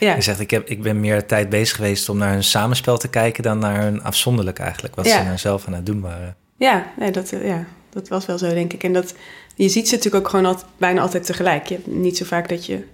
[0.00, 0.14] Ja.
[0.14, 3.08] Je zegt, ik, heb, ik ben meer tijd bezig geweest om naar hun samenspel te
[3.08, 5.18] kijken dan naar hun afzonderlijk eigenlijk, wat Ja.
[5.18, 6.36] ze nou zelf aan het doen waren.
[6.56, 8.84] Ja, nee, dat, eh, ja, dat was wel zo, denk ik.
[8.84, 9.14] En dat,
[9.54, 11.66] je ziet ze natuurlijk ook gewoon altijd, bijna altijd tegelijk.
[11.66, 12.84] Je hebt niet zo vaak dat je...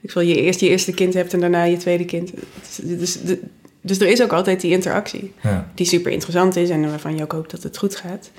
[0.00, 2.32] Ik wil je eerst je eerste kind hebt en daarna je tweede kind.
[2.82, 3.40] Dus, de-
[3.86, 5.32] dus er is ook altijd die interactie.
[5.42, 5.70] Ja.
[5.74, 8.30] Die super interessant is en waarvan je ook hoopt dat het goed gaat.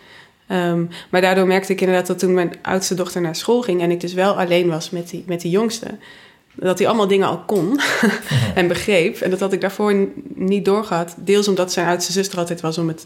[0.48, 3.82] Ehm, maar daardoor merkte ik inderdaad dat toen mijn oudste dochter naar school ging...
[3.82, 5.88] en ik dus wel alleen was met die, met die jongste...
[6.54, 7.80] dat hij allemaal dingen al kon
[8.56, 9.18] en begreep.
[9.18, 11.16] En dat had ik daarvoor niet doorgehad.
[11.18, 13.06] Deels omdat zijn oudste zuster altijd was om, het,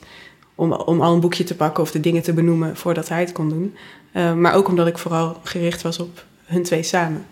[0.56, 1.84] om, om al een boekje te pakken...
[1.84, 3.76] of de dingen te benoemen voordat hij het kon doen.
[4.12, 7.26] Ehm, maar ook omdat ik vooral gericht was op hun twee samen.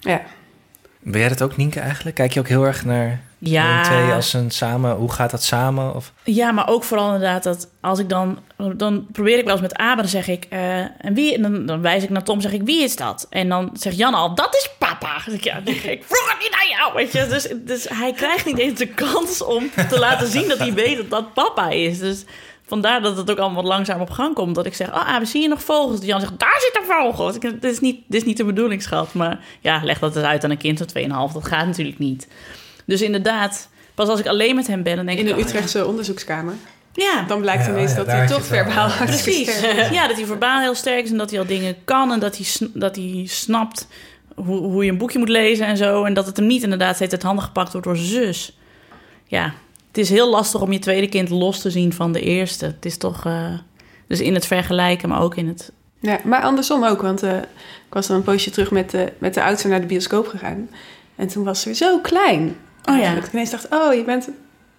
[0.00, 0.22] Ja,
[1.04, 2.16] Ben jij dat ook, Nienke, eigenlijk?
[2.16, 3.82] Kijk je ook heel erg naar Ja.
[3.82, 4.94] twee als een samen?
[4.94, 5.94] Hoe gaat dat samen?
[5.94, 8.38] Of, Ja, maar ook vooral inderdaad dat als ik dan...
[8.74, 10.46] Dan probeer ik wel eens met Abe, dan zeg ik...
[10.50, 13.26] eh, en wie, en dan, dan wijs ik naar Tom, zeg ik, wie is dat?
[13.30, 15.12] En dan zegt Jan al, dat is papa.
[15.12, 15.56] Dan zeg ik, ja,
[15.90, 17.26] ik vroeg het niet aan jou, weet je.
[17.26, 20.96] Dus, dus hij krijgt niet eens de kans om te laten zien dat hij weet
[20.96, 21.98] dat dat papa is.
[21.98, 22.24] Dus
[22.72, 24.54] vandaar dat het ook allemaal wat langzaam op gang komt.
[24.54, 25.96] Dat ik zeg, oh Abe, zie je nog vogels?
[25.96, 27.26] Dat Jan zegt, daar zit een vogel.
[27.26, 29.14] Dus ik, dit, is niet, dit is niet de bedoeling, schat.
[29.14, 31.32] Maar ja, leg dat eens uit aan een kind van 2,5.
[31.32, 32.28] Dat gaat natuurlijk niet.
[32.84, 33.70] Dus inderdaad...
[33.94, 35.30] Pas als ik alleen met hem ben, dan denk in ik...
[35.30, 35.48] de oh, ja.
[35.48, 36.54] Utrechtse onderzoekskamer.
[36.92, 39.60] Ja, Dan blijkt Ja, ineens ja, dat hij toch het verbaal Precies.
[39.90, 42.36] Ja, dat hij verbaal heel sterk is en dat hij al dingen kan en dat
[42.36, 43.88] hij, dat hij snapt
[44.34, 46.04] hoe, hoe je een boekje moet lezen en zo.
[46.04, 48.56] En dat het hem niet inderdaad steeds uit handen gepakt wordt door zijn zus.
[49.26, 49.52] Ja,
[49.92, 52.64] het is heel lastig om je tweede kind los te zien van de eerste.
[52.64, 53.52] Het is toch, eh,
[54.06, 55.72] dus in het vergelijken, maar ook in het...
[56.00, 57.44] Ja, maar andersom ook, want eh, ik
[57.90, 60.68] was dan een poosje terug met de, met de oudste naar de bioscoop gegaan.
[61.16, 62.56] En toen was ze zo klein.
[62.84, 63.14] Oh ja.
[63.14, 64.28] Dat ik ineens dacht, oh, je bent,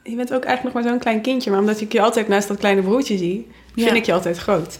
[0.03, 1.49] je bent ook eigenlijk nog maar zo'n klein kindje.
[1.51, 3.93] Maar omdat ik je altijd naast dat kleine broertje zie, vind Ja.
[3.95, 4.79] ik je altijd groot.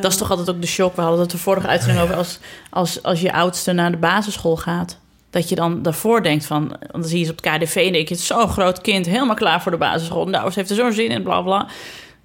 [0.00, 0.96] Dat is toch altijd ook de shock.
[0.96, 2.38] We hadden het de vorige uitzending over als,
[2.70, 4.98] als, als je oudste naar de basisschool gaat.
[5.34, 8.08] Dat je dan daarvoor denkt van, dan zie je ze op het KDV en denk
[8.08, 10.26] je, zo'n groot kind, helemaal klaar voor de basisschool.
[10.26, 11.68] Nou, ze heeft er zo'n zin in, bla bla.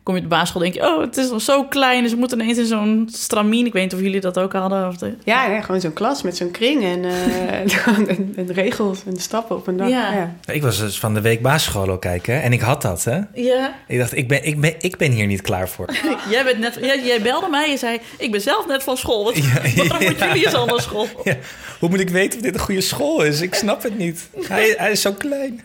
[0.09, 2.17] Kom je op de basisschool denk je, oh, het is nog zo klein, dus we
[2.17, 3.65] moeten ineens in zo'n stramien.
[3.65, 4.87] Ik weet niet of jullie dat ook hadden.
[4.87, 5.13] Of de...
[5.23, 9.67] Ja, gewoon zo'n klas met zo'n kring en, eh, en, en regels en stappen op
[9.67, 9.89] een dag.
[9.89, 10.13] Ja.
[10.13, 10.53] Ja.
[10.53, 13.03] ik was dus van de week basisschool ook kijken en ik had dat.
[13.03, 13.19] Hè?
[13.33, 15.85] Ja, Ik dacht, ik ben, ik, ben, ik ben hier niet klaar voor.
[16.29, 19.23] jij, bent net, jij, jij belde mij, je zei, ik ben zelf net van school.
[19.23, 19.43] Wat, Ja,
[19.75, 21.07] waarom moeten jullie eens al naar school?
[21.23, 21.35] Ja,
[21.79, 23.41] hoe moet ik weten of dit een goede school is?
[23.41, 24.29] Ik snap het niet.
[24.41, 25.61] Hij, hij is zo klein.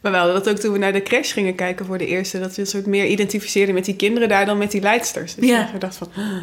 [0.00, 2.54] Maar wel, dat ook toen we naar de crash gingen kijken voor de eerste, dat
[2.54, 5.34] we een soort meer identificeerden met die kinderen daar dan met die leidsters.
[5.34, 5.58] Dus Ja.
[5.58, 5.70] ja.
[5.72, 6.42] we dachten van, "Ah,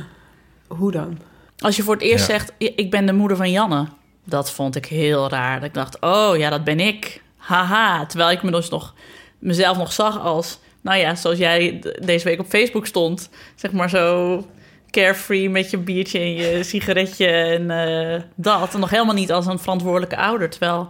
[0.80, 1.20] hoe dan?
[1.58, 2.34] Als je voor het eerst Ja.
[2.34, 3.88] zegt, ik ben de moeder van Janne.
[4.24, 5.56] Dat vond ik heel raar.
[5.60, 7.22] Dat ik dacht, oh ja, dat ben ik.
[7.38, 8.06] Haha.
[8.06, 8.94] Terwijl ik me dus nog,
[9.40, 13.90] mezelf nog zag als nou ja, zoals jij deze week op Facebook stond, zeg maar
[13.90, 14.46] zo
[14.92, 18.74] carefree met je biertje en je sigaretje en eh, dat.
[18.74, 20.50] En nog helemaal niet als een verantwoordelijke ouder.
[20.50, 20.88] Terwijl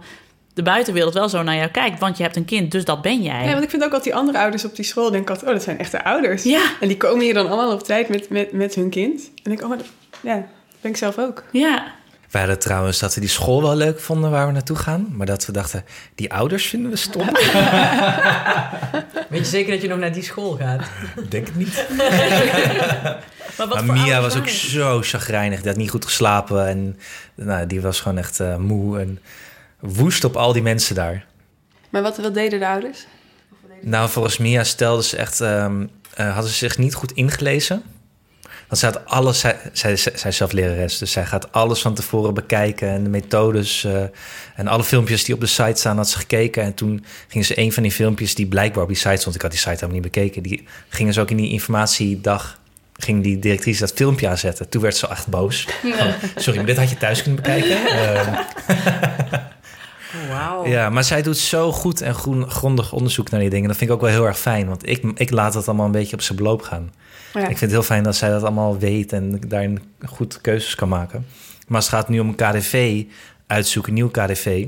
[0.56, 3.22] de buitenwereld wel zo naar jou kijkt, want je hebt een kind, dus dat ben
[3.22, 3.44] jij.
[3.44, 5.62] Ja, want ik vind ook dat die andere ouders op die school denken oh, dat
[5.62, 6.42] zijn echte ouders.
[6.42, 6.62] Ja.
[6.80, 9.30] En die komen hier dan allemaal op tijd met, met, met hun kind.
[9.42, 9.86] En ik, oh, maar dat-
[10.20, 10.44] ja, dat
[10.80, 11.44] ben ik zelf ook.
[11.52, 11.84] ja.
[12.30, 15.08] We hadden trouwens dat we die school wel leuk vonden waar we naartoe gaan.
[15.12, 15.84] Maar dat we dachten,
[16.14, 17.26] die ouders vinden we stom.
[19.28, 20.82] Weet je zeker dat je nog naar die school gaat?
[21.28, 21.86] Denk het niet.
[23.56, 25.58] Maar, wat Maar voor Mia was ook zo chagrijnig.
[25.60, 26.66] Die had niet goed geslapen.
[26.66, 26.98] En
[27.34, 29.18] nou, die was gewoon echt eh, moe en
[29.88, 31.26] woest op al die mensen daar.
[31.90, 33.06] Maar wat, wat deden de ouders?
[33.82, 35.40] Nou, volgens Mia stelde ze echt...
[35.40, 35.74] eh,
[36.16, 37.82] hadden ze zich niet goed ingelezen.
[38.68, 39.40] Want zij had alles...
[39.40, 42.88] Zij, zij, zij is zelf lerares, dus zij gaat alles van tevoren bekijken.
[42.88, 44.02] En de methodes eh,
[44.54, 46.62] en alle filmpjes die op de site staan had ze gekeken.
[46.62, 49.34] En toen gingen ze een van die filmpjes die blijkbaar op die site stond...
[49.34, 50.42] Ik had die site helemaal niet bekeken.
[50.42, 52.58] Die gingen ze ook in die informatiedag...
[52.98, 54.68] Ging die directrice dat filmpje aanzetten.
[54.68, 55.68] Toen werd ze echt boos.
[55.98, 57.86] Van, Sorry, maar dit had je thuis kunnen bekijken.
[57.86, 58.34] Ehm,
[60.32, 63.68] Oh, ja, maar zij doet zo goed en groen, grondig onderzoek naar die dingen.
[63.68, 64.68] Dat vind ik ook wel heel erg fijn.
[64.68, 66.92] Want ik, ik laat het allemaal een beetje op zijn beloop gaan.
[67.32, 67.40] Ja.
[67.40, 70.88] Ik vind het heel fijn dat zij dat allemaal weet en daarin goed keuzes kan
[70.88, 71.26] maken.
[71.68, 73.04] Maar het gaat nu om een KDV
[73.46, 74.66] uitzoeken, nieuw KDV.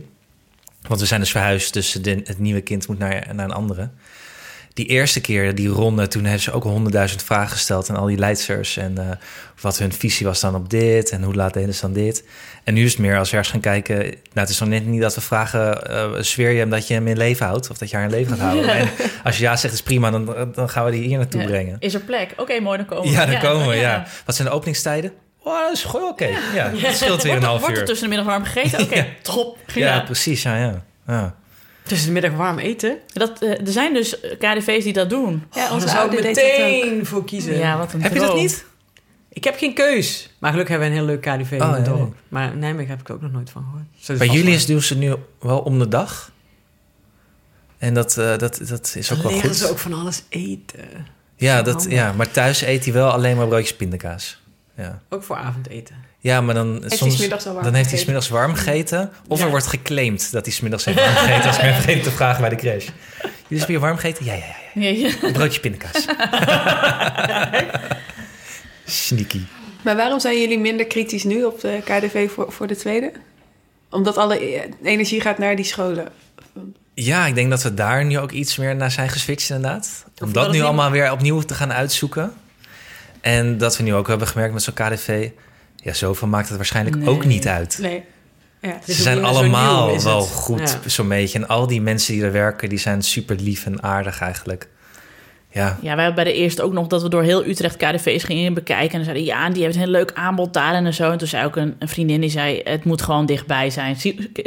[0.89, 3.91] Want we zijn dus verhuisd, dus de, het nieuwe kind moet naar, naar een andere.
[4.79, 7.91] Die eerste keer, die ronde, toen hebben ze ook honderdduizend vragen gesteld...
[7.91, 9.05] aan al die leidsters en eh,
[9.61, 11.11] wat hun visie was dan op dit...
[11.11, 12.25] en hoe laat deden ze dan dit.
[12.65, 13.97] En nu is het meer als we ergens gaan kijken...
[13.99, 15.91] nou, het is nog net niet dat we vragen...
[15.91, 18.11] eh zweer je hem dat je hem in leven houdt of dat je haar in
[18.11, 18.71] leven gaat houden.
[18.71, 18.89] En
[19.25, 21.47] als je ja zegt, is prima, dan, dan gaan we die hier naartoe Ja.
[21.47, 21.77] brengen.
[21.79, 22.35] Is er plek?
[22.37, 23.11] Oké, mooi, dan komen we.
[23.11, 24.07] Ja, dan komen we, ja.
[24.25, 25.13] Wat zijn de openingstijden?
[25.43, 26.29] Oh, dat is gewoon oké.
[26.55, 27.87] Ja, dat scheelt weer een Wordt, half wordt er uur.
[27.89, 28.81] tussen de middag warm gegeten?
[28.85, 29.07] Oké, Ja.
[29.23, 29.59] top.
[29.75, 31.35] Ja, precies, ja, ja.
[31.89, 32.99] Tussen de middag warm eten?
[33.13, 35.43] Dat, eh, er zijn dus KDV's die dat doen.
[35.53, 37.57] Ja, Oh, daar zou ik meteen voor kiezen.
[37.59, 38.65] Ja, wat een Heb je dat niet?
[39.33, 40.31] Ik heb geen keus.
[40.39, 42.13] Maar gelukkig hebben we een heel leuk KDV in Oh, het ja, dorp.
[42.15, 42.21] ja.
[42.29, 44.19] Maar in Nijmegen heb ik er ook nog nooit van gehoord.
[44.19, 46.33] Bij vast jullie is doen ze nu wel om de dag.
[47.79, 49.59] En dat, eh, dat, dat is ook Dan wel leren goed.
[49.59, 51.07] ze ook van alles eten.
[51.37, 54.41] ja, dat, ja, maar thuis eet hij wel alleen maar broodjes pindakaas.
[54.77, 55.97] Ja, Ook voor avondeten.
[56.19, 59.11] Ja maar dan, hij soms, al warm dan heeft hij smiddags warm gegeten.
[59.29, 59.45] Of Ja.
[59.45, 61.47] er wordt geclaimd dat hij smiddags heeft warm gegeten.
[61.49, 62.87] Als ik me te vragen bij de crash.
[63.23, 64.25] Jullie is weer warm gegeten?
[64.25, 64.83] Ja, ja, ja.
[64.83, 65.07] Ja, ja.
[65.09, 65.15] ja.
[65.23, 66.07] Een broodje pindakaas.
[68.85, 69.41] Sneaky.
[69.83, 73.13] Maar waarom zijn jullie minder kritisch nu op de KDV voor, voor de tweede?
[73.91, 76.09] Omdat alle eh, energie gaat naar die scholen.
[76.95, 80.05] Ja, ik denk dat we daar nu ook iets meer naar zijn geswitcht inderdaad.
[80.23, 82.33] Om dat nu allemaal weer opnieuw te gaan uitzoeken.
[83.21, 85.29] En dat we nu ook hebben gemerkt met zo'n KDV...
[85.83, 87.09] Ja, zoveel maakt het waarschijnlijk Nee.
[87.09, 87.79] ook niet uit.
[87.83, 88.03] Nee.
[88.63, 88.79] Ja.
[88.87, 90.29] Ze zijn allemaal nieuw, wel het.
[90.29, 90.89] goed, Ja.
[90.89, 91.39] zo'n beetje.
[91.39, 94.69] En al die mensen die er werken, die zijn super lief en aardig eigenlijk.
[95.53, 98.25] Ja, Ja, wij hadden bij de eerste ook nog dat we door heel Utrecht KDV's
[98.25, 98.99] gingen bekijken.
[98.99, 101.11] En zeiden ja, die heeft een heel leuk aanbod daar en zo.
[101.11, 103.97] En toen zei ook een, een vriendin die zei, het moet gewoon dichtbij zijn.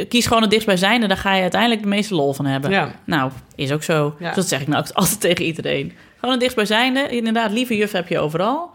[0.08, 2.70] Kies gewoon het dichtstbijzijnde, daar ga je uiteindelijk de meeste lol van hebben.
[2.70, 2.94] Ja.
[3.04, 4.14] Nou, is ook zo.
[4.18, 4.26] Ja.
[4.26, 5.92] Dus dat zeg ik nou ook altijd tegen iedereen.
[6.14, 7.08] Gewoon het dichtstbijzijnde.
[7.08, 8.70] Inderdaad, lieve juf heb je overal.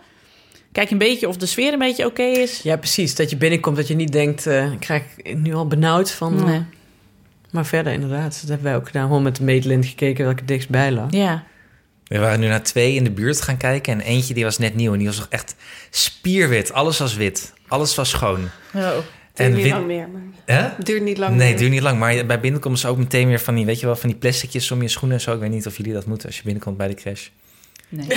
[0.72, 2.60] Kijk een beetje of de sfeer een beetje oké is.
[2.62, 3.16] Ja, precies.
[3.16, 4.48] Dat je binnenkomt, dat je niet denkt...
[4.48, 5.04] eh, ik krijg
[5.36, 6.46] nu al benauwd van...
[6.46, 6.62] Nee.
[7.52, 9.08] Maar verder inderdaad, dat hebben wij ook gedaan.
[9.08, 11.12] Gewoon met de meetlint gekeken welke dichtstbij lag.
[11.12, 11.44] Ja.
[12.08, 13.94] we waren nu naar twee in de buurt gaan kijken.
[13.94, 15.56] En eentje die was net nieuw en die was nog echt
[15.90, 16.74] spierwit.
[16.74, 17.54] Alles was wit.
[17.68, 18.50] Alles was schoon.
[18.74, 18.90] Oh.
[18.92, 19.02] Duurt
[19.34, 20.08] En niet lang meer.
[20.10, 20.62] Maar Hè?
[20.76, 21.58] het duurt niet lang Nee, het meer.
[21.60, 22.00] duurt niet lang.
[22.00, 24.72] Maar bij binnenkomst is ook meteen weer van die, weet je wel, van die plasticjes
[24.72, 25.34] om je schoenen en zo.
[25.34, 27.28] Ik weet niet of jullie dat moeten als je binnenkomt bij de crash.
[27.90, 28.08] Nee.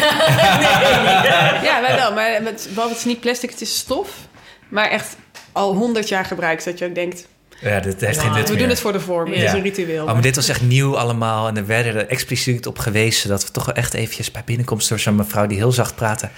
[1.63, 2.13] Ja, wij wel.
[2.13, 4.11] Maar het, behalve het is niet plastic, het is stof.
[4.69, 5.17] Maar echt
[5.53, 6.65] al honderd jaar gebruikt.
[6.65, 7.27] Dat je ook denkt,
[7.61, 8.59] Ja, dit heeft geen nut we meer.
[8.63, 9.33] doen het voor de vorm.
[9.33, 10.07] Het is een ritueel.
[10.07, 11.49] Oh, maar dit was echt nieuw allemaal.
[11.49, 14.89] En er werden er expliciet op gewezen dat we toch wel echt eventjes bij binnenkomst
[14.89, 16.29] door zo'n mevrouw die heel zacht praatte.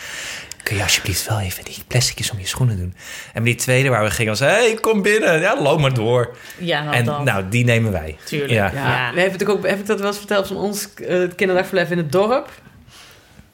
[0.63, 2.95] Kun je alsjeblieft wel even die plasticjes om je schoenen doen?
[3.33, 5.41] En die tweede waar we gingen was, hé, hey, kom binnen.
[5.41, 6.37] Ja, loop maar door.
[6.59, 7.25] Ja, nou en dan.
[7.25, 8.17] nou, die nemen wij.
[8.25, 8.51] Tuurlijk.
[8.51, 8.65] Ja.
[8.65, 9.13] Ja, Ja.
[9.15, 11.99] We hebben natuurlijk ook, heb ik dat wel eens verteld van ons eh, kinderdagverblijf in
[11.99, 12.49] het dorp?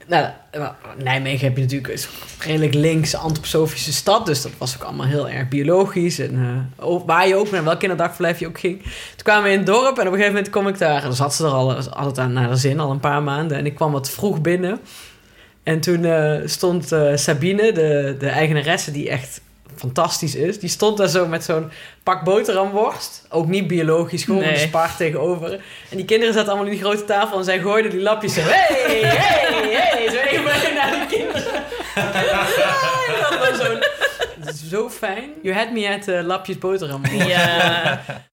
[0.09, 0.29] Nou,
[0.97, 2.09] Nijmegen heb je natuurlijk is
[2.39, 6.19] redelijk links antroposofische stad, dus dat was ook allemaal heel erg biologisch.
[6.19, 8.83] En eh, waar je ook naar welk kinderdagverblijf je ook ging.
[8.83, 10.97] Toen kwamen we in het dorp en op een gegeven moment kom ik daar.
[10.97, 13.59] En dan zat ze er al altijd aan naar de zin, al een paar maanden.
[13.59, 14.81] En ik kwam wat vroeg binnen.
[15.63, 19.41] En toen eh, stond eh, Sabine, de, de eigenaresse, die echt
[19.77, 20.59] fantastisch is.
[20.61, 21.71] Die stond daar zo met zo'n
[22.03, 23.27] pak boterhamworst.
[23.31, 24.53] Ook niet biologisch, gewoon Nee.
[24.53, 25.53] een spar tegenover.
[25.91, 28.41] En die kinderen zaten allemaal in die grote tafel en zij gooiden die lapjes zo.
[28.41, 30.11] Hey, hey, hey.
[30.11, 31.63] Zo even naar de kinderen.
[31.95, 33.83] Ja, dat was zo'n-
[34.71, 35.31] Zo fijn.
[35.43, 37.03] You had me at eh, lapjes boterham.
[37.07, 38.01] Ja.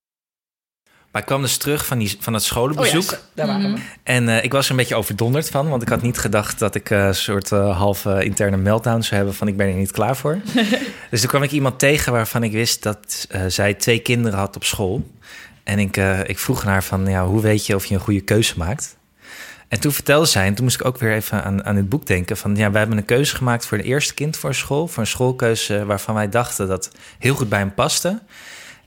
[1.16, 3.04] Maar ik kwam dus terug van, die, van het scholenbezoek.
[3.04, 3.80] Oh ja, daar waren we.
[4.04, 6.76] En eh, ik was er een beetje overdonderd van, want ik had niet gedacht dat
[6.76, 9.92] ik eh, een soort uh, halve interne meltdown zou hebben van ik ben er niet
[9.92, 10.40] klaar voor.
[11.12, 14.64] dus toen kwam ik iemand tegen waarvan ik wist dat zij twee kinderen had op
[14.64, 15.10] school.
[15.64, 18.54] En ik, ik vroeg haar van, ja, hoe weet je of je een goede keuze
[18.58, 18.98] maakt?
[19.68, 22.08] En toen vertelde zij, en toen moest ik ook weer even aan, aan het boek
[22.08, 22.38] denken...
[22.38, 24.88] van ja, wij hebben een keuze gemaakt voor het eerste kind voor school.
[24.88, 28.20] Voor een schoolkeuze waarvan wij dachten dat heel goed bij hem paste.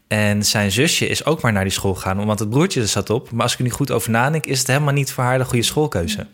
[0.08, 3.30] En zijn zusje is ook maar naar die school gegaan, want het broertje zat op.
[3.30, 5.44] Maar als ik er nu goed over nadenk, is het helemaal niet voor haar de
[5.44, 6.26] goede schoolkeuze.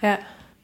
[0.00, 0.18] Ja.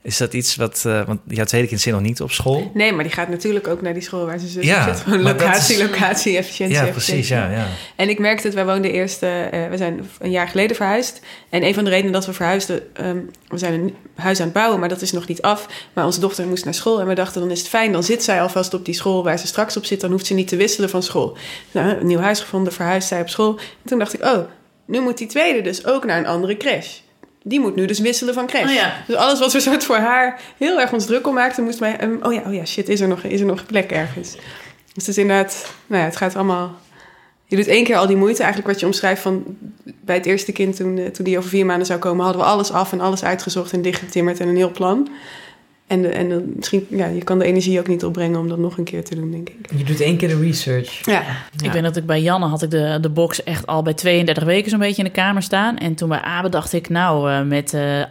[0.05, 0.85] Is dat iets wat...
[0.86, 2.70] Uh, want jouw tweede kind zit nog niet op school.
[2.74, 5.01] Nee, maar die gaat natuurlijk ook naar die school waar ze zus ja, zit.
[5.05, 5.82] Gewoon locatie, is...
[5.82, 6.76] locatie, efficiëntie.
[6.76, 7.66] Ja, precies, ja, ja.
[7.97, 9.22] En ik merkte het, wij woonden eerst...
[9.22, 11.20] Uh, we zijn een jaar geleden verhuisd.
[11.48, 12.82] En een van de redenen dat we verhuisden...
[13.01, 15.68] Um, we zijn een huis aan het bouwen, maar dat is nog niet af.
[15.93, 17.01] Maar onze dochter moest naar school.
[17.01, 17.93] En we dachten, dan is het fijn.
[17.93, 20.01] Dan zit zij alvast op die school waar ze straks op zit.
[20.01, 21.36] Dan hoeft ze niet te wisselen van school.
[21.70, 23.56] Nou, een nieuw huis gevonden, verhuisd zij op school.
[23.59, 24.39] En toen dacht ik, oh,
[24.86, 27.02] nu moet die tweede dus ook naar een andere crash
[27.46, 28.76] die moet nu dus wisselen van crash.
[28.76, 31.82] Oh dus alles wat we soort voor haar heel erg ons druk om maakten, moesten
[31.82, 32.02] wij...
[32.02, 34.32] Um, oh ja, oh ja, shit, is er nog, is er nog plek ergens?
[34.32, 35.74] Dus het is inderdaad...
[35.86, 36.74] Nou ja, het gaat allemaal...
[37.46, 38.42] Je doet één keer al die moeite.
[38.42, 39.44] Eigenlijk wat je omschrijft van...
[40.00, 42.24] Bij het eerste kind, toen, eh, toen die over vier maanden zou komen...
[42.24, 45.08] hadden we alles af en alles uitgezocht en dichtgetimmerd en een heel plan.
[45.86, 48.59] En, de, en de, misschien, ja, je kan de energie ook niet opbrengen om dat
[48.59, 49.56] nog een keer te doen, denk ik.
[49.77, 51.05] Je doet één keer de research.
[51.05, 51.23] Ja.
[51.62, 54.44] Ik ben dat ik bij Janne had ik de, de box echt al bij 32
[54.44, 55.78] weken zo'n beetje in de kamer staan.
[55.78, 58.02] En toen bij Abe dacht ik, nou, uh, met uh,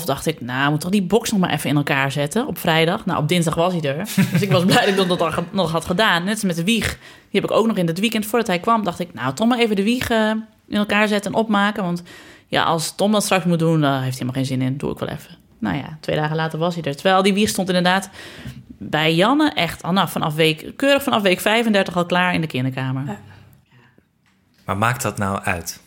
[0.00, 2.58] 38,5 dacht ik, nou, moet toch die box nog maar even in elkaar zetten op
[2.58, 3.06] vrijdag.
[3.06, 3.96] Nou, op dinsdag was hij er.
[4.32, 6.24] dus ik was blij dat ik dat nog had gedaan.
[6.24, 6.98] Net als met de wieg.
[7.30, 8.84] Die heb ik ook nog in het weekend voordat hij kwam.
[8.84, 10.30] Dacht ik, nou, toch maar even de wieg uh,
[10.68, 11.82] in elkaar zetten en opmaken.
[11.82, 12.02] Want
[12.46, 14.76] ja, als Tom dat straks moet doen, daar heeft hij helemaal geen zin in.
[14.76, 15.41] Doe ik wel even.
[15.62, 16.94] Nou ja, twee dagen later was hij er.
[16.94, 18.08] Terwijl die wieg stond inderdaad
[18.78, 22.46] bij Janne echt al nou, vanaf week, keurig vanaf week 35 al klaar in de
[22.46, 23.06] kinderkamer.
[23.06, 23.18] Ja.
[24.64, 25.80] Maar maakt dat nou uit?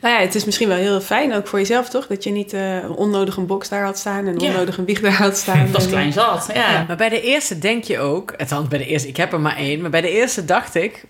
[0.00, 2.06] Nou ja, het is misschien wel heel fijn ook voor jezelf, toch?
[2.06, 5.12] Dat je niet uh, onnodig een box daar had staan en onnodig een wieg daar
[5.12, 5.68] had staan.
[5.72, 6.70] Dat is klein zat, ja.
[6.72, 6.84] ja.
[6.86, 9.56] Maar bij de eerste denk je ook, althans bij de eerste, ik heb er maar
[9.56, 11.04] één, maar bij de eerste dacht ik,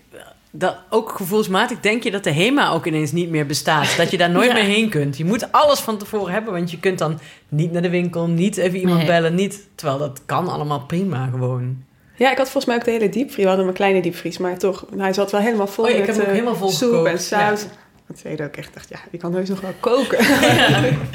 [0.51, 3.97] dat ook gevoelsmatig denk je dat de HEMA ook ineens niet meer bestaat.
[3.97, 5.17] Dat je daar nooit meer heen kunt.
[5.17, 7.19] Je moet alles van tevoren hebben, want je kunt dan
[7.49, 9.67] niet naar de winkel, niet even iemand bellen, niet.
[9.75, 11.83] Terwijl dat kan allemaal prima gewoon.
[12.15, 13.43] Ja, ik had volgens mij ook de hele diepvries.
[13.43, 16.05] We hadden een kleine diepvries, maar toch, hij zat wel helemaal vol oh, met ik
[16.05, 17.09] heb hem ook uh, helemaal vol soep gekookt.
[17.09, 17.65] en saus.
[18.07, 20.17] Dat tweede ook echt dacht, ja, ik kan heus nog wel koken.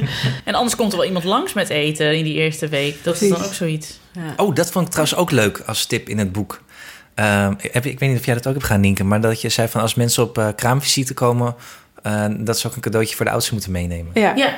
[0.44, 3.04] En anders komt er wel iemand langs met eten in die eerste week.
[3.04, 4.00] Dat is dan ook zoiets.
[4.12, 4.44] Ja.
[4.44, 6.60] Oh, dat vond ik trouwens ook leuk als tip in het boek.
[7.18, 9.48] Uh, heb, ik weet niet of jij dat ook hebt gaan Nienke, maar dat je
[9.48, 11.54] zei van als mensen op uh, kraamvisite komen,
[12.06, 14.10] uh, dat ze ook een cadeautje voor de oudste moeten meenemen.
[14.14, 14.34] Ja.
[14.34, 14.54] ja.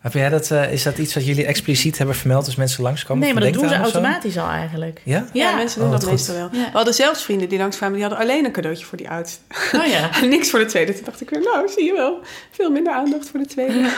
[0.00, 3.24] Heb jij dat, uh, is dat iets wat jullie expliciet hebben vermeld als mensen langskomen?
[3.24, 5.00] Nee, maar dat doen ze automatisch al eigenlijk.
[5.04, 5.24] Ja?
[5.32, 6.48] Ja, ja mensen doen oh, dat meestal wel.
[6.52, 6.64] Ja.
[6.64, 9.38] We hadden zelfs vrienden die langskwamen, die hadden alleen een cadeautje voor die oudste.
[9.72, 10.10] Oh ja.
[10.26, 10.94] Niks voor de tweede.
[10.94, 12.20] Toen dacht ik weer, nou, zie je wel,
[12.50, 13.90] veel minder aandacht voor de tweede.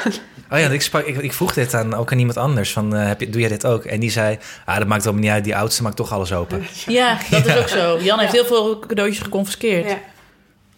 [0.50, 3.06] oh ja, ik, sprak, ik, ik, vroeg dit aan, ook aan iemand anders, van, uh,
[3.06, 3.84] heb je, doe jij dit ook?
[3.84, 6.66] En die zei, ah, dat maakt helemaal niet uit, die oudste maakt toch alles open.
[6.86, 7.98] Ja, dat is ook zo.
[8.00, 9.88] Jan heeft heel veel cadeautjes geconfiskeerd.
[9.88, 9.98] Ja.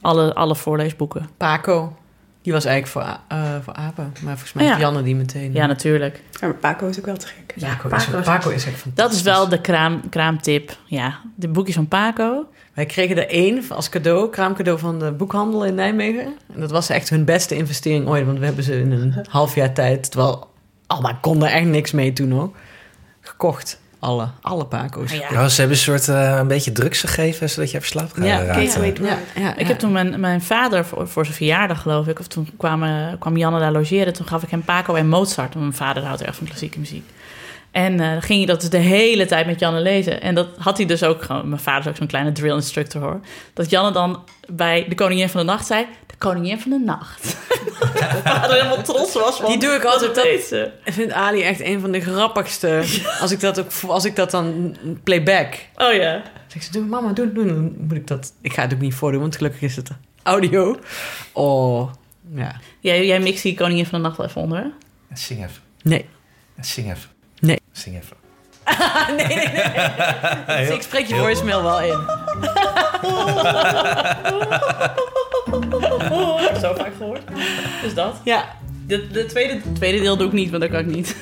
[0.00, 1.28] Alle, alle voorleesboeken.
[1.36, 1.96] Paco.
[2.44, 4.12] Die was eigenlijk voor, uh, voor apen.
[4.22, 4.78] Maar volgens mij ja.
[4.78, 5.52] Janne die meteen.
[5.52, 6.20] Ja, natuurlijk.
[6.40, 7.52] Ja, maar Paco is ook wel te gek.
[7.56, 8.94] Ja, Paco, Paco, is, Paco is echt fantastisch.
[8.94, 10.76] Dat is wel de kraam, kraamtip.
[10.84, 12.46] Ja, de boekjes van Paco.
[12.74, 16.24] Wij kregen er één als cadeau, kraamcadeau van de boekhandel in Nijmegen.
[16.54, 18.26] En dat was echt hun beste investering ooit.
[18.26, 20.50] Want we hebben ze in een half jaar tijd, terwijl
[20.86, 22.56] allemaal konden echt niks mee toen ook,
[23.20, 23.80] gekocht.
[24.04, 25.12] Alle, alle Paco's.
[25.12, 25.48] Ja, ja.
[25.48, 28.44] ze hebben een soort uh, een beetje drugs gegeven, zodat je even slaap gaat ja,
[28.44, 28.74] raakt.
[28.74, 32.18] Ja, ja, ja, Ik heb toen mijn, mijn vader voor, voor zijn verjaardag, geloof ik,
[32.18, 32.84] of toen kwam,
[33.18, 34.12] kwam Janne daar logeren.
[34.12, 35.54] Toen gaf ik hem Paco en Mozart.
[35.54, 37.04] Want mijn vader houdt erg van klassieke muziek.
[37.70, 40.20] En uh, ging hij dat dus de hele tijd met Janne lezen.
[40.20, 41.48] En dat had hij dus ook gewoon.
[41.48, 43.20] Mijn vader is ook zo'n kleine drill instructor hoor.
[43.54, 47.36] Dat Janne dan bij de Koningin van de Nacht zei: De Koningin van de Nacht.
[48.00, 49.46] Mijn vader helemaal trots was.
[49.46, 50.14] Die doe ik altijd.
[50.14, 50.24] Dat,
[50.84, 52.84] ik vind Ali echt een van de grappigste.
[53.20, 55.54] Als ik dat, ook, als ik dat dan playback.
[55.76, 56.22] Oh ja.
[56.46, 57.46] Zeg ze: Doe, mama, doe, doe.
[57.46, 58.32] Dan moet ik dat.
[58.40, 59.90] Ik ga het ook niet voordoen, want gelukkig is het
[60.22, 60.78] audio.
[61.32, 61.92] Oh,
[62.34, 62.56] ja.
[62.80, 64.72] Jij, jij mixt die Koningin van de Nacht wel even onder.
[65.14, 65.62] Zing even.
[65.82, 66.06] Nee.
[66.60, 67.10] Zing even.
[67.38, 67.60] Nee.
[67.72, 68.16] Zing even.
[69.16, 69.46] nee, nee, nee.
[70.66, 71.90] Dus ik spreek je voicemail wel in.
[76.60, 77.22] Zo vaak gehoord.
[77.82, 78.20] Dus dat?
[78.24, 78.44] Ja.
[78.86, 81.16] De, de tweede, tweede deel doe ik niet, want dat kan ik niet.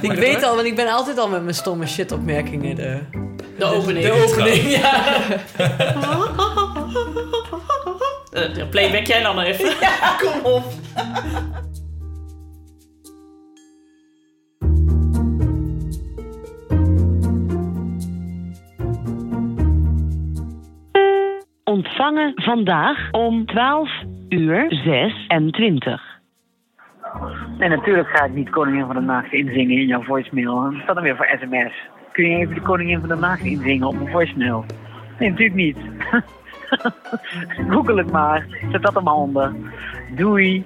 [0.00, 2.98] ik weet al, want ik ben altijd al met mijn stomme shit-opmerkingen de...
[3.58, 4.06] De opening.
[4.06, 5.02] De opening, ja.
[8.32, 9.74] uh, playback jij dan even.
[9.80, 10.64] Ja, kom op.
[21.72, 23.90] ontvangen vandaag om 12
[24.28, 26.20] uur 26.
[27.58, 30.74] Nee, natuurlijk ga ik niet Koningin van de Nacht inzingen in jouw voicemail.
[30.86, 31.72] Dat dan weer voor sms?
[32.12, 34.64] Kun je even de Koningin van de Nacht inzingen op een voicemail?
[35.18, 35.76] Nee, natuurlijk niet.
[37.72, 38.46] Google het maar.
[38.72, 39.54] Zet dat er maar onder.
[40.16, 40.64] Doei.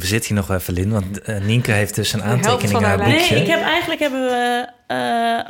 [0.00, 2.98] We zitten hier nog even, Lin, want eh, Nienke heeft dus een aantekening in haar
[2.98, 3.34] haar boekje.
[3.34, 4.66] Nee, ik heb eigenlijk hebben we.
[4.86, 4.96] eh,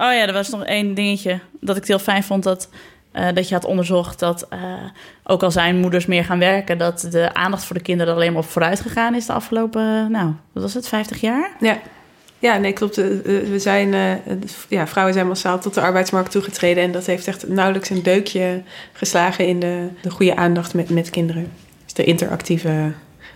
[0.07, 2.69] oh ja, er was nog één dingetje dat ik heel fijn vond dat.
[3.13, 4.59] eh, dat je had onderzocht dat eh,
[5.25, 8.43] ook al zijn moeders meer gaan werken, dat de aandacht voor de kinderen alleen maar
[8.43, 11.51] op vooruit gegaan is de afgelopen, nou, wat was het, 50 jaar?
[11.61, 11.79] Ja.
[12.39, 12.97] Ja, nee, klopt.
[12.97, 14.13] We zijn, eh,
[14.69, 16.83] ja, vrouwen zijn massaal tot de arbeidsmarkt toegetreden.
[16.83, 18.63] En dat heeft echt nauwelijks een deukje
[18.93, 21.53] geslagen in de, de goede aandacht met, met kinderen.
[21.85, 22.93] Dus de interactieve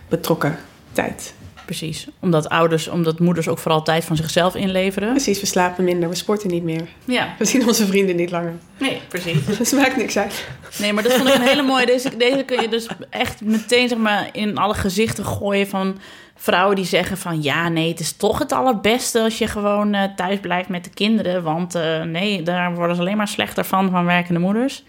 [0.09, 0.57] betrokken
[0.97, 1.33] tijd.
[1.65, 5.09] Precies, omdat ouders, omdat moeders ook vooral tijd van zichzelf inleveren.
[5.09, 6.87] Precies, we slapen minder, we sporten niet meer.
[7.05, 8.53] Ja, We zien onze vrienden niet langer.
[8.77, 9.45] nee, precies.
[9.57, 10.47] Dus het maakt niks uit.
[10.79, 11.85] Nee, maar dat vond ik een hele mooie.
[11.85, 15.97] Deze, deze kun je dus echt meteen zeg maar, in alle gezichten gooien van
[16.35, 17.43] vrouwen die zeggen van...
[17.43, 20.89] ja, nee, het is toch het allerbeste als je gewoon eh, thuis blijft met de
[20.89, 21.43] kinderen.
[21.43, 24.83] Want eh, nee, daar worden ze alleen maar slechter van, van werkende moeders.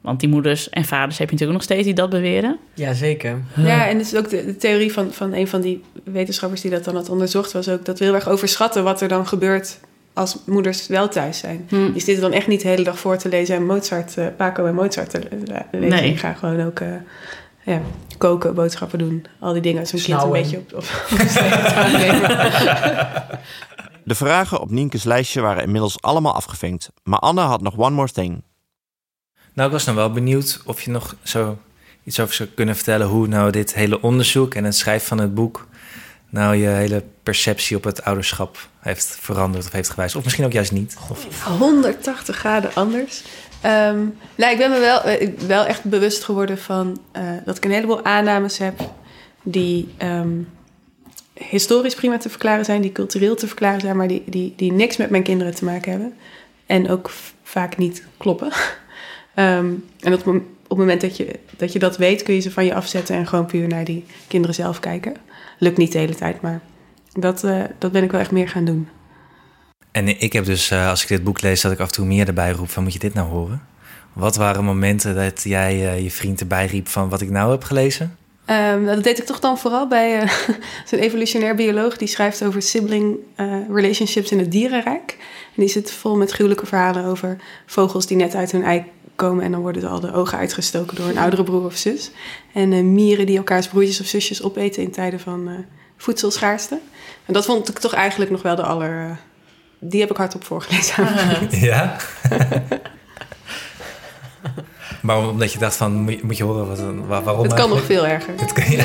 [0.00, 2.58] Want die moeders en vaders heb je natuurlijk nog steeds die dat beweren.
[2.74, 3.42] Jazeker.
[3.56, 6.84] Ja, en dus ook de, de theorie van, van een van die wetenschappers die dat
[6.84, 7.52] dan had onderzocht...
[7.52, 9.80] was ook dat we heel erg overschatten wat er dan gebeurt
[10.12, 11.66] als moeders wel thuis zijn.
[11.68, 11.92] Hm.
[11.92, 14.66] Die zitten dan echt niet de hele dag voor te lezen en Mozart, eh, Paco
[14.66, 15.88] en Mozart te le- lezen.
[15.88, 16.10] Nee.
[16.10, 16.88] Ik ga gewoon ook eh,
[17.64, 17.80] ja,
[18.18, 19.86] koken, boodschappen doen, al die dingen.
[19.86, 20.84] Zo'n kind een beetje op.
[24.04, 26.90] De vragen op Nienkes lijstje waren inmiddels allemaal afgevinkt.
[27.02, 28.42] Maar Anne had nog one more thing.
[29.52, 31.58] Nou, ik was dan wel benieuwd of je nog zo
[32.04, 35.34] iets over zou kunnen vertellen hoe nou dit hele onderzoek en het schrijven van het
[35.34, 35.66] boek
[36.30, 40.18] nou je hele perceptie op het ouderschap heeft veranderd of heeft gewijzigd.
[40.18, 40.96] Of misschien ook juist niet.
[41.10, 43.22] Of, 180 graden anders.
[43.60, 44.04] Ehm,
[44.34, 47.70] nou, ik ben me wel, eh, wel echt bewust geworden van eh, dat ik een
[47.70, 48.80] heleboel aannames heb
[49.42, 50.38] die ehm,
[51.34, 54.96] historisch prima te verklaren zijn, die cultureel te verklaren zijn, maar die, die, die niks
[54.96, 56.14] met mijn kinderen te maken hebben.
[56.66, 57.10] En ook
[57.42, 58.52] vaak niet kloppen.
[59.38, 62.50] Ehm, en op, op het moment dat je, dat je dat weet, kun je ze
[62.50, 65.14] van je afzetten en gewoon puur naar die kinderen zelf kijken.
[65.58, 66.60] Lukt niet de hele tijd, maar
[67.12, 68.88] dat, eh, dat ben ik wel echt meer gaan doen.
[69.92, 72.06] En ik heb dus, eh, als ik dit boek lees, dat ik af en toe
[72.06, 73.62] meer erbij roep van moet je dit nou horen?
[74.12, 77.64] Wat waren momenten dat jij eh, je vriend erbij riep van wat ik nou heb
[77.64, 78.16] gelezen?
[78.44, 80.30] Ehm, dat deed ik toch dan vooral bij eh,
[80.88, 83.16] zo'n evolutionair bioloog die schrijft over sibling
[83.70, 85.16] relationships in het dierenrijk.
[85.54, 87.36] En die zit vol met gruwelijke verhalen over
[87.66, 88.84] vogels die net uit hun ei
[89.18, 92.10] komen en dan worden al de ogen uitgestoken door een oudere broer of zus.
[92.54, 95.54] En eh, mieren die elkaars broertjes of zusjes opeten in tijden van eh,
[95.96, 96.78] voedselschaarste.
[97.26, 99.04] En dat vond ik toch eigenlijk nog wel de aller.
[99.10, 99.16] eh,
[99.78, 101.06] die heb ik hardop voorgelezen.
[101.70, 101.96] Ja.
[105.02, 107.68] maar omdat je dacht van moet je, moet je horen wat, waar- waarom Het kan
[107.68, 108.34] nog veel erger.
[108.36, 108.76] Het kan je.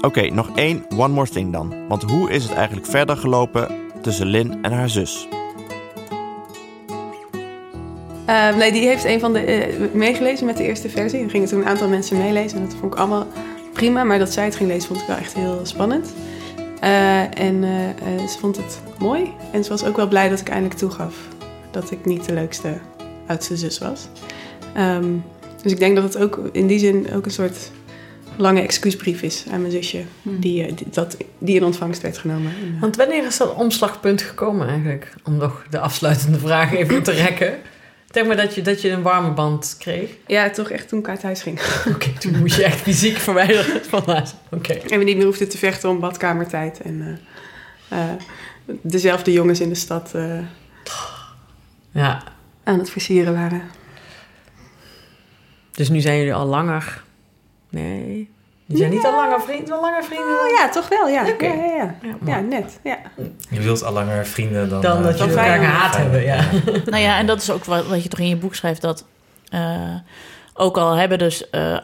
[0.00, 1.74] Oké, nog één one more thing dan.
[1.88, 3.68] Want hoe is het eigenlijk verder gelopen
[4.02, 5.28] tussen Lin en haar zus?
[8.26, 11.22] Ehm, nee, die heeft een van de eh, meegelezen met de eerste versie.
[11.22, 13.26] Er gingen toen een aantal mensen meelezen en dat vond ik allemaal
[13.72, 14.04] prima.
[14.04, 16.14] Maar dat zij het ging lezen vond ik wel echt heel spannend.
[16.80, 19.32] Eh, en eh, ze vond het mooi.
[19.52, 21.14] En ze was ook wel blij dat ik eindelijk toegaf
[21.70, 22.78] dat ik niet de leukste
[23.26, 24.08] oudste zus was.
[24.74, 25.16] Ehm,
[25.62, 27.70] dus ik denk dat het ook in die zin ook een soort
[28.40, 30.02] lange excuusbrief is aan mijn zusje.
[30.22, 32.52] Die, eh, die, dat, die in ontvangst werd genomen.
[32.60, 35.14] En, eh, Want wanneer is dat omslagpunt gekomen eigenlijk?
[35.24, 37.58] Om nog de afsluitende vraag even te rekken.
[38.10, 40.10] Zeg maar dat je, dat je een warme band kreeg.
[40.26, 41.60] ja, toch echt toen ik uit huis ging.
[41.94, 44.34] Oké, toen moest je echt fysiek verwijderen van huis.
[44.50, 44.72] Oké.
[44.72, 46.80] En we niet meer hoefden te vechten om badkamertijd.
[46.80, 47.20] En
[47.88, 47.98] eh,
[48.82, 50.12] dezelfde jongens in de stad
[51.92, 52.22] Ja,
[52.64, 53.62] aan het versieren waren.
[55.72, 57.02] dus nu zijn jullie al langer...
[57.70, 58.30] Nee,
[58.66, 61.28] je zijn niet al langer vrienden, al langer vrienden Oh ja, toch wel, ja.
[61.28, 61.46] Oké.
[61.46, 62.16] Ja, ja, ja.
[62.24, 62.80] Ja, net.
[62.84, 62.98] Ja.
[63.50, 64.80] Je wilt al langer vrienden dan...
[64.80, 65.68] dan eh, dat je elkaar vijanden.
[65.68, 66.22] gehaat hebben.
[66.22, 66.44] Ja.
[66.90, 69.04] Nou ja, en dat is ook wat, wat je toch in je boek schrijft, dat
[69.48, 69.94] eh,
[70.54, 71.80] ook al hebben dus eh, eh,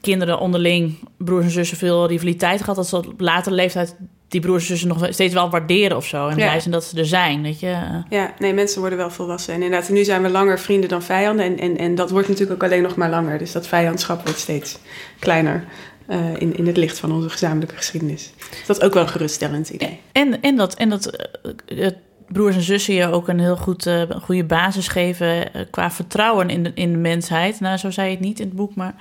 [0.00, 3.96] kinderen onderling, broers en zussen, veel rivaliteit gehad, dat ze op latere leeftijd
[4.34, 6.28] die broers en zussen nog steeds wel waarderen of zo.
[6.28, 6.44] En Ja.
[6.46, 7.76] blij zijn dat ze er zijn, weet je.
[8.08, 9.54] Ja, nee, mensen worden wel volwassen.
[9.54, 11.44] En inderdaad, nu zijn we langer vrienden dan vijanden.
[11.44, 13.38] En, en, en dat wordt natuurlijk ook alleen nog maar langer.
[13.38, 14.78] Dus dat vijandschap wordt steeds
[15.18, 15.64] kleiner
[16.06, 18.32] eh, in, in het licht van onze gezamenlijke geschiedenis.
[18.50, 20.00] Dus dat is ook wel een geruststellend idee.
[20.12, 21.28] En, en dat, en dat
[21.66, 21.96] het
[22.28, 23.90] broers en zussen je ook een heel goed,
[24.22, 27.60] goede basis geven qua vertrouwen in de, in de mensheid.
[27.60, 28.94] Nou, zo zei je het niet in het boek, maar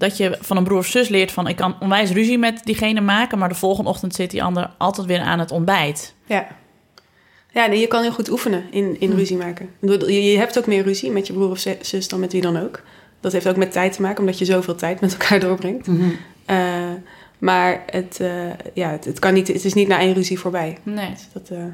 [0.00, 3.00] dat je van een broer of zus leert van ik kan onwijs ruzie met diegene
[3.00, 6.14] maken, maar de volgende ochtend zit die ander altijd weer aan het ontbijt.
[6.24, 6.46] Ja.
[7.52, 9.16] Ja, nee, je kan heel goed oefenen in, in Hm.
[9.16, 9.68] ruzie maken.
[9.80, 12.56] Je, je hebt ook meer ruzie met je broer of zus dan met wie dan
[12.62, 12.82] ook.
[13.20, 15.88] Dat heeft ook met tijd te maken, omdat je zoveel tijd met elkaar doorbrengt.
[16.44, 16.56] Eh,
[17.38, 18.30] maar het, eh,
[18.74, 20.78] ja, het, het, kan niet, het is niet na één ruzie voorbij.
[20.82, 21.10] Nee.
[21.10, 21.64] Dus dat, eh,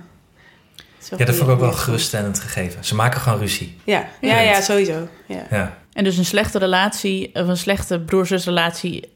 [1.01, 2.85] is wel Ja, dat vond ik ook wel geruststellend gegeven.
[2.85, 3.77] Ze maken gewoon ruzie.
[3.85, 5.09] Ja, ja, ja, sowieso.
[5.27, 5.47] Ja.
[5.51, 5.78] Ja.
[5.97, 9.09] En dus een slechte relatie, of een slechte broer-zusrelatie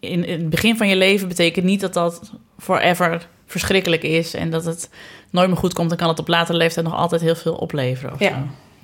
[0.00, 4.50] in, in het begin van je leven betekent niet dat dat forever verschrikkelijk is en
[4.50, 4.88] dat het
[5.30, 5.88] nooit meer goed komt.
[5.88, 8.12] Dan kan het op latere leeftijd nog altijd heel veel opleveren.
[8.12, 8.28] Of Ja.
[8.28, 8.36] zo.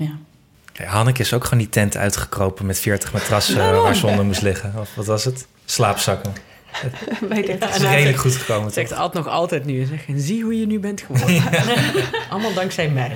[0.05, 0.11] ja.
[0.73, 4.43] Ja, Hanneke is ook gewoon die tent uitgekropen met 40 matrassen waar ze onder moest
[4.43, 4.75] liggen.
[4.79, 5.47] Of wat was het?
[5.65, 6.33] Slaapzakken.
[7.29, 8.73] Bij 30 Het is redelijk zegt- goed gekomen.
[8.73, 8.93] Zegt?
[8.93, 9.85] Ad nog altijd nu.
[9.85, 11.43] Zeg, en zie hoe je nu bent geworden.
[12.31, 13.13] Allemaal dankzij mij.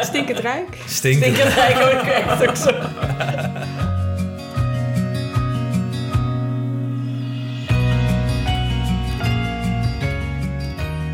[0.00, 0.66] Stinkend rijk.
[0.86, 1.22] Stinken.
[1.32, 2.70] Stinkerrijk ook echt ook zo.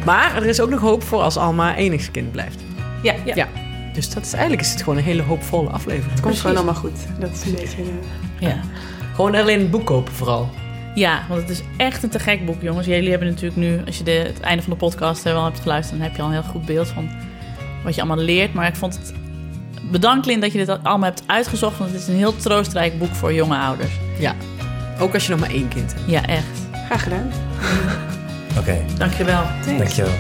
[0.07, 2.59] Maar er is ook nog hoop voor als Alma enigskind blijft.
[3.03, 3.35] Ja, Ja.
[3.35, 3.49] ja.
[3.93, 6.11] Dus dat is, eigenlijk is het gewoon een hele hoopvolle aflevering.
[6.13, 6.99] het komt gewoon allemaal goed.
[7.19, 7.83] Dat is een beetje...
[7.83, 8.57] eh, Ja.
[9.15, 10.51] Gewoon alleen het boek kopen vooral.
[10.95, 12.87] ja, want het is echt een te gek boek, jongens.
[12.87, 15.61] Jullie hebben natuurlijk nu, als je de, het einde van de podcast eh, wel hebt
[15.61, 17.09] geluisterd, dan heb je al een heel goed beeld van
[17.85, 18.55] wat je allemaal leert.
[18.55, 19.13] Maar ik vond het.
[19.91, 21.79] Bedankt, Lin, dat je dit allemaal hebt uitgezocht.
[21.79, 23.93] Want het is een heel troostrijk boek voor jonge ouders.
[24.19, 24.35] Ja.
[24.99, 26.11] Ook als je nog maar één kind hebt.
[26.11, 26.47] Ja, echt.
[26.87, 27.31] graag gedaan.
[28.59, 29.43] Oké, Dankjewel.
[29.65, 29.79] Thanks.
[29.79, 30.13] dankjewel.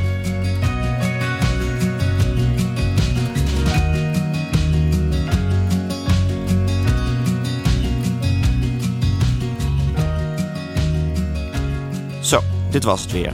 [12.20, 12.40] Zo,
[12.70, 13.32] dit was het weer.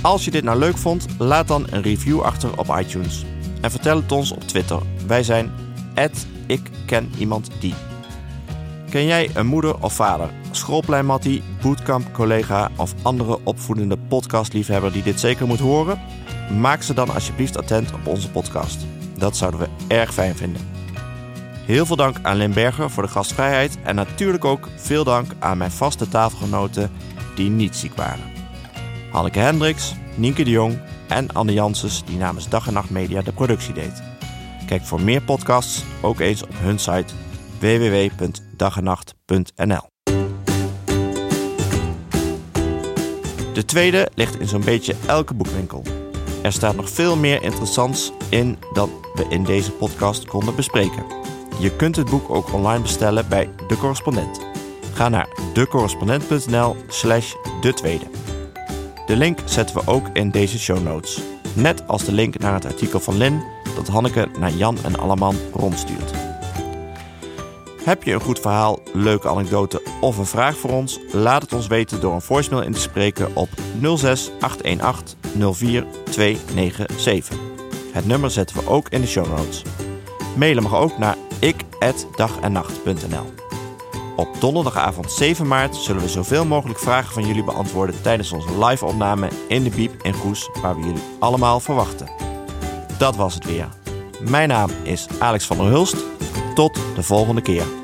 [0.00, 3.24] Als je dit nou leuk vond, laat dan een review achter op iTunes.
[3.60, 4.82] En vertel het ons op Twitter.
[5.06, 5.50] Wij zijn
[6.46, 7.74] ik ken iemand die.
[8.90, 15.20] Ken jij een moeder of vader, schoolpleinmattie, bootcamp collega of andere opvoedende podcastliefhebber die dit
[15.20, 16.00] zeker moet horen?
[16.60, 18.86] Maak ze dan alsjeblieft attent op onze podcast.
[19.18, 20.68] Dat zouden we erg fijn vinden.
[21.66, 25.58] Heel veel dank aan Lin Berger voor de gastvrijheid en natuurlijk ook veel dank aan
[25.58, 26.90] mijn vaste tafelgenoten
[27.34, 28.24] die niet ziek waren.
[29.10, 30.78] Hanneke Hendricks, Nienke de Jong
[31.08, 34.02] en Anne Janssens die namens Dag en Nacht Media de productie deed.
[34.66, 37.14] Kijk voor meer podcasts ook eens op hun site
[37.58, 39.89] www.dagennacht.nl.
[43.52, 45.82] De tweede ligt in zo'n beetje elke boekwinkel.
[46.42, 51.04] Er staat nog veel meer interessants in dan we in deze podcast konden bespreken.
[51.58, 54.40] Je kunt het boek ook online bestellen bij De Correspondent.
[54.94, 58.04] Ga naar decorrespondent.nl slash de tweede.
[59.06, 61.20] De link zetten we ook in deze show notes.
[61.54, 63.42] Net als de link naar het artikel van Lin
[63.76, 66.29] dat Hanneke naar Jan en Alleman rondstuurt.
[67.90, 70.98] Heb je een goed verhaal, leuke anekdote of een vraag voor ons?
[71.12, 73.48] Laat het ons weten door een voicemail in te spreken op
[73.96, 77.38] 06 818 04 297.
[77.92, 79.62] Het nummer zetten we ook in de show notes.
[80.36, 83.34] Mailen mag ook naar ik@dagennacht.nl.
[84.16, 88.84] Op donderdagavond 7 maart zullen we zoveel mogelijk vragen van jullie beantwoorden tijdens onze live
[88.84, 92.10] opname in de Biep in Goes, waar we jullie allemaal verwachten.
[92.98, 93.68] Dat was het weer.
[94.20, 95.96] Mijn naam is Alex van der Hulst.
[96.54, 97.79] Tot de volgende keer.